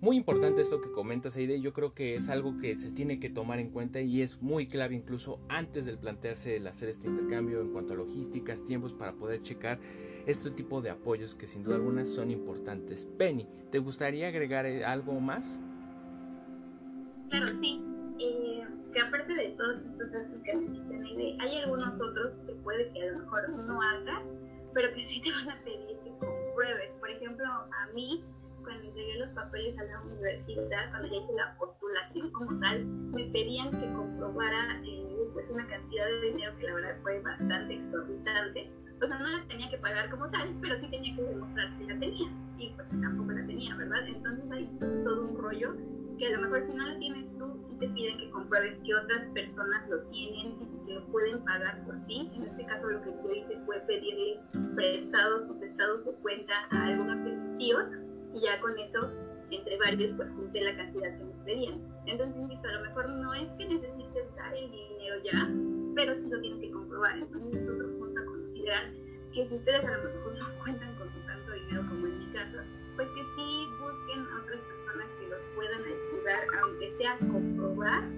Muy 0.00 0.16
importante 0.16 0.62
esto 0.62 0.80
que 0.80 0.92
comentas, 0.92 1.36
Aide. 1.36 1.60
Yo 1.60 1.72
creo 1.72 1.92
que 1.92 2.14
es 2.14 2.28
algo 2.28 2.56
que 2.58 2.78
se 2.78 2.92
tiene 2.92 3.18
que 3.18 3.28
tomar 3.28 3.58
en 3.58 3.70
cuenta 3.70 4.00
y 4.00 4.22
es 4.22 4.40
muy 4.40 4.68
clave 4.68 4.94
incluso 4.94 5.40
antes 5.48 5.84
del 5.84 5.98
plantearse 5.98 6.56
el 6.56 6.66
hacer 6.68 6.88
este 6.88 7.08
intercambio 7.08 7.60
en 7.60 7.72
cuanto 7.72 7.94
a 7.94 7.96
logísticas, 7.96 8.64
tiempos 8.64 8.94
para 8.94 9.14
poder 9.14 9.42
checar 9.42 9.80
este 10.26 10.50
tipo 10.50 10.80
de 10.80 10.90
apoyos 10.90 11.34
que 11.34 11.48
sin 11.48 11.64
duda 11.64 11.76
alguna 11.76 12.06
son 12.06 12.30
importantes. 12.30 13.06
Penny, 13.18 13.48
¿te 13.72 13.80
gustaría 13.80 14.28
agregar 14.28 14.66
eh, 14.66 14.84
algo 14.84 15.18
más? 15.18 15.58
Claro, 17.28 17.48
sí. 17.48 17.80
Eh, 18.18 18.66
que 18.92 19.00
aparte 19.00 19.34
de 19.34 19.48
todos 19.58 19.76
estos 19.84 20.10
datos 20.10 20.40
que 20.42 20.54
mencioné, 20.54 21.36
hay 21.40 21.56
algunos 21.58 22.00
otros 22.00 22.32
que 22.46 22.52
puede 22.62 22.90
que 22.92 23.02
a 23.02 23.12
lo 23.12 23.18
mejor 23.18 23.48
no 23.50 23.82
hagas, 23.82 24.34
pero 24.72 24.92
que 24.94 25.04
sí 25.06 25.20
te 25.20 25.30
van 25.30 25.50
a 25.50 25.62
pedir 25.64 25.98
que 26.02 26.10
compruebes. 26.18 26.94
Por 26.98 27.10
ejemplo, 27.10 27.46
a 27.46 27.86
mí, 27.94 28.24
cuando 28.62 28.84
entregué 28.84 29.18
los 29.18 29.30
papeles 29.30 29.78
a 29.78 29.84
la 29.84 30.00
universidad, 30.00 30.90
cuando 30.90 31.08
ya 31.08 31.16
hice 31.16 31.32
la 31.34 31.56
postulación 31.58 32.30
como 32.32 32.58
tal, 32.60 32.86
me 32.86 33.26
pedían 33.26 33.70
que 33.70 33.92
comprobara 33.92 34.80
eh, 34.84 35.28
pues 35.32 35.50
una 35.50 35.66
cantidad 35.66 36.06
de 36.06 36.20
dinero 36.30 36.56
que 36.56 36.66
la 36.66 36.74
verdad 36.74 36.96
fue 37.02 37.20
bastante 37.20 37.74
exorbitante. 37.74 38.70
O 39.02 39.06
sea, 39.06 39.18
no 39.18 39.28
la 39.28 39.46
tenía 39.46 39.68
que 39.68 39.76
pagar 39.76 40.10
como 40.10 40.30
tal, 40.30 40.56
pero 40.62 40.78
sí 40.78 40.88
tenía 40.88 41.14
que 41.14 41.22
demostrar 41.22 41.76
que 41.76 41.84
la 41.84 41.98
tenía. 41.98 42.30
Y 42.56 42.70
pues 42.70 42.88
tampoco 42.88 43.32
la 43.32 43.46
tenía, 43.46 43.76
¿verdad? 43.76 44.06
Entonces 44.06 44.50
hay 44.50 44.70
todo 45.04 45.26
un 45.26 45.36
rollo 45.36 45.76
que 46.18 46.26
a 46.26 46.30
lo 46.30 46.42
mejor 46.42 46.62
si 46.62 46.72
no 46.72 46.86
lo 46.86 46.98
tienes 46.98 47.36
tú, 47.38 47.58
sí 47.62 47.74
te 47.78 47.88
piden 47.88 48.18
que 48.18 48.30
compruebes 48.30 48.80
que 48.84 48.94
otras 48.94 49.24
personas 49.34 49.88
lo 49.88 50.00
tienen 50.08 50.56
y 50.60 50.86
que 50.86 50.94
lo 50.94 51.06
pueden 51.06 51.44
pagar 51.44 51.84
por 51.84 51.94
ti. 52.06 52.30
En 52.34 52.44
este 52.44 52.64
caso 52.66 52.88
lo 52.88 53.02
que 53.02 53.10
yo 53.10 53.34
hice 53.34 53.60
fue 53.66 53.80
pedirle 53.80 54.40
prestados 54.74 55.46
sus 55.46 55.60
estados 55.62 56.04
de 56.04 56.12
cuenta 56.22 56.54
a 56.70 56.84
algunos 56.86 57.24
de 57.24 57.32
mis 57.32 57.58
tíos 57.58 57.90
y 58.34 58.40
ya 58.40 58.60
con 58.60 58.78
eso, 58.78 59.00
entre 59.50 59.78
varios, 59.78 60.12
pues 60.12 60.30
junté 60.30 60.60
la 60.60 60.76
cantidad 60.76 61.16
que 61.18 61.24
me 61.24 61.44
pedían. 61.44 61.80
Entonces, 62.06 62.36
insisto, 62.40 62.68
a 62.68 62.72
lo 62.72 62.80
mejor 62.82 63.08
no 63.08 63.34
es 63.34 63.48
que 63.52 63.66
necesites 63.66 64.34
dar 64.36 64.54
el 64.54 64.70
dinero 64.70 65.16
ya, 65.24 65.50
pero 65.94 66.16
sí 66.16 66.28
lo 66.30 66.40
tienes 66.40 66.60
que 66.60 66.70
comprobar. 66.70 67.18
Entonces 67.18 67.62
es 67.62 67.68
otro 67.68 67.88
punto 67.98 68.20
a 68.20 68.24
considerar 68.24 68.90
que 69.32 69.44
si 69.44 69.54
ustedes 69.54 69.84
a 69.84 69.96
lo 69.96 70.04
mejor 70.04 70.38
no 70.38 70.46
cuentan 70.62 70.94
con 70.96 71.08
tanto 71.26 71.52
dinero 71.52 71.84
como 71.88 72.06
en 72.06 72.18
mi 72.18 72.26
caso, 72.32 72.58
pues 72.96 73.10
que 73.10 73.24
sí 73.24 73.42
aunque 76.66 76.92
sea 76.98 77.18
comprobar 77.18 78.10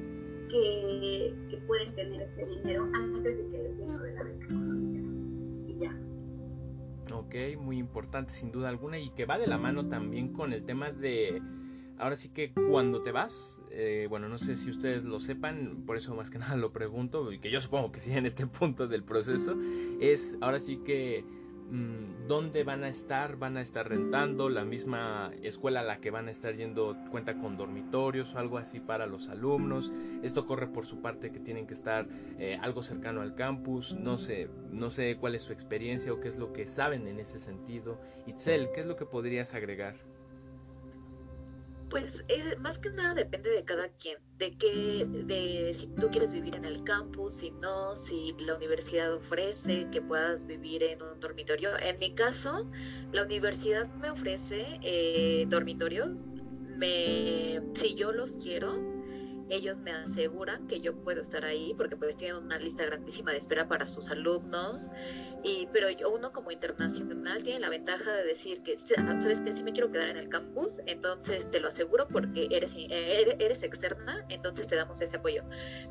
que, 0.49 1.35
que 1.51 1.57
pueden 1.67 1.95
tener 1.95 2.23
ese 2.23 2.47
dinero 2.47 2.89
antes 2.95 3.37
de 3.37 3.51
que 3.51 3.59
les 3.59 3.79
den 3.79 3.87
de 3.89 4.13
la 4.15 4.23
beca 4.23 4.47
económica. 4.47 5.01
Y 5.67 5.79
ya. 5.79 7.15
Ok, 7.15 7.61
muy 7.61 7.79
importante 7.79 8.33
sin 8.33 8.51
duda 8.51 8.69
alguna 8.69 8.99
y 8.99 9.11
que 9.11 9.27
va 9.27 9.39
de 9.39 9.47
la 9.47 9.59
mano 9.59 9.89
también 9.89 10.33
con 10.33 10.53
el 10.53 10.65
tema 10.65 10.91
de, 10.91 11.43
ahora 11.99 12.17
sí 12.17 12.31
que 12.31 12.53
cuando 12.53 13.01
te 13.01 13.13
vas, 13.13 13.59
eh, 13.71 14.07
bueno, 14.09 14.29
no 14.29 14.39
sé 14.39 14.57
si 14.57 14.71
ustedes 14.71 15.05
lo 15.05 15.21
sepan, 15.21 15.85
por 15.87 15.97
eso 15.97 16.15
más 16.15 16.31
que 16.31 16.39
nada 16.39 16.57
lo 16.57 16.73
pregunto, 16.73 17.33
y 17.33 17.39
que 17.39 17.51
yo 17.51 17.61
supongo 17.61 17.93
que 17.93 18.01
sí 18.01 18.13
en 18.13 18.27
este 18.27 18.47
punto 18.47 18.89
del 18.89 19.05
proceso, 19.05 19.57
es 20.01 20.39
ahora 20.41 20.59
sí 20.59 20.79
que 20.79 21.25
dónde 22.27 22.65
van 22.65 22.85
a 22.85 22.89
estar, 22.89 23.37
van 23.37 23.57
a 23.57 23.61
estar 23.61 23.89
rentando, 23.89 24.49
la 24.49 24.65
misma 24.65 25.33
escuela 25.43 25.81
a 25.81 25.85
la 25.85 25.99
que 25.99 26.11
van 26.11 26.29
a 26.29 26.31
estar 26.31 26.55
yendo 26.55 26.97
cuenta 27.11 27.39
con 27.39 27.57
dormitorios 27.57 28.35
o 28.35 28.39
algo 28.39 28.59
así 28.59 28.81
para 28.81 29.07
los 29.07 29.29
alumnos. 29.29 29.93
Esto 30.23 30.47
corre 30.47 30.69
por 30.69 30.87
su 30.87 31.01
parte 31.01 31.31
que 31.31 31.41
tienen 31.41 31.67
que 31.67 31.75
estar 31.75 32.07
eh, 32.39 32.59
algo 32.61 32.83
cercano 32.83 33.21
al 33.21 33.35
campus. 33.35 33.95
No 33.95 34.19
sé, 34.19 34.49
no 34.71 34.91
sé 34.91 35.17
cuál 35.19 35.35
es 35.35 35.43
su 35.43 35.53
experiencia 35.53 36.13
o 36.13 36.21
qué 36.21 36.29
es 36.29 36.39
lo 36.39 36.53
que 36.53 36.67
saben 36.67 37.07
en 37.07 37.21
ese 37.21 37.39
sentido. 37.39 38.01
Itzel, 38.27 38.71
¿qué 38.75 38.81
es 38.81 38.87
lo 38.87 38.97
que 38.97 39.07
podrías 39.07 39.55
agregar? 39.55 39.97
Pues 41.91 42.25
más 42.61 42.79
que 42.79 42.91
nada 42.91 43.15
depende 43.15 43.51
de 43.51 43.65
cada 43.65 43.89
quien, 43.89 44.19
de 44.37 44.57
que, 44.59 45.07
de 45.07 45.75
si 45.75 45.87
tú 45.87 46.09
quieres 46.11 46.33
vivir 46.33 46.55
en 46.55 46.67
el 46.67 46.85
campus, 46.85 47.35
si 47.35 47.51
no, 47.51 47.95
si 47.97 48.35
la 48.41 48.57
universidad 48.57 49.15
ofrece 49.15 49.89
que 49.91 50.03
puedas 50.03 50.47
vivir 50.47 50.83
en 50.83 51.03
un 51.03 51.19
dormitorio. 51.19 51.71
En 51.79 51.99
mi 51.99 52.15
caso, 52.15 52.71
la 53.13 53.23
universidad 53.23 53.89
me 53.95 54.11
ofrece 54.11 54.79
eh, 54.83 55.47
dormitorios. 55.49 56.31
Me, 56.77 57.61
si 57.75 57.95
yo 57.95 58.13
los 58.13 58.37
quiero, 58.37 58.98
ellos 59.51 59.79
me 59.79 59.93
aseguran 59.93 60.67
que 60.67 60.81
yo 60.81 60.95
puedo 60.95 61.21
estar 61.21 61.45
ahí 61.45 61.75
porque 61.77 61.97
pues 61.97 62.17
tienen 62.17 62.45
una 62.45 62.59
lista 62.59 62.85
grandísima 62.85 63.33
de 63.33 63.39
espera 63.39 63.69
para 63.69 63.87
sus 63.87 64.11
alumnos. 64.11 64.91
Y 65.45 65.69
pero 65.73 65.89
yo, 65.91 66.11
uno 66.11 66.33
como 66.33 66.51
internacional 66.51 67.43
tiene 67.45 67.61
la 67.61 67.69
ventaja 67.69 68.13
de 68.13 68.25
decir 68.25 68.63
que 68.63 68.77
sabes 68.77 69.41
que 69.41 69.53
si 69.53 69.63
me 69.63 69.73
quiero 69.73 69.91
quedar 69.93 70.09
en 70.09 70.17
el 70.17 70.29
campus 70.29 70.81
entonces 70.87 71.49
te 71.51 71.61
lo 71.61 71.69
aseguro 71.69 72.09
porque 72.09 72.49
eres, 72.51 72.75
eres, 72.77 73.63
externa 73.63 74.25
entonces 74.29 74.67
te 74.67 74.75
damos 74.75 75.01
ese 75.01 75.17
apoyo 75.17 75.45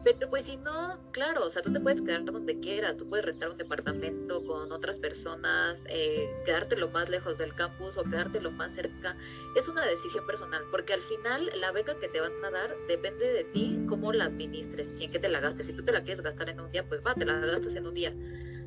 pero 0.04 0.30
pues 0.30 0.46
si 0.46 0.58
no 0.58 1.00
claro 1.12 1.46
o 1.46 1.50
sea 1.50 1.62
tú 1.62 1.72
te 1.72 1.80
puedes 1.80 2.02
quedar 2.02 2.26
donde 2.26 2.60
quieras 2.60 2.98
tú 2.98 3.08
puedes 3.08 3.26
rentar 3.26 3.50
un 3.50 3.58
departamento 3.58 4.44
con 4.44 4.70
otras 4.74 5.00
personas 5.00 5.86
eh, 5.90 6.30
quedarte 6.46 6.76
lo 6.76 6.90
más 6.90 7.10
lejos 7.10 7.38
del 7.38 7.54
campus 7.54 7.98
o 7.98 8.04
quedarte 8.04 8.42
lo 8.42 8.52
más 8.52 8.74
cerca. 8.74 9.16
Es 9.56 9.68
una 9.68 9.86
decisión 9.86 10.26
personal 10.26 10.64
porque 10.72 10.94
al 10.94 11.02
final 11.02 11.52
la 11.60 11.72
beca 11.72 11.96
que 12.00 12.08
te 12.08 12.20
van 12.20 12.34
a 12.44 12.52
dar 12.52 12.76
depende 12.88 13.34
de 13.34 13.44
ti 13.54 13.80
cómo 13.88 14.14
la 14.14 14.26
administres, 14.26 14.90
si 14.98 15.06
en 15.06 15.12
qué 15.12 15.20
te 15.20 15.30
la 15.30 15.40
gastes. 15.40 15.68
Si 15.68 15.74
tú 15.74 15.84
te 15.84 15.92
la 15.92 16.02
quieres 16.02 16.22
gastar 16.22 16.50
en 16.50 16.60
un 16.60 16.72
día, 16.72 16.88
pues 16.88 17.02
va, 17.06 17.14
te 17.14 17.26
la 17.26 17.40
gastas 17.40 17.76
en 17.76 17.86
un 17.86 17.94
día. 17.94 18.14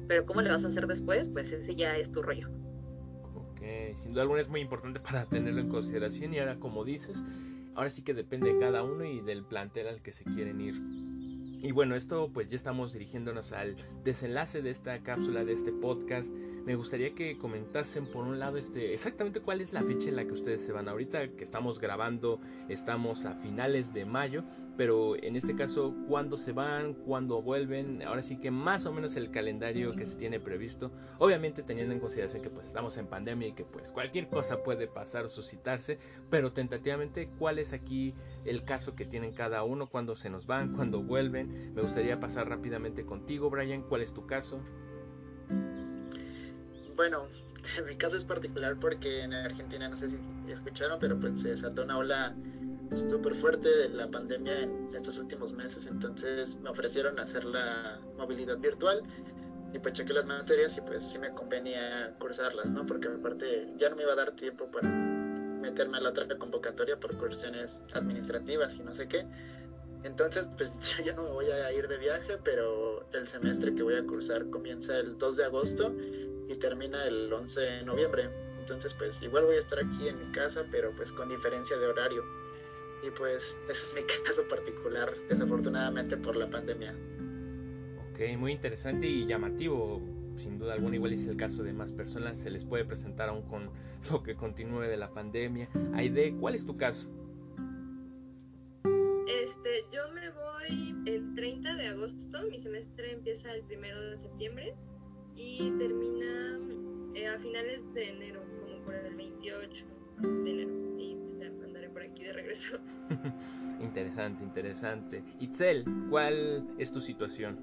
Pero 0.08 0.26
cómo 0.26 0.42
le 0.42 0.50
vas 0.50 0.64
a 0.64 0.68
hacer 0.68 0.86
después, 0.86 1.28
pues 1.28 1.52
ese 1.52 1.76
ya 1.76 1.96
es 1.96 2.10
tu 2.10 2.22
rollo. 2.22 2.48
Ok, 3.34 3.60
sin 3.94 4.12
duda 4.12 4.22
alguna 4.22 4.40
es 4.40 4.48
muy 4.48 4.60
importante 4.60 5.00
para 5.00 5.24
tenerlo 5.26 5.60
en 5.60 5.68
consideración 5.68 6.34
y 6.34 6.38
ahora 6.38 6.58
como 6.58 6.84
dices, 6.84 7.24
ahora 7.74 7.90
sí 7.90 8.02
que 8.02 8.14
depende 8.14 8.52
de 8.52 8.58
cada 8.58 8.82
uno 8.82 9.04
y 9.04 9.20
del 9.20 9.44
plantel 9.44 9.88
al 9.88 10.02
que 10.02 10.12
se 10.12 10.24
quieren 10.24 10.60
ir. 10.60 10.74
Y 11.62 11.72
bueno, 11.72 11.94
esto 11.94 12.30
pues 12.32 12.48
ya 12.48 12.56
estamos 12.56 12.94
dirigiéndonos 12.94 13.52
al 13.52 13.76
desenlace 14.02 14.62
de 14.62 14.70
esta 14.70 14.98
cápsula, 15.00 15.44
de 15.44 15.52
este 15.52 15.72
podcast. 15.72 16.32
Me 16.64 16.74
gustaría 16.74 17.14
que 17.14 17.36
comentasen 17.36 18.06
por 18.06 18.24
un 18.24 18.38
lado 18.38 18.56
este 18.56 18.94
exactamente 18.94 19.40
cuál 19.40 19.60
es 19.60 19.74
la 19.74 19.82
fecha 19.82 20.08
en 20.08 20.16
la 20.16 20.24
que 20.24 20.32
ustedes 20.32 20.64
se 20.64 20.72
van. 20.72 20.88
Ahorita 20.88 21.28
que 21.28 21.44
estamos 21.44 21.78
grabando, 21.78 22.40
estamos 22.70 23.26
a 23.26 23.34
finales 23.34 23.92
de 23.92 24.06
mayo, 24.06 24.42
pero 24.76 25.16
en 25.22 25.37
este 25.37 25.54
caso, 25.54 25.94
¿cuándo 26.09 26.37
se 26.37 26.52
van? 26.52 26.94
¿Cuándo 26.94 27.42
vuelven? 27.42 28.02
Ahora 28.02 28.22
sí 28.22 28.38
que 28.38 28.50
más 28.50 28.87
o 28.87 28.92
menos 28.92 29.16
el 29.16 29.30
calendario 29.30 29.94
que 29.94 30.06
se 30.06 30.16
tiene 30.16 30.40
previsto. 30.40 30.90
Obviamente 31.18 31.62
teniendo 31.62 31.92
en 31.92 32.00
consideración 32.00 32.42
que 32.42 32.50
pues 32.50 32.66
estamos 32.66 32.96
en 32.96 33.06
pandemia 33.06 33.48
y 33.48 33.52
que 33.52 33.64
pues 33.64 33.92
cualquier 33.92 34.28
cosa 34.28 34.62
puede 34.62 34.87
pasar 34.87 35.24
o 35.24 35.28
suscitarse, 35.28 35.98
pero 36.30 36.52
tentativamente, 36.52 37.28
¿cuál 37.38 37.59
es 37.59 37.72
aquí 37.72 38.14
el 38.44 38.64
caso 38.64 38.94
que 38.94 39.04
tienen 39.04 39.33
cada 39.33 39.62
uno? 39.64 39.88
¿Cuándo 39.88 40.16
se 40.16 40.30
nos 40.30 40.46
van? 40.46 40.74
¿Cuándo 40.74 41.02
vuelven? 41.02 41.74
Me 41.74 41.83
gustaría 41.83 42.18
pasar 42.20 42.48
rápidamente 42.48 43.04
contigo, 43.04 43.50
Brian. 43.50 43.83
¿Cuál 43.83 44.02
es 44.02 44.12
tu 44.12 44.26
caso? 44.26 44.61
Bueno, 46.96 47.26
mi 47.87 47.96
caso 47.96 48.16
es 48.16 48.24
particular 48.24 48.76
porque 48.80 49.22
en 49.22 49.35
Argentina, 49.35 49.88
no 49.88 49.96
sé 49.96 50.11
si 50.11 50.16
escucharon, 50.48 50.98
pero 51.00 51.18
pues 51.18 51.40
se 51.40 51.50
desató 51.50 51.85
una 51.85 51.98
ola 51.98 52.37
súper 52.96 53.35
fuerte 53.37 53.68
de 53.68 53.88
la 53.90 54.09
pandemia 54.09 54.62
en 54.62 54.88
estos 54.94 55.18
últimos 55.18 55.53
meses, 55.53 55.87
entonces 55.87 56.59
me 56.61 56.70
ofrecieron 56.70 57.18
hacer 57.20 57.44
la 57.44 58.00
movilidad 58.16 58.59
virtual 58.59 59.03
y 59.72 59.79
pues 59.79 59.94
chequé 59.94 60.12
las 60.12 60.26
materias 60.26 60.76
y 60.76 60.81
pues 60.81 61.05
sí 61.05 61.18
me 61.18 61.31
convenía 61.31 62.14
cursarlas, 62.18 62.66
¿no? 62.66 62.87
Porque 62.87 63.09
aparte 63.09 63.72
ya 63.76 63.88
no 63.88 63.96
me 63.96 64.03
iba 64.03 64.12
a 64.12 64.16
dar 64.16 64.33
tiempo 64.33 64.66
para 64.70 64.88
meterme 64.88 65.98
a 65.98 66.00
la 66.00 66.11
otra 66.11 66.26
convocatoria 66.37 66.98
por 66.98 67.16
cuestiones 67.16 67.81
administrativas 67.92 68.74
y 68.74 68.81
no 68.81 68.94
sé 68.94 69.07
qué. 69.07 69.26
Entonces, 70.03 70.48
pues 70.57 70.72
yo 70.81 71.05
ya 71.05 71.14
no 71.14 71.22
me 71.22 71.31
voy 71.31 71.46
a 71.46 71.72
ir 71.72 71.87
de 71.87 71.98
viaje, 71.98 72.38
pero 72.42 73.07
el 73.12 73.29
semestre 73.29 73.74
que 73.74 73.83
voy 73.83 73.94
a 73.94 74.05
cursar 74.05 74.48
comienza 74.50 74.98
el 74.98 75.18
2 75.18 75.37
de 75.37 75.44
agosto 75.44 75.94
y 76.48 76.57
termina 76.57 77.05
el 77.05 77.33
11 77.33 77.61
de 77.61 77.83
noviembre. 77.85 78.31
Entonces, 78.59 78.94
pues 78.94 79.20
igual 79.22 79.44
voy 79.44 79.57
a 79.57 79.61
estar 79.61 79.79
aquí 79.79 80.09
en 80.09 80.18
mi 80.18 80.33
casa, 80.33 80.64
pero 80.70 80.92
pues 80.96 81.12
con 81.12 81.29
diferencia 81.29 81.76
de 81.76 81.87
horario. 81.87 82.24
Y 83.02 83.10
pues 83.10 83.56
ese 83.68 83.72
es 83.72 83.92
mi 83.94 84.02
caso 84.24 84.46
particular, 84.48 85.14
desafortunadamente 85.28 86.16
por 86.16 86.36
la 86.36 86.48
pandemia. 86.48 86.94
Ok, 88.10 88.36
muy 88.38 88.52
interesante 88.52 89.06
y 89.06 89.26
llamativo. 89.26 90.00
Sin 90.36 90.58
duda 90.58 90.74
alguna, 90.74 90.96
igual 90.96 91.12
es 91.12 91.26
el 91.26 91.36
caso 91.36 91.62
de 91.62 91.72
más 91.72 91.92
personas, 91.92 92.38
se 92.38 92.50
les 92.50 92.64
puede 92.64 92.84
presentar 92.84 93.28
aún 93.28 93.42
con 93.42 93.70
lo 94.10 94.22
que 94.22 94.36
continúe 94.36 94.82
de 94.82 94.96
la 94.96 95.12
pandemia. 95.12 95.68
Aide, 95.94 96.34
¿cuál 96.38 96.54
es 96.54 96.64
tu 96.66 96.76
caso? 96.76 97.10
Este, 99.26 99.84
yo 99.92 100.12
me 100.14 100.30
voy 100.30 100.94
el 101.07 101.34
30 101.34 101.76
de 101.76 101.88
agosto, 101.88 102.42
mi 102.51 102.59
semestre 102.59 103.12
empieza 103.12 103.53
el 103.53 103.64
1 103.64 104.01
de 104.11 104.16
septiembre 104.16 104.74
y 105.36 105.70
termina 105.78 106.59
eh, 107.14 107.28
a 107.28 107.38
finales 107.38 107.92
de 107.94 108.11
enero, 108.11 108.42
como 108.61 108.82
por 108.84 108.94
el 108.94 109.14
28 109.14 109.86
de 110.44 110.51
enero 110.51 110.70
por 110.70 111.19
aquí 112.11 112.24
de 112.24 112.32
regreso. 112.32 112.78
interesante, 113.80 114.44
interesante. 114.44 115.24
Itzel, 115.40 115.84
¿cuál 116.08 116.66
es 116.78 116.92
tu 116.92 117.00
situación? 117.00 117.58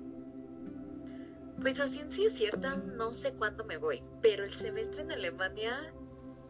Pues 1.61 1.79
a 1.79 1.87
ciencia 1.87 2.29
cierta 2.29 2.75
no 2.75 3.11
sé 3.11 3.33
cuándo 3.33 3.65
me 3.65 3.77
voy, 3.77 4.03
pero 4.21 4.43
el 4.43 4.51
semestre 4.51 5.01
en 5.01 5.11
Alemania 5.11 5.91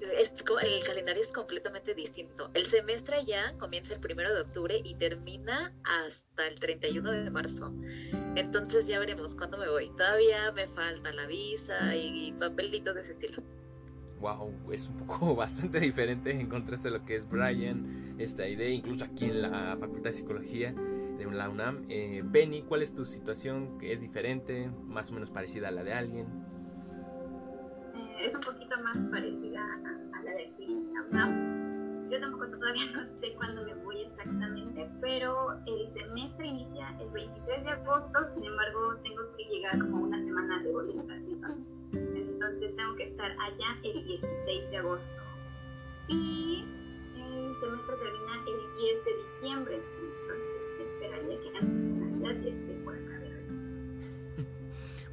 el 0.02 0.84
calendario 0.86 1.24
es 1.24 1.30
completamente 1.30 1.94
distinto. 1.96 2.52
El 2.54 2.66
semestre 2.68 3.26
ya 3.26 3.58
comienza 3.58 3.94
el 3.94 4.00
primero 4.00 4.34
de 4.34 4.42
octubre 4.42 4.82
y 4.84 4.96
termina 4.96 5.74
hasta 5.84 6.48
el 6.48 6.60
31 6.60 7.12
de 7.12 7.30
marzo. 7.32 7.74
Entonces 8.36 8.88
ya 8.88 9.00
veremos 9.00 9.36
cuándo 9.36 9.58
me 9.58 9.70
voy. 9.70 9.90
Todavía 9.98 10.52
me 10.52 10.68
falta 10.68 11.12
la 11.12 11.26
visa 11.26 11.96
y, 11.96 12.34
papelitos 12.34 12.96
de 12.96 13.02
ese 13.02 13.14
estilo. 13.14 13.44
Wow, 14.20 14.52
es 14.72 14.88
un 14.88 14.98
poco 14.98 15.36
bastante 15.36 15.80
diferente 15.80 16.32
en 16.32 16.48
contraste 16.48 16.88
a 16.88 16.92
lo 16.92 17.06
que 17.06 17.16
es 17.16 17.30
Brian, 17.30 18.16
esta 18.18 18.48
idea, 18.48 18.70
incluso 18.70 19.06
aquí 19.06 19.26
en 19.26 19.42
la 19.44 19.78
Facultad 19.80 20.06
de 20.06 20.14
Psicología 20.14 20.74
de 20.74 21.26
la 21.26 21.50
UNAM. 21.50 21.86
Eh, 21.90 22.24
Penny, 22.32 22.64
¿cuál 22.64 22.82
es 22.82 22.94
tu 22.94 23.06
situación? 23.06 23.78
¿Es 23.82 24.02
diferente? 24.02 24.70
¿Más 24.86 25.12
o 25.12 25.14
menos 25.14 25.30
parecida 25.30 25.68
a 25.68 25.72
la 25.72 25.84
de 25.84 25.94
alguien? 25.94 26.28
es 28.20 28.34
un 28.34 28.42
poquito 28.42 28.76
más 28.82 28.98
parecida 29.12 29.62
a, 29.62 30.24
la 30.24 30.32
de 30.32 30.48
aquí 30.48 30.66
en 30.66 30.94
la 30.94 31.02
UNAM. 31.04 32.10
Yo 32.10 32.20
tampoco 32.20 32.48
todavía 32.48 32.86
no 32.96 33.06
sé 33.08 33.34
cuándo 33.36 33.64
me 33.64 33.76
voy 33.76 34.02
exactamente, 34.04 34.90
pero 35.02 35.54
el 35.66 35.90
semestre 35.90 36.48
inicia 36.48 36.96
el 37.00 37.10
23 37.10 37.64
de 37.64 37.70
agosto, 37.70 38.32
sin 38.34 38.46
embargo 38.46 38.96
tengo 39.04 39.22
que 39.38 39.44
llegar 39.46 39.80
como 39.80 40.04
una 40.04 40.18
semana 40.24 40.64
de 40.64 40.76
orientación. 40.76 41.77
Entonces 42.40 42.76
tengo 42.76 42.96
que 42.96 43.06
estar 43.06 43.32
allá 43.32 43.80
el 43.82 44.06
16 44.06 44.70
de 44.70 44.78
agosto. 44.78 45.24
Y 46.08 46.66
el 47.16 47.56
semestre 47.60 47.96
termina 47.96 48.44
el 48.46 48.78
10 48.78 49.06
de 49.06 49.12
diciembre, 49.24 49.76
entonces 49.76 50.88
esperaría 50.88 51.42
que 51.42 51.58
antes 51.58 52.22
de 52.22 52.30
Navidad. 52.30 52.67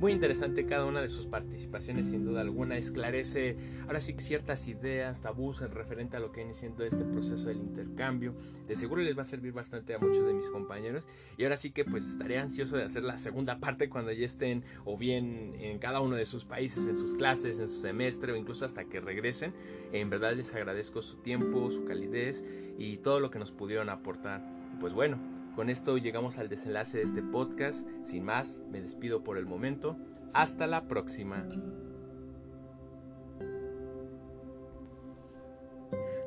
Muy 0.01 0.13
interesante 0.13 0.67
cada 0.67 0.85
una 0.85 1.01
de 1.01 1.09
sus 1.09 1.27
participaciones, 1.27 2.09
sin 2.09 2.25
duda 2.25 2.41
alguna. 2.41 2.77
Esclarece 2.77 3.57
ahora 3.87 4.01
sí 4.01 4.15
ciertas 4.19 4.67
ideas, 4.69 5.23
tabús 5.23 5.63
en 5.63 5.71
referente 5.71 6.17
a 6.17 6.21
lo 6.21 6.33
que 6.33 6.41
viene 6.41 6.55
siendo 6.55 6.85
este 6.85 7.05
proceso 7.05 7.49
del 7.49 7.59
intercambio. 7.59 8.35
De 8.67 8.75
seguro 8.75 9.03
les 9.03 9.17
va 9.17 9.23
a 9.23 9.27
servir 9.27 9.53
bastante 9.53 9.95
a 9.95 9.99
muchos 9.99 10.27
de 10.27 10.35
mis 10.35 10.49
compañeros. 10.49 11.05
Y 11.37 11.45
ahora 11.45 11.57
sí 11.57 11.71
que 11.71 11.85
pues 11.85 12.07
estaré 12.09 12.39
ansioso 12.39 12.77
de 12.77 12.85
hacer 12.85 13.03
la 13.05 13.17
segunda 13.17 13.59
parte 13.59 13.89
cuando 13.89 14.13
ya 14.13 14.25
estén 14.25 14.65
o 14.85 14.97
bien 14.99 15.55
en 15.61 15.79
cada 15.79 16.01
uno 16.01 16.17
de 16.17 16.27
sus 16.27 16.45
países, 16.45 16.89
en 16.89 16.97
sus 16.97 17.15
clases, 17.15 17.59
en 17.59 17.69
su 17.69 17.81
semestre 17.81 18.33
o 18.33 18.37
incluso 18.37 18.65
hasta 18.65 18.85
que 18.85 19.01
regresen. 19.01 19.55
En 19.93 20.11
verdad 20.11 20.35
les 20.35 20.55
agradezco 20.55 21.03
su 21.03 21.17
tiempo, 21.17 21.71
su 21.71 21.85
calidez 21.85 22.45
y 22.79 22.99
todo 22.99 23.21
lo 23.21 23.31
que 23.31 23.39
nos 23.39 23.53
pudieron 23.53 23.89
aportar. 23.89 24.43
Pues 24.81 24.93
bueno, 24.93 25.19
con 25.55 25.71
esto 25.71 25.97
llegamos 25.99 26.39
al 26.39 26.49
desenlace 26.49 26.99
de 26.99 27.05
este 27.05 27.23
podcast. 27.23 27.87
Sin 28.05 28.25
más, 28.25 28.61
me 28.71 28.81
despido 28.81 29.23
por 29.23 29.39
el 29.39 29.47
momento. 29.47 29.97
Hasta 30.33 30.67
la 30.67 30.89
próxima. 30.89 31.47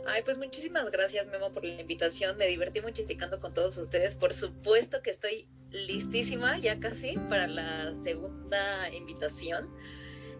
Ay, 0.07 0.21
pues 0.23 0.37
muchísimas 0.37 0.89
gracias, 0.89 1.27
Memo, 1.27 1.51
por 1.51 1.65
la 1.65 1.81
invitación. 1.81 2.37
Me 2.37 2.47
divertí 2.47 2.79
mucho 2.81 3.03
con 3.41 3.53
todos 3.53 3.77
ustedes. 3.77 4.15
Por 4.15 4.33
supuesto 4.33 5.01
que 5.01 5.09
estoy 5.09 5.47
listísima 5.71 6.57
ya 6.57 6.79
casi 6.79 7.17
para 7.29 7.47
la 7.47 7.93
segunda 8.03 8.89
invitación. 8.93 9.69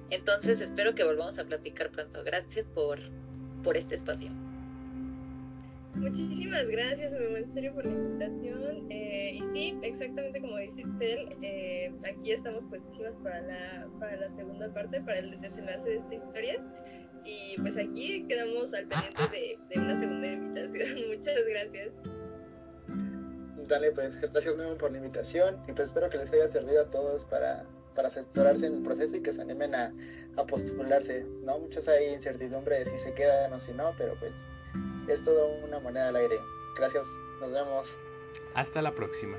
Entonces 0.09 0.61
espero 0.61 0.95
que 0.95 1.03
volvamos 1.03 1.37
a 1.37 1.45
platicar 1.45 1.91
pronto. 1.91 2.23
Gracias 2.23 2.65
por, 2.67 2.99
por 3.63 3.75
este 3.75 3.95
espacio. 3.95 4.31
Muchísimas 5.95 6.67
gracias, 6.67 7.11
me 7.13 7.39
en 7.39 7.53
serio, 7.53 7.73
por 7.73 7.85
la 7.85 7.91
invitación. 7.91 8.91
Eh, 8.91 9.31
y 9.33 9.41
sí, 9.51 9.79
exactamente 9.81 10.39
como 10.39 10.57
dice 10.57 10.81
Excel, 10.81 11.35
eh, 11.41 11.91
aquí 12.05 12.31
estamos 12.31 12.65
puestísimas 12.65 13.15
para 13.23 13.41
la, 13.41 13.87
para 13.99 14.15
la 14.17 14.35
segunda 14.35 14.71
parte, 14.73 15.01
para 15.01 15.19
el 15.19 15.39
desenlace 15.41 15.89
de 15.89 15.97
esta 15.97 16.15
historia. 16.15 16.63
Y 17.23 17.59
pues 17.61 17.77
aquí 17.77 18.25
quedamos 18.27 18.73
al 18.73 18.87
pendiente 18.87 19.57
de, 19.69 19.79
una 19.79 19.99
segunda 19.99 20.27
invitación. 20.27 21.07
Muchas 21.09 21.35
gracias. 21.49 21.89
Dale, 23.67 23.91
pues 23.91 24.21
gracias 24.21 24.55
Memo 24.55 24.77
por 24.77 24.91
la 24.91 24.97
invitación 24.97 25.57
y 25.67 25.73
pues 25.73 25.87
espero 25.87 26.09
que 26.09 26.17
les 26.17 26.31
haya 26.31 26.47
servido 26.47 26.83
a 26.83 26.85
todos 26.85 27.25
para, 27.25 27.65
para 27.95 28.07
asesorarse 28.07 28.67
en 28.67 28.75
el 28.75 28.83
proceso 28.83 29.17
y 29.17 29.21
que 29.21 29.33
se 29.33 29.41
animen 29.41 29.75
a, 29.75 29.93
a 30.37 30.45
postularse. 30.45 31.25
¿no? 31.43 31.59
Muchos 31.59 31.87
hay 31.89 32.13
incertidumbre 32.13 32.79
de 32.79 32.85
si 32.85 32.97
se 32.97 33.13
quedan 33.13 33.51
o 33.51 33.59
si 33.59 33.73
no, 33.73 33.93
pero 33.97 34.15
pues 34.19 34.31
es 35.07 35.23
todo 35.23 35.47
una 35.47 35.79
moneda 35.79 36.09
al 36.09 36.15
aire. 36.15 36.41
Gracias, 36.75 37.17
nos 37.39 37.51
vemos. 37.51 37.97
Hasta 38.53 38.81
la 38.81 38.93
próxima. 38.93 39.37